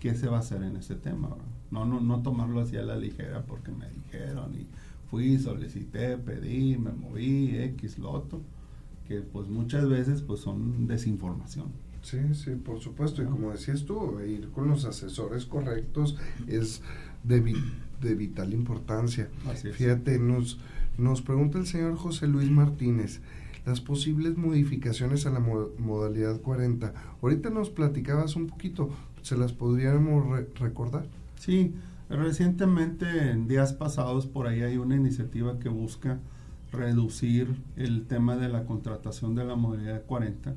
qué 0.00 0.14
se 0.14 0.28
va 0.28 0.38
a 0.38 0.40
hacer 0.40 0.62
en 0.62 0.76
ese 0.76 0.94
tema. 0.94 1.36
No, 1.70 1.84
no, 1.84 2.00
no 2.00 2.22
tomarlo 2.22 2.60
así 2.60 2.76
a 2.76 2.82
la 2.82 2.96
ligera 2.96 3.44
porque 3.44 3.72
me 3.72 3.88
dijeron 3.90 4.54
y 4.54 4.66
fui, 5.10 5.38
solicité, 5.38 6.16
pedí, 6.16 6.76
me 6.78 6.92
moví, 6.92 7.56
X, 7.56 7.98
loto, 7.98 8.40
que 9.06 9.20
pues 9.20 9.48
muchas 9.48 9.88
veces 9.88 10.22
pues 10.22 10.40
son 10.40 10.86
desinformación. 10.86 11.66
Sí, 12.02 12.18
sí, 12.34 12.52
por 12.52 12.80
supuesto. 12.80 13.22
Y 13.22 13.26
como 13.26 13.50
decías 13.50 13.84
tú, 13.84 14.20
ir 14.20 14.50
con 14.50 14.68
los 14.68 14.84
asesores 14.84 15.44
correctos 15.44 16.16
es 16.46 16.82
de 17.24 17.40
de 18.00 18.14
vital 18.14 18.52
importancia. 18.52 19.28
Fíjate, 19.72 20.18
nos, 20.18 20.58
nos 20.98 21.22
pregunta 21.22 21.58
el 21.58 21.66
señor 21.66 21.96
José 21.96 22.26
Luis 22.26 22.50
Martínez 22.50 23.20
las 23.66 23.80
posibles 23.80 24.36
modificaciones 24.38 25.26
a 25.26 25.30
la 25.30 25.40
modalidad 25.40 26.40
40. 26.40 26.94
Ahorita 27.20 27.50
nos 27.50 27.68
platicabas 27.68 28.36
un 28.36 28.46
poquito, 28.46 28.90
¿se 29.22 29.36
las 29.36 29.52
podríamos 29.52 30.24
recordar? 30.54 31.06
Sí, 31.40 31.74
recientemente 32.08 33.32
en 33.32 33.48
días 33.48 33.72
pasados 33.72 34.26
por 34.26 34.46
ahí 34.46 34.62
hay 34.62 34.76
una 34.76 34.94
iniciativa 34.94 35.58
que 35.58 35.68
busca 35.68 36.20
reducir 36.70 37.60
el 37.76 38.06
tema 38.06 38.36
de 38.36 38.48
la 38.48 38.64
contratación 38.64 39.34
de 39.34 39.44
la 39.44 39.56
modalidad 39.56 40.04
40, 40.06 40.54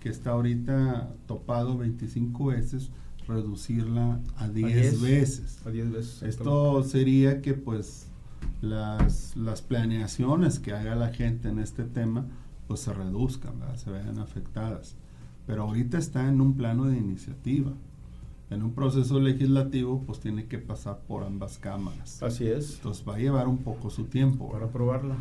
que 0.00 0.08
está 0.08 0.30
ahorita 0.30 1.14
topado 1.26 1.78
25 1.78 2.46
veces 2.46 2.90
reducirla 3.28 4.20
a 4.36 4.48
10 4.48 5.00
veces. 5.02 5.60
A 5.64 5.70
10 5.70 5.92
veces. 5.92 6.22
Esto 6.22 6.82
sería 6.82 7.42
que 7.42 7.54
pues 7.54 8.08
las, 8.60 9.36
las 9.36 9.62
planeaciones 9.62 10.58
que 10.58 10.72
haga 10.72 10.96
la 10.96 11.08
gente 11.08 11.48
en 11.48 11.58
este 11.58 11.84
tema 11.84 12.26
pues 12.66 12.80
se 12.80 12.92
reduzcan, 12.92 13.54
se 13.76 13.90
vean 13.90 14.18
afectadas. 14.18 14.94
Pero 15.46 15.62
ahorita 15.62 15.96
está 15.98 16.28
en 16.28 16.40
un 16.40 16.54
plano 16.54 16.84
de 16.84 16.98
iniciativa. 16.98 17.72
en 18.50 18.62
un 18.62 18.72
proceso 18.72 19.20
legislativo, 19.20 20.02
pues 20.06 20.20
tiene 20.20 20.46
que 20.46 20.58
pasar 20.58 21.00
por 21.06 21.22
ambas 21.22 21.58
cámaras. 21.58 22.22
Así 22.22 22.46
es. 22.46 22.76
Entonces 22.76 23.04
va 23.06 23.16
a 23.16 23.18
llevar 23.18 23.46
un 23.46 23.58
poco 23.58 23.90
su 23.90 24.04
tiempo. 24.04 24.46
Para 24.46 24.60
¿verdad? 24.60 24.70
aprobarla. 24.70 25.16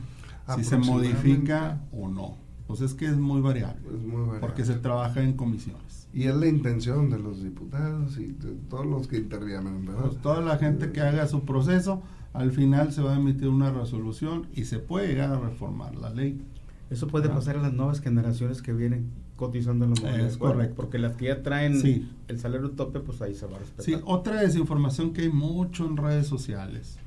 Si 0.56 0.64
se 0.64 0.78
modifica 0.78 1.82
o 1.92 2.08
no. 2.08 2.38
Pues 2.68 2.82
es 2.82 2.94
que 2.94 3.06
es 3.06 3.18
muy 3.18 3.42
variable. 3.42 3.82
Es 3.86 4.02
muy 4.02 4.22
variable. 4.22 4.40
Porque 4.40 4.64
se 4.64 4.76
trabaja 4.76 5.22
en 5.24 5.34
comisiones. 5.34 5.97
Y 6.18 6.24
es 6.28 6.36
la 6.36 6.48
intención 6.48 7.12
de 7.12 7.20
los 7.20 7.44
diputados 7.44 8.18
y 8.18 8.26
de 8.28 8.54
todos 8.70 8.86
los 8.88 9.08
que 9.08 9.18
intervienen, 9.18 9.86
¿verdad? 9.86 10.02
Pues 10.06 10.22
toda 10.22 10.42
la 10.42 10.58
gente 10.58 10.92
que 10.92 11.02
haga 11.02 11.28
su 11.28 11.46
proceso, 11.46 12.02
al 12.34 12.52
final 12.52 12.92
se 12.92 13.04
va 13.04 13.14
a 13.14 13.20
emitir 13.20 13.50
una 13.50 13.72
resolución 13.72 14.48
y 14.56 14.66
se 14.66 14.80
puede 14.80 15.10
llegar 15.10 15.32
a 15.32 15.40
reformar 15.40 15.96
la 15.96 16.10
ley. 16.10 16.42
Eso 16.90 17.08
puede 17.08 17.30
pasar 17.30 17.58
a 17.58 17.62
las 17.62 17.74
nuevas 17.74 18.00
generaciones 18.02 18.64
que 18.64 18.74
vienen 18.74 19.12
cotizando 19.36 19.86
en 19.86 19.94
la 19.94 20.02
modalidad 20.02 20.28
Es 20.28 20.38
correcto. 20.38 20.74
Porque 20.76 20.98
las 20.98 21.16
que 21.18 21.26
ya 21.26 21.44
traen 21.44 21.80
Sí. 21.80 22.10
el 22.28 22.40
salario 22.40 22.72
tope, 22.72 23.00
pues 23.00 23.22
ahí 23.22 23.36
se 23.36 23.46
va 23.46 23.58
a 23.58 23.60
respetar. 23.60 23.86
Sí, 23.86 23.96
otra 24.04 24.42
desinformación 24.42 25.14
que 25.14 25.22
hay 25.24 25.30
mucho 25.30 25.86
en 25.86 25.98
redes 25.98 26.26
sociales 26.26 26.98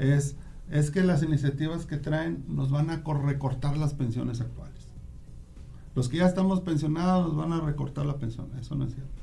es, 0.00 0.34
es 0.68 0.90
que 0.90 1.04
las 1.04 1.22
iniciativas 1.22 1.86
que 1.86 1.96
traen 1.98 2.42
nos 2.48 2.70
van 2.72 2.90
a 2.90 3.04
cor- 3.04 3.24
recortar 3.24 3.76
las 3.76 3.94
pensiones 3.94 4.40
actuales. 4.40 4.77
Los 5.98 6.08
que 6.08 6.18
ya 6.18 6.26
estamos 6.26 6.60
pensionados 6.60 7.26
nos 7.26 7.36
van 7.36 7.50
a 7.50 7.60
recortar 7.60 8.06
la 8.06 8.18
pensión. 8.18 8.46
Eso 8.60 8.76
no 8.76 8.84
es 8.84 8.94
cierto. 8.94 9.20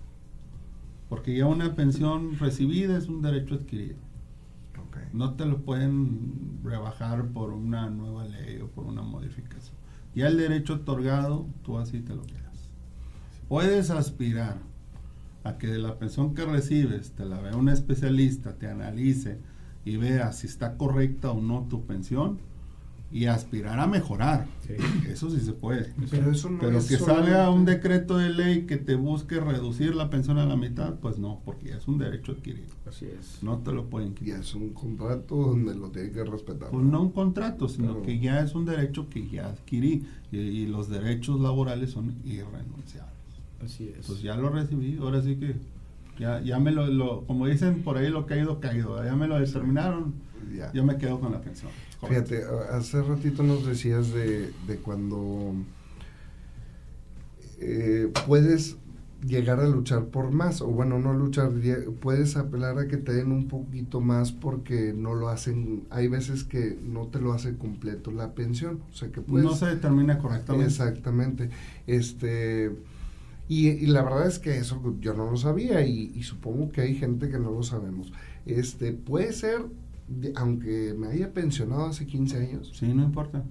Porque 1.08 1.34
ya 1.34 1.46
una 1.46 1.74
pensión 1.74 2.38
recibida 2.38 2.98
es 2.98 3.08
un 3.08 3.22
derecho 3.22 3.56
adquirido. 3.56 3.96
No 5.14 5.36
te 5.36 5.46
lo 5.46 5.60
pueden 5.62 6.60
rebajar 6.66 7.28
por 7.30 7.52
una 7.52 7.90
nueva 7.90 8.26
ley 8.26 8.60
o 8.60 8.68
por 8.68 8.88
una 8.88 9.04
modificación. 9.04 9.74
Ya 10.16 10.28
el 10.28 10.36
derecho 10.36 10.74
otorgado, 10.74 11.48
tú 11.64 11.78
así 11.78 12.02
te 12.02 12.14
lo 12.14 12.24
quedas. 12.24 12.70
Puedes 13.48 13.90
aspirar 13.90 14.58
a 15.46 15.58
que 15.58 15.68
de 15.68 15.80
la 15.80 15.98
pensión 15.98 16.34
que 16.34 16.44
recibes 16.44 17.14
te 17.14 17.24
la 17.24 17.40
vea 17.40 17.56
un 17.56 17.70
especialista, 17.70 18.58
te 18.58 18.68
analice 18.68 19.40
y 19.86 19.96
vea 19.96 20.34
si 20.34 20.48
está 20.48 20.76
correcta 20.76 21.32
o 21.32 21.40
no 21.40 21.68
tu 21.70 21.86
pensión 21.86 22.38
y 23.12 23.28
aspirar 23.28 23.80
a 23.80 23.88
mejorar. 23.88 24.48
Sí. 24.68 24.74
Eso 25.10 25.30
sí 25.30 25.40
se 25.40 25.54
puede. 25.54 25.94
Pero 26.12 26.32
eso 26.32 26.50
no 26.50 26.60
Pero 26.60 26.80
es 26.80 26.88
que 26.88 26.98
salga 26.98 27.50
un 27.50 27.60
solamente- 27.66 27.72
decreto 27.74 28.18
de 28.18 28.30
ley 28.30 28.66
que 28.66 28.78
te 28.78 28.96
busque 28.96 29.40
reducir 29.40 29.96
la 29.96 30.10
pensión 30.10 30.38
a 30.40 30.46
la 30.46 30.56
mitad, 30.58 30.96
pues 30.96 31.18
no, 31.18 31.40
porque 31.46 31.70
ya 31.70 31.78
es 31.78 31.88
un 31.88 31.98
derecho 31.98 32.34
adquirido. 32.34 32.68
Así 32.88 33.06
es. 33.06 33.42
No 33.42 33.60
te 33.60 33.72
lo 33.72 33.86
pueden 33.90 34.10
Y 34.10 34.16
quitar. 34.16 34.40
es 34.42 34.54
un 34.56 34.70
contrato 34.72 35.36
donde 35.36 35.76
lo 35.76 35.90
tiene 35.90 36.12
que 36.12 36.24
respetar. 36.24 36.70
Pues 36.72 36.84
no 36.84 37.02
un 37.04 37.12
contrato, 37.12 37.70
sino 37.70 37.90
Claro. 37.92 38.02
que 38.04 38.20
ya 38.20 38.42
es 38.42 38.54
un 38.56 38.66
derecho 38.66 39.08
que 39.10 39.28
ya 39.30 39.48
adquirí 39.48 40.04
y, 40.32 40.38
y 40.38 40.66
los 40.68 40.90
derechos 40.90 41.40
laborales 41.40 41.92
son 41.92 42.16
irrenunciables. 42.26 43.14
Así 43.64 43.94
es. 43.98 44.06
Pues 44.08 44.22
ya 44.22 44.36
lo 44.36 44.50
recibí, 44.50 44.98
ahora 45.00 45.22
sí 45.22 45.36
que 45.38 45.56
ya, 46.18 46.42
ya 46.42 46.60
me 46.60 46.72
lo, 46.72 46.88
lo- 46.88 47.26
como 47.26 47.48
dicen 47.48 47.84
por 47.84 47.98
ahí, 47.98 48.10
lo 48.10 48.26
caído, 48.26 48.60
caído, 48.60 49.04
ya 49.04 49.16
me 49.16 49.28
lo 49.28 49.40
determinaron, 49.40 50.14
Ya. 50.56 50.72
yo 50.74 50.84
me 50.86 50.98
quedo 50.98 51.20
con 51.20 51.32
la 51.32 51.42
pensión. 51.42 51.72
Fíjate, 52.08 52.44
hace 52.72 53.02
ratito 53.02 53.42
nos 53.44 53.66
decías 53.66 54.12
de, 54.14 54.52
de 54.68 54.76
cuando 54.78 55.54
eh, 57.60 58.12
puedes 58.28 58.78
llegar 59.26 59.60
a 59.60 59.68
luchar 59.68 60.06
por 60.06 60.32
más, 60.32 60.62
o 60.62 60.68
bueno, 60.68 61.00
no 61.00 61.14
luchar, 61.14 61.50
puedes 62.00 62.38
apelar 62.38 62.78
a 62.78 62.88
que 62.88 62.98
te 62.98 63.12
den 63.14 63.32
un 63.32 63.48
poquito 63.48 64.02
más 64.02 64.32
porque 64.32 64.94
no 64.96 65.16
lo 65.16 65.30
hacen, 65.30 65.86
hay 65.90 66.08
veces 66.08 66.44
que 66.44 66.78
no 66.84 67.08
te 67.08 67.20
lo 67.20 67.34
hace 67.34 67.58
completo 67.58 68.12
la 68.12 68.34
pensión, 68.36 68.82
o 68.92 68.94
sea 68.94 69.12
que 69.12 69.22
puedes... 69.22 69.46
no 69.46 69.56
se 69.56 69.66
determina 69.68 70.20
correctamente. 70.20 70.68
Exactamente. 70.68 71.50
Este 71.88 72.72
y, 73.48 73.70
y 73.70 73.86
la 73.88 74.02
verdad 74.04 74.28
es 74.28 74.40
que 74.40 74.58
eso 74.58 74.82
yo 75.00 75.14
no 75.14 75.30
lo 75.30 75.38
sabía 75.38 75.86
y, 75.86 76.12
y 76.16 76.24
supongo 76.24 76.72
que 76.72 76.82
hay 76.82 76.96
gente 76.96 77.30
que 77.30 77.38
no 77.40 77.52
lo 77.52 77.64
sabemos. 77.64 78.12
Este 78.46 78.92
puede 78.94 79.34
ser, 79.34 79.66
aunque 80.36 80.96
me 80.98 81.08
haya 81.08 81.34
pensionado 81.34 81.86
hace 81.86 82.06
15 82.06 82.38
años, 82.38 82.72
Sí, 82.74 82.88
no 82.94 83.04
importa. 83.04 83.44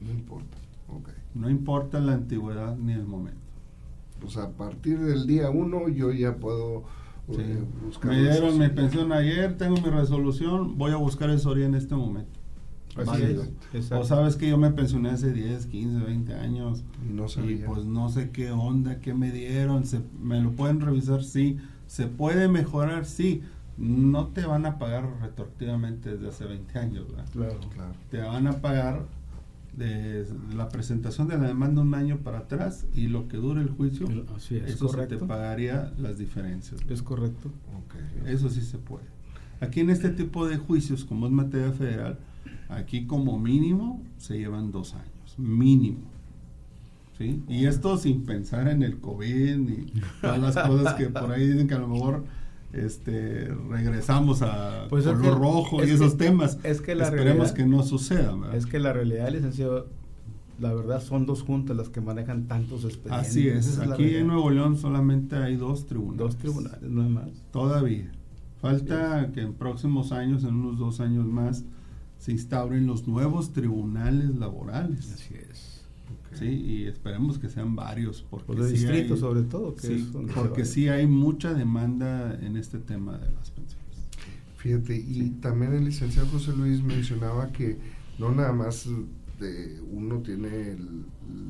no 0.00 0.10
importa. 0.10 0.56
Ok. 0.88 1.10
No 1.34 1.50
importa 1.50 2.00
la 2.00 2.14
antigüedad 2.14 2.76
ni 2.76 2.92
el 2.92 3.04
momento. 3.06 3.38
Pues 4.20 4.36
a 4.36 4.50
partir 4.50 4.98
del 4.98 5.26
día 5.26 5.50
uno 5.50 5.88
yo 5.88 6.12
ya 6.12 6.36
puedo 6.36 6.84
Sí. 7.30 7.36
eh, 7.40 7.62
buscar. 7.84 8.10
Me 8.10 8.22
dieron 8.22 8.58
mi 8.58 8.68
pensión 8.70 9.12
ayer, 9.12 9.56
tengo 9.58 9.76
mi 9.76 9.90
resolución, 9.90 10.78
voy 10.78 10.92
a 10.92 10.96
buscar 10.96 11.28
asesoría 11.28 11.66
en 11.66 11.74
este 11.74 11.94
momento. 11.94 12.37
Así 13.06 13.22
es. 13.74 13.92
O 13.92 14.04
sabes 14.04 14.36
que 14.36 14.48
yo 14.48 14.58
me 14.58 14.70
pensioné 14.70 15.10
hace 15.10 15.32
10, 15.32 15.66
15, 15.66 15.98
20 16.04 16.34
años. 16.34 16.82
Y 17.08 17.12
no 17.12 17.26
Y 17.26 17.28
sabía. 17.28 17.66
pues 17.66 17.84
no 17.84 18.08
sé 18.08 18.30
qué 18.30 18.50
onda, 18.50 19.00
qué 19.00 19.14
me 19.14 19.30
dieron, 19.30 19.84
se, 19.84 20.00
me 20.20 20.40
lo 20.40 20.52
pueden 20.52 20.80
revisar, 20.80 21.22
sí, 21.22 21.56
se 21.86 22.06
puede 22.06 22.48
mejorar, 22.48 23.04
sí, 23.04 23.42
no 23.76 24.26
te 24.28 24.44
van 24.44 24.66
a 24.66 24.78
pagar 24.78 25.08
retroactivamente 25.20 26.10
desde 26.14 26.28
hace 26.28 26.44
20 26.46 26.78
años, 26.78 27.06
¿verdad? 27.08 27.26
Claro. 27.32 27.60
Claro. 27.74 27.92
Te 28.10 28.18
van 28.20 28.46
a 28.48 28.52
pagar 28.60 29.06
de 29.76 30.26
la 30.56 30.68
presentación 30.70 31.28
de 31.28 31.38
la 31.38 31.46
demanda 31.46 31.82
un 31.82 31.94
año 31.94 32.18
para 32.18 32.38
atrás 32.38 32.86
y 32.94 33.06
lo 33.06 33.28
que 33.28 33.36
dure 33.36 33.60
el 33.62 33.68
juicio, 33.70 34.08
Así 34.36 34.56
es. 34.56 34.64
eso 34.70 34.88
se 34.88 34.94
correcto. 34.96 35.18
te 35.18 35.24
pagaría 35.26 35.92
las 35.98 36.18
diferencias. 36.18 36.80
Es 36.88 37.02
correcto. 37.02 37.48
Ok. 37.84 38.26
Eso 38.26 38.48
sí 38.50 38.60
se 38.62 38.78
puede. 38.78 39.04
Aquí 39.60 39.80
en 39.80 39.90
este 39.90 40.10
tipo 40.10 40.48
de 40.48 40.56
juicios, 40.56 41.04
como 41.04 41.26
es 41.26 41.32
materia 41.32 41.70
federal, 41.72 42.18
aquí 42.68 43.06
como 43.06 43.38
mínimo 43.38 44.02
se 44.18 44.38
llevan 44.38 44.70
dos 44.72 44.94
años, 44.94 45.34
mínimo. 45.38 45.98
¿Sí? 47.16 47.42
Y 47.48 47.66
esto 47.66 47.96
sin 47.96 48.24
pensar 48.24 48.68
en 48.68 48.82
el 48.84 48.98
COVID 49.00 49.56
ni 49.56 49.86
todas 50.20 50.38
las 50.54 50.66
cosas 50.68 50.94
que 50.94 51.06
por 51.08 51.32
ahí 51.32 51.48
dicen 51.48 51.66
que 51.66 51.74
a 51.74 51.78
lo 51.80 51.88
mejor 51.88 52.24
este, 52.72 53.48
regresamos 53.68 54.42
a 54.42 54.86
Pues 54.88 55.04
es 55.04 55.12
color 55.14 55.22
que- 55.34 55.38
rojo 55.38 55.82
es 55.82 55.88
y 55.88 55.92
esos 55.94 56.12
que- 56.12 56.24
temas. 56.26 56.58
es 56.62 56.80
que 56.80 56.94
la 56.94 57.04
Esperemos 57.04 57.36
realidad- 57.38 57.54
que 57.56 57.66
no 57.66 57.82
suceda. 57.82 58.34
¿verdad? 58.36 58.54
Es 58.56 58.66
que 58.66 58.78
la 58.78 58.92
realidad, 58.92 59.30
licenciado, 59.32 59.88
la 60.60 60.72
verdad 60.74 61.02
son 61.02 61.26
dos 61.26 61.42
juntas 61.42 61.76
las 61.76 61.88
que 61.88 62.00
manejan 62.00 62.46
tantos 62.46 62.84
expedientes. 62.84 63.28
Así 63.28 63.48
es. 63.48 63.78
Aquí 63.80 64.14
en 64.16 64.28
Nuevo 64.28 64.50
León 64.50 64.76
solamente 64.76 65.34
hay 65.36 65.56
dos 65.56 65.86
tribunales. 65.86 66.18
Dos 66.18 66.36
tribunales, 66.36 66.82
no 66.82 67.02
hay 67.02 67.08
más. 67.08 67.28
Todavía. 67.52 68.12
Falta 68.60 69.30
que 69.32 69.40
en 69.40 69.54
próximos 69.54 70.12
años, 70.12 70.44
en 70.44 70.54
unos 70.54 70.78
dos 70.78 71.00
años 71.00 71.26
más, 71.26 71.64
se 72.18 72.32
instauren 72.32 72.86
los 72.86 73.06
nuevos 73.08 73.52
tribunales 73.52 74.34
laborales. 74.36 75.12
Así 75.12 75.34
es. 75.34 75.82
Sí, 76.34 76.46
y 76.46 76.84
esperemos 76.84 77.38
que 77.38 77.48
sean 77.48 77.74
varios, 77.74 78.24
porque 78.28 78.46
Por 78.46 78.58
los 78.58 78.66
sí 78.68 78.74
distritos, 78.74 79.12
hay- 79.12 79.20
sobre 79.20 79.42
todo. 79.42 79.74
Que 79.74 79.86
sí, 79.86 79.92
es 79.94 80.12
donde 80.12 80.32
se 80.32 80.38
porque 80.40 80.64
sí 80.64 80.88
hay 80.88 81.06
mucha 81.06 81.54
demanda 81.54 82.34
en 82.40 82.56
este 82.56 82.78
tema 82.78 83.16
de 83.18 83.32
las 83.32 83.50
pensiones. 83.50 83.78
Fíjate, 84.58 84.96
y 84.96 85.30
también 85.40 85.72
el 85.72 85.84
licenciado 85.86 86.28
José 86.28 86.52
Luis 86.54 86.82
mencionaba 86.82 87.48
que 87.50 87.78
no 88.18 88.30
nada 88.32 88.52
más 88.52 88.88
de 89.40 89.80
uno 89.92 90.18
tiene 90.18 90.72
el- 90.72 91.04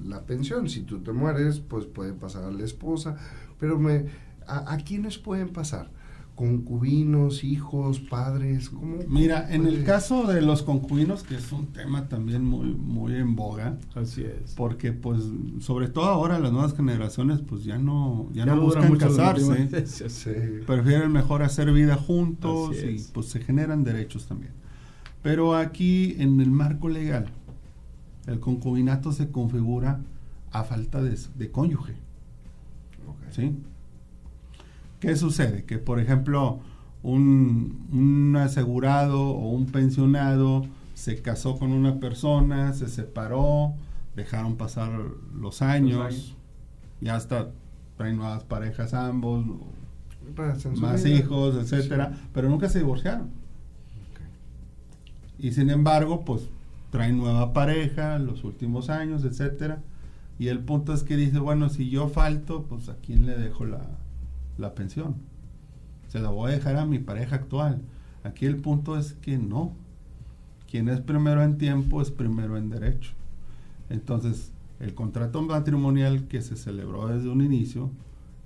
la 0.08 0.22
pensión, 0.26 0.68
si 0.68 0.82
tú 0.82 1.00
te 1.00 1.12
mueres, 1.12 1.58
pues 1.60 1.86
puede 1.86 2.12
pasar 2.12 2.44
a 2.44 2.50
la 2.50 2.64
esposa, 2.64 3.16
pero 3.58 3.78
me, 3.78 4.04
¿a, 4.46 4.72
a 4.74 4.76
quiénes 4.78 5.18
pueden 5.18 5.48
pasar? 5.48 5.90
¿Concubinos, 6.38 7.42
hijos, 7.42 7.98
padres? 7.98 8.70
¿Cómo? 8.70 8.98
Mira, 9.08 9.52
en 9.52 9.66
el 9.66 9.82
caso 9.82 10.24
de 10.24 10.40
los 10.40 10.62
concubinos, 10.62 11.24
que 11.24 11.34
es 11.34 11.50
un 11.50 11.66
tema 11.72 12.08
también 12.08 12.44
muy, 12.44 12.68
muy 12.74 13.16
en 13.16 13.34
boga, 13.34 13.76
Así 13.96 14.22
es. 14.22 14.54
porque 14.54 14.92
pues 14.92 15.20
sobre 15.58 15.88
todo 15.88 16.04
ahora 16.04 16.38
las 16.38 16.52
nuevas 16.52 16.76
generaciones 16.76 17.40
pues 17.40 17.64
ya 17.64 17.76
no, 17.76 18.28
ya 18.32 18.46
no 18.46 18.60
buscan 18.60 18.96
casarse. 18.96 19.84
Sí. 19.88 20.30
prefieren 20.64 21.10
mejor 21.10 21.42
hacer 21.42 21.72
vida 21.72 21.96
juntos 21.96 22.76
y 22.84 22.94
es. 22.94 23.10
pues 23.12 23.26
se 23.26 23.40
generan 23.40 23.82
derechos 23.82 24.26
también. 24.28 24.52
Pero 25.24 25.56
aquí 25.56 26.14
en 26.20 26.40
el 26.40 26.52
marco 26.52 26.88
legal, 26.88 27.26
el 28.28 28.38
concubinato 28.38 29.10
se 29.10 29.32
configura 29.32 30.02
a 30.52 30.62
falta 30.62 31.02
de, 31.02 31.18
de 31.34 31.50
cónyuge. 31.50 31.94
Ok. 33.08 33.32
¿sí? 33.32 33.56
¿Qué 35.00 35.16
sucede? 35.16 35.64
Que 35.64 35.78
por 35.78 36.00
ejemplo 36.00 36.60
un, 37.02 37.86
un 37.92 38.36
asegurado 38.36 39.20
o 39.30 39.50
un 39.50 39.66
pensionado 39.66 40.66
se 40.94 41.22
casó 41.22 41.58
con 41.58 41.72
una 41.72 42.00
persona, 42.00 42.72
se 42.72 42.88
separó, 42.88 43.74
dejaron 44.16 44.56
pasar 44.56 44.90
los 45.34 45.62
años, 45.62 46.04
años. 46.06 46.36
ya 47.00 47.14
hasta 47.14 47.50
traen 47.96 48.16
nuevas 48.16 48.42
parejas 48.44 48.94
ambos, 48.94 49.44
más 50.80 51.04
vida. 51.04 51.16
hijos, 51.16 51.54
etcétera, 51.54 52.12
Sí. 52.14 52.28
pero 52.34 52.48
nunca 52.48 52.68
se 52.68 52.78
divorciaron. 52.80 53.30
Y 55.38 55.52
sin 55.52 55.70
embargo, 55.70 56.24
pues 56.24 56.48
traen 56.90 57.16
nueva 57.18 57.52
pareja 57.52 58.18
los 58.18 58.42
últimos 58.44 58.90
años, 58.90 59.24
etcétera. 59.24 59.82
Y 60.38 60.48
el 60.48 60.60
punto 60.60 60.92
es 60.94 61.02
que 61.04 61.16
dice, 61.16 61.38
bueno, 61.38 61.68
si 61.68 61.90
yo 61.90 62.08
falto, 62.08 62.64
pues 62.68 62.88
a 62.88 62.96
quién 62.96 63.26
le 63.26 63.36
dejo 63.36 63.64
la, 63.64 63.82
la 64.58 64.74
pensión. 64.74 65.16
Se 66.08 66.20
la 66.20 66.30
voy 66.30 66.50
a 66.50 66.54
dejar 66.54 66.76
a 66.76 66.86
mi 66.86 66.98
pareja 66.98 67.36
actual. 67.36 67.82
Aquí 68.24 68.46
el 68.46 68.56
punto 68.56 68.98
es 68.98 69.14
que 69.14 69.38
no. 69.38 69.72
Quien 70.70 70.88
es 70.88 71.00
primero 71.00 71.42
en 71.42 71.56
tiempo 71.58 72.02
es 72.02 72.10
primero 72.10 72.56
en 72.56 72.68
derecho. 72.68 73.12
Entonces, 73.88 74.52
el 74.80 74.94
contrato 74.94 75.40
matrimonial 75.42 76.28
que 76.28 76.42
se 76.42 76.56
celebró 76.56 77.08
desde 77.08 77.28
un 77.28 77.42
inicio 77.42 77.90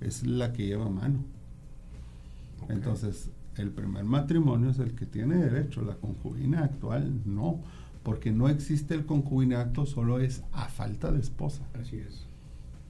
es 0.01 0.25
la 0.27 0.53
que 0.53 0.67
lleva 0.67 0.89
mano. 0.89 1.21
Entonces, 2.69 3.31
el 3.57 3.71
primer 3.71 4.05
matrimonio 4.05 4.71
es 4.71 4.79
el 4.79 4.95
que 4.95 5.07
tiene 5.07 5.37
derecho, 5.37 5.83
la 5.83 5.97
concubina 5.97 6.65
actual 6.65 7.21
no, 7.27 7.61
porque 8.03 8.33
no 8.33 8.49
existe 8.49 8.95
el 8.95 9.05
concubinato, 9.05 9.85
solo 9.85 10.19
es 10.21 10.43
a 10.53 10.69
falta 10.69 11.13
de 11.13 11.21
esposa. 11.21 11.63
Así 11.81 11.99
es. 11.99 12.27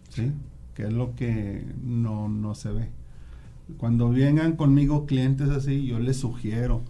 ¿Sí? 0.08 0.32
Que 0.74 0.84
es 0.84 0.92
lo 0.92 1.14
que 1.14 1.66
no, 1.82 2.28
no 2.28 2.54
se 2.54 2.70
ve. 2.70 3.01
Cuando 3.78 4.10
vengan 4.10 4.56
conmigo 4.56 5.06
clientes 5.06 5.48
así, 5.50 5.86
yo 5.86 5.98
les 5.98 6.18
sugiero, 6.18 6.82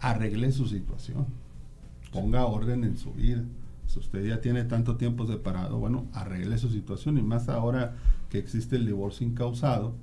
arregle 0.00 0.52
su 0.52 0.66
situación, 0.66 1.26
ponga 2.12 2.46
orden 2.46 2.84
en 2.84 2.96
su 2.96 3.12
vida. 3.12 3.44
Si 3.86 3.98
usted 3.98 4.26
ya 4.26 4.40
tiene 4.40 4.64
tanto 4.64 4.96
tiempo 4.96 5.26
separado, 5.26 5.78
bueno, 5.78 6.06
arregle 6.12 6.58
su 6.58 6.68
situación 6.68 7.18
y 7.18 7.22
más 7.22 7.48
ahora 7.48 7.94
que 8.30 8.38
existe 8.38 8.76
el 8.76 8.86
divorcio 8.86 9.26
incausado, 9.26 9.94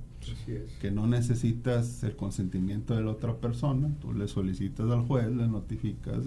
es. 0.46 0.72
que 0.80 0.90
no 0.90 1.06
necesitas 1.06 2.02
el 2.02 2.16
consentimiento 2.16 2.94
de 2.94 3.02
la 3.02 3.10
otra 3.10 3.36
persona, 3.36 3.90
tú 4.00 4.14
le 4.14 4.26
solicitas 4.26 4.90
al 4.90 5.02
juez, 5.02 5.30
le 5.30 5.46
notificas 5.48 6.24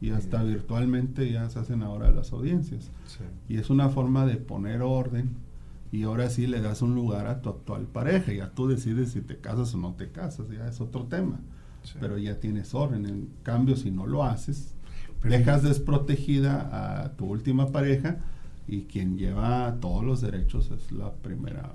y, 0.00 0.06
y 0.06 0.10
hasta 0.10 0.42
virtualmente 0.42 1.30
ya 1.30 1.48
se 1.50 1.58
hacen 1.58 1.82
ahora 1.82 2.10
las 2.10 2.32
audiencias. 2.32 2.90
Sí. 3.06 3.24
Y 3.48 3.58
es 3.58 3.68
una 3.68 3.90
forma 3.90 4.24
de 4.24 4.36
poner 4.36 4.80
orden 4.80 5.47
y 5.92 6.02
ahora 6.02 6.28
sí 6.30 6.46
le 6.46 6.60
das 6.60 6.82
un 6.82 6.94
lugar 6.94 7.26
a 7.26 7.40
tu 7.40 7.48
actual 7.50 7.86
pareja, 7.86 8.32
ya 8.32 8.50
tú 8.50 8.68
decides 8.68 9.12
si 9.12 9.20
te 9.20 9.36
casas 9.38 9.74
o 9.74 9.78
no 9.78 9.94
te 9.94 10.10
casas, 10.10 10.46
ya 10.50 10.66
es 10.68 10.80
otro 10.80 11.04
tema, 11.04 11.40
Sí. 11.82 11.94
pero 12.00 12.18
ya 12.18 12.38
tienes 12.40 12.74
orden. 12.74 13.06
En 13.06 13.28
cambio, 13.42 13.76
si 13.76 13.90
no 13.90 14.06
lo 14.06 14.24
haces, 14.24 14.74
Pero- 15.22 15.34
dejas 15.38 15.62
desprotegida 15.62 17.04
a 17.04 17.12
tu 17.16 17.26
última 17.26 17.68
pareja 17.72 18.18
y 18.66 18.82
quien 18.82 19.16
lleva 19.16 19.76
todos 19.80 20.04
los 20.04 20.20
derechos 20.20 20.70
es 20.70 20.92
la 20.92 21.12
primera, 21.12 21.72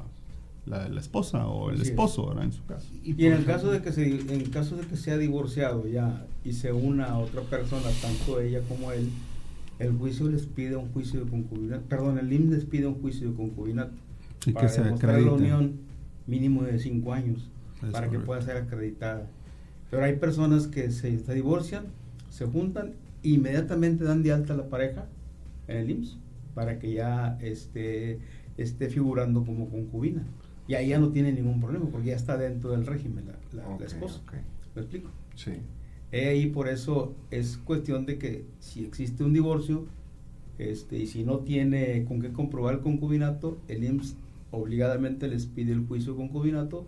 la, 0.65 0.87
la 0.89 0.99
esposa 0.99 1.47
o 1.47 1.71
el 1.71 1.81
esposo, 1.81 2.27
¿verdad? 2.27 2.43
En 2.45 2.51
su 2.53 2.63
caso. 2.65 2.87
Y, 3.03 3.11
en 3.11 3.19
el 3.19 3.33
ejemplo- 3.33 3.53
caso 3.53 3.71
de 3.71 3.81
que 3.81 3.91
se 3.91 4.05
en 4.33 4.49
caso 4.51 4.75
de 4.77 4.85
que 4.85 4.95
sea 4.95 5.17
divorciado 5.17 5.87
ya 5.87 6.25
y 6.45 6.53
se 6.53 6.71
una 6.71 7.05
a 7.07 7.17
otra 7.17 7.41
persona, 7.41 7.89
tanto 8.01 8.39
ella 8.39 8.61
como 8.69 8.91
él, 8.91 9.09
el 9.79 9.91
juicio 9.97 10.29
les 10.29 10.45
pide 10.45 10.75
un 10.75 10.91
juicio 10.91 11.23
de 11.23 11.29
concubinato, 11.29 11.83
perdón, 11.87 12.17
el 12.19 12.31
IMSS 12.31 12.49
les 12.51 12.65
pide 12.65 12.87
un 12.87 12.95
juicio 13.01 13.29
de 13.31 13.35
concubinato 13.35 13.93
para 14.53 14.67
que 14.67 14.73
se 14.73 14.81
demostrar 14.83 15.21
la 15.21 15.31
unión 15.33 15.73
mínimo 16.27 16.63
de 16.63 16.79
cinco 16.79 17.13
años 17.13 17.49
Es 17.81 17.91
para 17.91 18.09
que 18.09 18.19
pueda 18.19 18.41
ser 18.41 18.57
acreditada. 18.57 19.27
Pero 19.89 20.03
hay 20.05 20.15
personas 20.17 20.67
que 20.67 20.89
se, 20.91 21.17
se 21.19 21.33
divorcian, 21.33 21.85
se 22.29 22.45
juntan, 22.45 22.93
inmediatamente 23.23 24.03
dan 24.03 24.23
de 24.23 24.31
alta 24.31 24.53
a 24.53 24.57
la 24.57 24.69
pareja 24.69 25.05
en 25.67 25.77
el 25.77 25.89
IMSS 25.91 26.17
para 26.55 26.79
que 26.79 26.93
ya 26.93 27.37
esté, 27.41 28.19
esté 28.57 28.89
figurando 28.89 29.43
como 29.45 29.69
concubina. 29.69 30.23
Y 30.67 30.75
ahí 30.75 30.89
ya 30.89 30.99
no 30.99 31.09
tiene 31.09 31.33
ningún 31.33 31.59
problema 31.59 31.87
porque 31.91 32.07
ya 32.07 32.15
está 32.15 32.37
dentro 32.37 32.71
del 32.71 32.85
régimen 32.85 33.25
la, 33.27 33.33
la- 33.63 33.67
la 33.67 33.75
Ok, 33.75 33.81
esposa. 33.83 34.21
ok. 34.25 34.33
¿Me 34.75 34.81
explico? 34.81 35.09
Sí. 35.35 35.51
He 36.13 36.29
ahí 36.29 36.45
por 36.45 36.69
eso 36.69 37.15
es 37.31 37.57
cuestión 37.57 38.05
de 38.05 38.19
que 38.19 38.45
si 38.59 38.85
existe 38.85 39.23
un 39.23 39.33
divorcio 39.33 39.87
este, 40.59 40.99
y 40.99 41.07
si 41.07 41.23
no 41.23 41.39
tiene 41.39 42.05
con 42.05 42.21
qué 42.21 42.31
comprobar 42.31 42.75
el 42.75 42.81
concubinato, 42.81 43.57
el 43.67 43.83
IMSS 43.83 44.15
obligadamente 44.51 45.27
les 45.27 45.47
pide 45.47 45.73
el 45.73 45.85
juicio 45.87 46.13
de 46.13 46.19
concubinato 46.19 46.85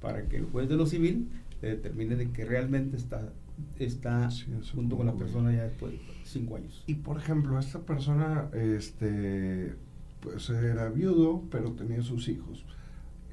para 0.00 0.26
que 0.26 0.36
el 0.36 0.46
juez 0.46 0.68
de 0.68 0.76
lo 0.76 0.86
civil 0.86 1.28
le 1.62 1.68
determine 1.76 2.16
de 2.16 2.30
que 2.32 2.44
realmente 2.44 2.96
está, 2.96 3.32
está 3.78 4.30
Sí, 4.30 4.46
es 4.60 4.72
un 4.72 4.80
junto 4.80 4.96
con 4.96 5.06
la 5.06 5.14
persona 5.14 5.52
ya 5.52 5.62
después 5.62 5.92
de 5.92 6.00
cinco 6.24 6.56
años. 6.56 6.82
Y 6.88 6.94
por 6.94 7.16
ejemplo, 7.16 7.58
esta 7.58 7.80
persona, 7.80 8.50
este, 8.52 9.74
pues 10.20 10.50
era 10.50 10.88
viudo, 10.88 11.44
pero 11.50 11.72
tenía 11.72 12.02
sus 12.02 12.28
hijos. 12.28 12.64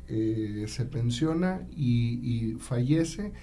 Eh, 0.07 0.65
se 0.67 0.85
pensiona 0.85 1.67
y, 1.75 2.19
y 2.21 2.53
fallece. 2.59 3.33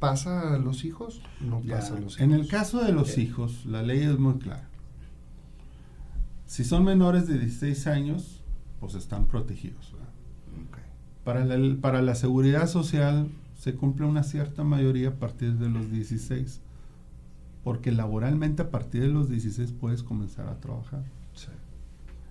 ¿Pasa 0.00 0.54
a 0.54 0.58
los 0.58 0.84
hijos? 0.84 1.20
No 1.40 1.62
Ya. 1.62 1.76
pasa 1.76 1.94
a 1.96 2.00
los 2.00 2.14
hijos. 2.14 2.20
En 2.20 2.32
el 2.32 2.48
caso 2.48 2.82
de 2.82 2.92
los 2.92 3.16
Eh. 3.16 3.22
hijos, 3.22 3.64
la 3.66 3.82
ley 3.82 4.00
es 4.00 4.18
muy 4.18 4.34
clara. 4.38 4.66
Si 6.46 6.64
son 6.64 6.84
menores 6.84 7.28
de 7.28 7.38
16 7.38 7.86
años, 7.86 8.40
pues 8.80 8.94
están 8.94 9.26
protegidos. 9.26 9.94
Para 11.24 11.44
la, 11.44 11.76
para 11.80 12.00
la 12.02 12.14
seguridad 12.14 12.66
social 12.66 13.28
se 13.56 13.74
cumple 13.74 14.06
una 14.06 14.22
cierta 14.22 14.64
mayoría 14.64 15.10
a 15.10 15.14
partir 15.14 15.52
de 15.58 15.68
los 15.68 15.90
16, 15.90 16.60
porque 17.62 17.92
laboralmente 17.92 18.62
a 18.62 18.70
partir 18.70 19.02
de 19.02 19.08
los 19.08 19.28
16 19.28 19.72
puedes 19.72 20.02
comenzar 20.02 20.48
a 20.48 20.58
trabajar. 20.60 21.04
Sí. 21.34 21.48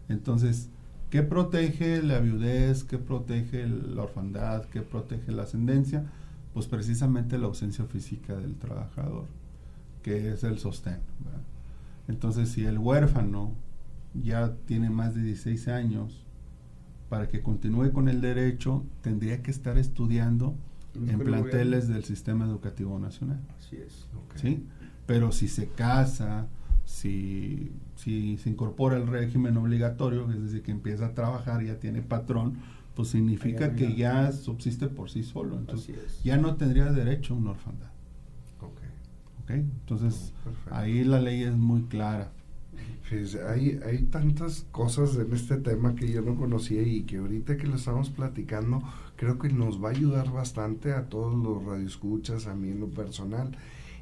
Entonces, 0.09 0.70
¿qué 1.11 1.22
protege 1.22 2.01
la 2.01 2.17
viudez? 2.20 2.84
¿Qué 2.84 2.97
protege 2.97 3.67
la 3.67 4.01
orfandad? 4.01 4.65
¿Qué 4.65 4.82
protege 4.82 5.32
la 5.32 5.43
ascendencia? 5.43 6.05
Pues 6.53 6.67
precisamente 6.67 7.37
la 7.37 7.45
ausencia 7.45 7.85
física 7.85 8.35
del 8.35 8.55
trabajador, 8.55 9.25
que 10.01 10.33
es 10.33 10.43
el 10.43 10.57
sostén. 10.59 10.99
¿verdad? 11.23 11.41
Entonces, 12.07 12.49
si 12.49 12.65
el 12.65 12.79
huérfano 12.79 13.53
ya 14.13 14.55
tiene 14.65 14.89
más 14.89 15.13
de 15.15 15.21
16 15.21 15.67
años, 15.67 16.25
para 17.09 17.27
que 17.27 17.41
continúe 17.41 17.91
con 17.91 18.07
el 18.07 18.21
derecho, 18.21 18.83
tendría 19.01 19.41
que 19.41 19.51
estar 19.51 19.77
estudiando 19.77 20.55
En 20.95 21.19
planteles 21.19 21.87
del 21.87 22.03
Sistema 22.03 22.45
Educativo 22.45 22.97
Nacional. 22.99 23.39
Así 23.57 23.77
es. 23.77 24.07
¿sí? 24.35 24.65
Pero 25.05 25.31
si 25.31 25.47
se 25.47 25.67
casa, 25.69 26.47
si, 26.85 27.71
si 27.95 28.37
se 28.37 28.49
incorpora 28.49 28.97
el 28.97 29.07
régimen 29.07 29.57
obligatorio, 29.57 30.29
es 30.31 30.41
decir, 30.41 30.61
que 30.63 30.71
empieza 30.71 31.07
a 31.07 31.13
trabajar, 31.13 31.63
ya 31.63 31.79
tiene 31.79 32.01
patrón, 32.01 32.57
pues 32.99 33.11
significa 33.11 33.75
que 33.75 33.95
ya 33.95 34.29
subsiste 34.33 34.89
por 34.89 35.09
sí 35.09 35.23
solo. 35.23 35.57
Entonces, 35.57 36.21
ya 36.21 36.35
no 36.35 36.57
tendría 36.57 36.91
derecho 36.91 37.33
a 37.33 37.37
una 37.37 37.51
orfandad. 37.51 37.87
Ok. 38.59 38.81
¿ok? 39.43 39.51
Entonces, 39.51 40.33
Perfecto. 40.43 40.75
ahí 40.75 41.05
la 41.05 41.21
ley 41.21 41.43
es 41.43 41.55
muy 41.55 41.83
clara. 41.83 42.33
Fíjese, 43.03 43.41
hay, 43.47 43.79
hay 43.85 43.99
tantas 43.99 44.65
cosas 44.73 45.15
en 45.15 45.31
este 45.31 45.55
tema 45.55 45.95
que 45.95 46.11
yo 46.11 46.21
no 46.21 46.35
conocía 46.35 46.81
y 46.81 47.03
que 47.03 47.19
ahorita 47.19 47.55
que 47.55 47.67
lo 47.67 47.77
estamos 47.77 48.09
platicando, 48.09 48.83
creo 49.15 49.39
que 49.39 49.47
nos 49.47 49.81
va 49.81 49.87
a 49.87 49.91
ayudar 49.91 50.29
bastante 50.33 50.91
a 50.91 51.05
todos 51.05 51.41
los 51.41 51.63
radioescuchas, 51.63 52.47
a 52.47 52.53
mí 52.53 52.67
en 52.71 52.81
lo 52.81 52.89
personal. 52.89 53.57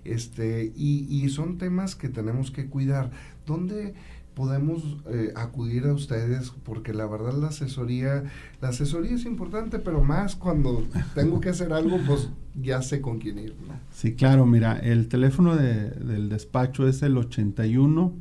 Este, 0.05 0.73
y, 0.75 1.05
y 1.07 1.29
son 1.29 1.59
temas 1.59 1.95
que 1.95 2.09
tenemos 2.09 2.49
que 2.49 2.65
cuidar. 2.65 3.11
¿Dónde 3.45 3.93
podemos 4.37 4.83
eh, 5.07 5.33
acudir 5.35 5.85
a 5.87 5.93
ustedes? 5.93 6.51
Porque 6.63 6.93
la 6.93 7.07
verdad 7.07 7.33
la 7.33 7.47
asesoría, 7.47 8.23
la 8.61 8.69
asesoría 8.69 9.15
es 9.15 9.25
importante, 9.25 9.79
pero 9.79 10.03
más 10.03 10.35
cuando 10.35 10.85
tengo 11.15 11.41
que 11.41 11.49
hacer 11.49 11.73
algo, 11.73 11.97
pues 12.05 12.29
ya 12.53 12.83
sé 12.83 13.01
con 13.01 13.17
quién 13.17 13.39
ir, 13.39 13.55
¿no? 13.67 13.73
Sí, 13.91 14.13
claro, 14.13 14.45
mira, 14.45 14.77
el 14.77 15.07
teléfono 15.07 15.55
de- 15.55 15.89
del 15.89 16.29
despacho 16.29 16.87
es 16.87 17.01
el 17.01 17.17
81 17.17 18.13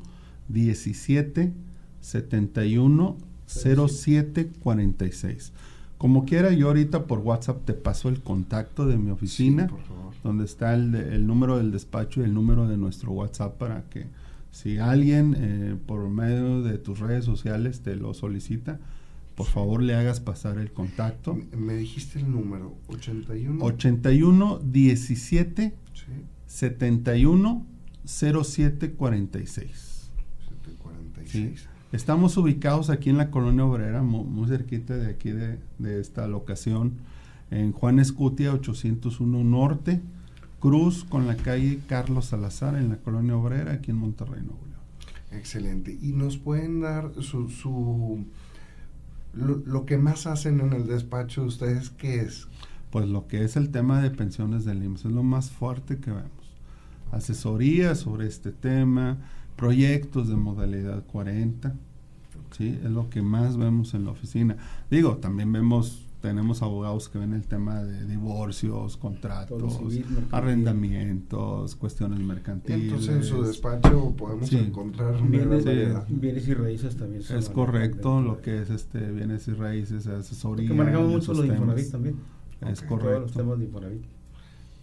17 0.48 1.52
71 2.00 3.16
07 3.46 4.50
46. 4.62 5.52
Como 5.98 6.24
quiera, 6.24 6.50
yo 6.52 6.68
ahorita 6.68 7.04
por 7.06 7.18
WhatsApp 7.20 7.64
te 7.64 7.72
paso 7.74 8.08
el 8.08 8.20
contacto 8.22 8.86
de 8.86 8.96
mi 8.96 9.10
oficina, 9.10 9.64
Sí, 9.64 9.70
por 9.70 9.82
favor. 9.82 10.12
donde 10.24 10.44
está 10.44 10.74
el, 10.74 10.94
el 10.94 11.26
número 11.26 11.56
del 11.58 11.70
despacho 11.72 12.20
y 12.20 12.24
el 12.24 12.32
número 12.34 12.66
de 12.68 12.76
nuestro 12.76 13.12
WhatsApp 13.12 13.56
para 13.58 13.82
que 13.90 14.06
si 14.56 14.78
alguien 14.78 15.36
eh, 15.38 15.76
por 15.86 16.08
medio 16.08 16.62
de 16.62 16.78
tus 16.78 16.98
redes 17.00 17.24
sociales 17.26 17.80
te 17.82 17.94
lo 17.94 18.14
solicita, 18.14 18.80
por 19.34 19.46
favor 19.46 19.82
le 19.82 19.94
hagas 19.94 20.20
pasar 20.20 20.56
el 20.58 20.72
contacto. 20.72 21.38
Me, 21.56 21.74
dijiste 21.74 22.20
el 22.20 22.30
número, 22.30 22.74
81. 22.88 23.62
81 23.62 24.60
17 24.64 25.74
Sí. 25.92 26.02
71 26.46 27.66
07 28.06 28.92
46. 28.92 30.10
746. 30.48 31.68
Estamos 31.92 32.36
ubicados 32.36 32.88
aquí 32.90 33.10
en 33.10 33.18
la 33.18 33.30
colonia 33.30 33.64
obrera, 33.64 34.02
mu- 34.02 34.24
muy, 34.24 34.48
cerquita 34.48 34.96
de 34.96 35.08
aquí 35.10 35.30
de, 35.30 35.58
de 35.78 36.00
esta 36.00 36.26
locación, 36.28 36.94
en 37.50 37.72
Juan 37.72 37.98
Escutia 37.98 38.52
801 38.52 39.44
Norte, 39.44 40.00
Cruz 40.66 41.04
con 41.04 41.28
la 41.28 41.36
calle 41.36 41.78
Carlos 41.86 42.24
Salazar 42.24 42.74
en 42.74 42.88
la 42.88 42.96
colonia 42.96 43.36
obrera, 43.36 43.74
aquí 43.74 43.92
en 43.92 43.98
Monterrey, 43.98 44.42
Nuevo 44.42 44.66
León. 44.66 45.38
Excelente. 45.40 45.96
¿Y 46.02 46.08
nos 46.12 46.38
pueden 46.38 46.80
dar 46.80 47.12
su, 47.22 47.50
su 47.50 48.26
lo, 49.32 49.62
lo 49.64 49.86
que 49.86 49.96
más 49.96 50.26
hacen 50.26 50.58
en 50.58 50.72
el 50.72 50.88
despacho 50.88 51.42
de 51.42 51.46
ustedes 51.46 51.90
qué 51.90 52.22
es? 52.22 52.48
Pues 52.90 53.06
lo 53.06 53.28
que 53.28 53.44
es 53.44 53.56
el 53.56 53.70
tema 53.70 54.02
de 54.02 54.10
pensiones 54.10 54.64
del 54.64 54.82
IMSS 54.82 55.04
es 55.04 55.12
lo 55.12 55.22
más 55.22 55.52
fuerte 55.52 55.98
que 55.98 56.10
vemos. 56.10 56.32
Asesoría 57.12 57.94
sobre 57.94 58.26
este 58.26 58.50
tema, 58.50 59.18
proyectos 59.54 60.28
de 60.28 60.34
modalidad 60.34 61.04
40, 61.06 61.76
¿sí? 62.56 62.76
Es 62.82 62.90
lo 62.90 63.08
que 63.08 63.22
más 63.22 63.56
vemos 63.56 63.94
en 63.94 64.04
la 64.04 64.10
oficina. 64.10 64.56
Digo, 64.90 65.18
también 65.18 65.52
vemos, 65.52 66.05
tenemos 66.26 66.60
abogados 66.62 67.08
que 67.08 67.18
ven 67.18 67.32
el 67.34 67.46
tema 67.46 67.84
de 67.84 68.04
divorcios, 68.04 68.96
contratos, 68.96 69.78
civil, 69.78 70.04
arrendamientos, 70.32 71.76
cuestiones 71.76 72.18
mercantiles. 72.18 72.82
Entonces 72.84 73.08
en 73.16 73.22
su 73.22 73.42
despacho 73.44 74.12
podemos 74.16 74.48
Sí. 74.48 74.56
encontrar 74.58 75.22
Bienes, 75.22 75.64
bienes 76.08 76.48
y 76.48 76.54
raíces 76.54 76.96
también. 76.96 77.22
se 77.22 77.38
Es 77.38 77.48
correcto 77.48 78.20
lo 78.20 78.40
que 78.42 78.60
es 78.62 78.70
este 78.70 78.98
bienes 79.12 79.46
y 79.48 79.52
raíces, 79.52 80.06
asesoría. 80.08 80.68
Porque 80.68 80.78
manejamos 80.82 81.12
mucho 81.12 81.32
los 81.32 81.42
temas. 81.42 81.56
Infonavit 81.58 81.90
también. 81.92 82.16
Es 82.62 82.82
Ok. 82.82 82.88
Todos 82.88 83.02
los 83.02 83.02
correcto. 83.04 83.32
temas 83.38 83.58
de 83.58 83.64
Infonavit. 83.66 84.02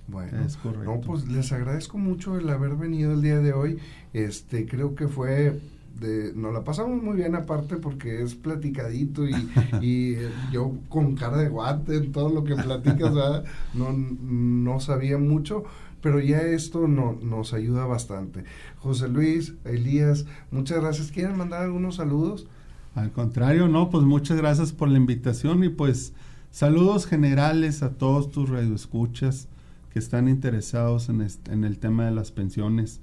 Bueno, 0.08 0.40
Es 0.46 0.58
correcto. 0.58 0.84
no, 0.96 1.02
pues 1.02 1.28
les 1.28 1.52
agradezco 1.52 1.98
mucho 1.98 2.38
el 2.38 2.50
haber 2.50 2.76
venido 2.76 3.14
el 3.14 3.22
día 3.22 3.40
de 3.40 3.54
hoy. 3.54 3.78
Este, 4.14 4.66
creo 4.66 4.96
que 4.96 5.08
fue 5.08 5.60
de, 6.00 6.34
nos 6.36 6.54
la 6.54 6.64
pasamos 6.64 7.02
muy 7.02 7.16
bien 7.18 7.36
aparte 7.36 7.76
porque 7.78 8.22
es 8.24 8.36
platicadito 8.36 9.28
y, 9.28 9.34
y, 9.82 10.14
eh, 10.16 10.30
yo 10.52 10.74
con 10.90 11.16
cara 11.16 11.38
de 11.38 11.50
guate 11.50 11.96
en 11.98 12.12
todo 12.12 12.30
lo 12.30 12.44
que 12.44 12.56
platicas, 12.56 13.14
¿verdad? 13.14 13.46
no, 13.74 13.92
no 13.94 14.80
sabía 14.80 15.18
mucho, 15.18 15.64
pero 16.02 16.20
ya 16.20 16.42
esto 16.42 16.88
no, 16.88 17.18
nos 17.22 17.54
ayuda 17.54 17.86
bastante. 17.86 18.44
José 18.80 19.08
Luis, 19.08 19.54
Elías, 19.66 20.26
muchas 20.52 20.82
gracias. 20.82 21.12
¿Quieren 21.12 21.38
mandar 21.38 21.62
algunos 21.64 21.96
saludos? 21.96 22.48
Al 22.96 23.12
contrario, 23.12 23.68
no, 23.70 23.90
pues 23.90 24.04
muchas 24.04 24.38
gracias 24.38 24.72
por 24.74 24.90
la 24.90 24.98
invitación 24.98 25.64
y 25.64 25.70
pues 25.70 26.14
saludos 26.52 27.06
generales 27.08 27.82
a 27.84 27.92
todos 27.94 28.30
tus 28.32 28.50
radioescuchas 28.50 29.48
que 29.92 30.00
están 30.00 30.28
interesados 30.28 31.10
en, 31.10 31.22
este- 31.22 31.54
en 31.54 31.64
el 31.64 31.78
tema 31.80 32.06
de 32.06 32.12
las 32.12 32.32
pensiones 32.32 33.00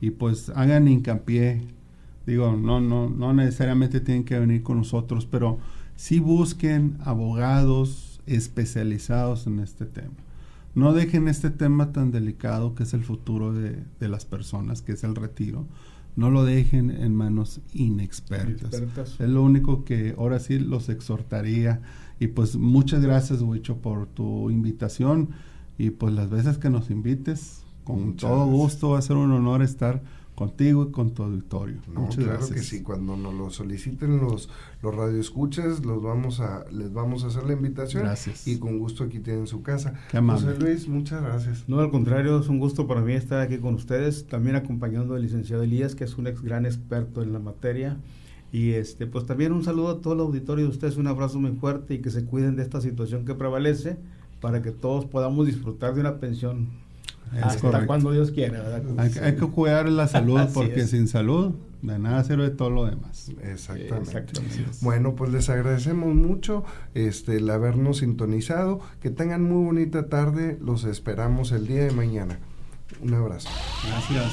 y 0.00 0.10
pues 0.10 0.48
hagan 0.50 0.88
hincapié, 0.88 1.62
digo, 2.32 2.56
no, 2.56 2.80
no, 2.80 3.08
no 3.08 3.32
necesariamente 3.32 4.00
tienen 4.00 4.24
que 4.24 4.38
venir 4.38 4.62
con 4.62 4.78
nosotros, 4.78 5.26
pero 5.26 5.58
sí 5.96 6.20
busquen 6.20 6.96
abogados 7.00 8.20
especializados 8.26 9.46
en 9.46 9.58
este 9.60 9.86
tema. 9.86 10.14
No 10.74 10.92
dejen 10.92 11.28
este 11.28 11.50
tema 11.50 11.92
tan 11.92 12.12
delicado 12.12 12.74
que 12.74 12.84
es 12.84 12.94
el 12.94 13.02
futuro 13.02 13.52
de, 13.52 13.82
de 13.98 14.08
las 14.08 14.24
personas, 14.24 14.82
que 14.82 14.92
es 14.92 15.02
el 15.02 15.14
retiro. 15.16 15.66
No 16.14 16.30
lo 16.30 16.44
dejen 16.44 16.90
en 16.90 17.14
manos 17.14 17.60
inexpertas. 17.72 18.74
Expertas. 18.74 19.20
Es 19.20 19.28
lo 19.28 19.42
único 19.42 19.84
que 19.84 20.14
ahora 20.18 20.40
sí 20.40 20.58
los 20.58 20.88
exhortaría. 20.88 21.80
Y 22.20 22.28
pues 22.28 22.56
muchas 22.56 23.02
gracias, 23.02 23.40
Huicho, 23.40 23.76
por 23.78 24.06
tu 24.06 24.50
invitación. 24.50 25.30
Y 25.78 25.90
pues 25.90 26.12
las 26.14 26.28
veces 26.28 26.58
que 26.58 26.70
nos 26.70 26.90
invites, 26.90 27.62
con 27.84 28.06
Muchas 28.06 28.28
todo 28.28 28.46
gracias. 28.46 28.56
gusto 28.56 28.90
va 28.90 28.98
a 28.98 29.02
ser 29.02 29.16
un 29.16 29.30
honor 29.30 29.62
estar 29.62 30.02
contigo 30.38 30.84
y 30.88 30.92
con 30.92 31.10
tu 31.14 31.24
auditorio. 31.24 31.78
No, 31.92 32.02
muchas 32.02 32.18
claro 32.18 32.32
gracias. 32.34 32.60
que 32.60 32.64
sí, 32.64 32.82
cuando 32.84 33.16
nos 33.16 33.34
lo 33.34 33.50
soliciten 33.50 34.18
los, 34.18 34.48
los 34.82 34.94
radioescuchas, 34.94 35.84
los 35.84 36.00
vamos 36.00 36.38
a, 36.38 36.64
les 36.70 36.92
vamos 36.92 37.24
a 37.24 37.26
hacer 37.26 37.42
la 37.42 37.54
invitación. 37.54 38.04
Gracias. 38.04 38.46
Y 38.46 38.60
con 38.60 38.78
gusto 38.78 39.02
aquí 39.02 39.18
tienen 39.18 39.48
su 39.48 39.62
casa. 39.62 39.94
Qué 40.08 40.18
amable. 40.18 40.46
José 40.46 40.60
Luis, 40.60 40.86
muchas 40.86 41.24
gracias. 41.24 41.64
No, 41.68 41.80
al 41.80 41.90
contrario, 41.90 42.38
es 42.38 42.48
un 42.48 42.60
gusto 42.60 42.86
para 42.86 43.00
mí 43.00 43.14
estar 43.14 43.40
aquí 43.40 43.58
con 43.58 43.74
ustedes, 43.74 44.28
también 44.28 44.54
acompañando 44.54 45.16
al 45.16 45.22
licenciado 45.22 45.64
Elías, 45.64 45.96
que 45.96 46.04
es 46.04 46.16
un 46.16 46.28
ex 46.28 46.40
gran 46.40 46.66
experto 46.66 47.20
en 47.20 47.32
la 47.32 47.40
materia. 47.40 47.96
Y 48.52 48.70
este, 48.74 49.08
pues 49.08 49.26
también 49.26 49.52
un 49.52 49.64
saludo 49.64 49.88
a 49.88 50.00
todo 50.00 50.14
el 50.14 50.20
auditorio 50.20 50.66
de 50.66 50.70
ustedes, 50.70 50.98
un 50.98 51.08
abrazo 51.08 51.40
muy 51.40 51.50
fuerte 51.50 51.94
y 51.94 51.98
que 51.98 52.10
se 52.10 52.24
cuiden 52.24 52.54
de 52.54 52.62
esta 52.62 52.80
situación 52.80 53.24
que 53.24 53.34
prevalece 53.34 53.96
para 54.40 54.62
que 54.62 54.70
todos 54.70 55.04
podamos 55.04 55.48
disfrutar 55.48 55.96
de 55.96 56.00
una 56.02 56.20
pensión 56.20 56.68
Es 57.36 57.42
hasta 57.42 57.60
correcto. 57.60 57.86
cuando 57.86 58.12
Dios 58.12 58.30
quiera, 58.30 58.60
¿verdad? 58.62 58.82
Hay, 58.98 59.10
que- 59.10 59.20
hay 59.20 59.34
que 59.36 59.46
cuidar 59.46 59.88
la 59.88 60.08
salud 60.08 60.40
porque 60.54 60.80
es. 60.80 60.90
sin 60.90 61.08
salud 61.08 61.54
de 61.82 61.98
nada 61.98 62.24
sirve 62.24 62.50
todo 62.50 62.70
lo 62.70 62.86
demás. 62.86 63.30
Exactamente. 63.42 63.98
Exactamente. 63.98 64.64
Bueno, 64.80 65.14
pues 65.14 65.30
les 65.30 65.48
agradecemos 65.48 66.12
mucho 66.14 66.64
este, 66.94 67.36
el 67.36 67.48
habernos 67.50 67.98
sintonizado. 67.98 68.80
Que 69.00 69.10
tengan 69.10 69.44
muy 69.44 69.64
bonita 69.64 70.08
tarde. 70.08 70.58
Los 70.60 70.82
esperamos 70.84 71.52
el 71.52 71.66
día 71.68 71.84
de 71.84 71.92
mañana. 71.92 72.38
Un 73.02 73.14
abrazo. 73.14 73.48
Gracias. 73.86 74.32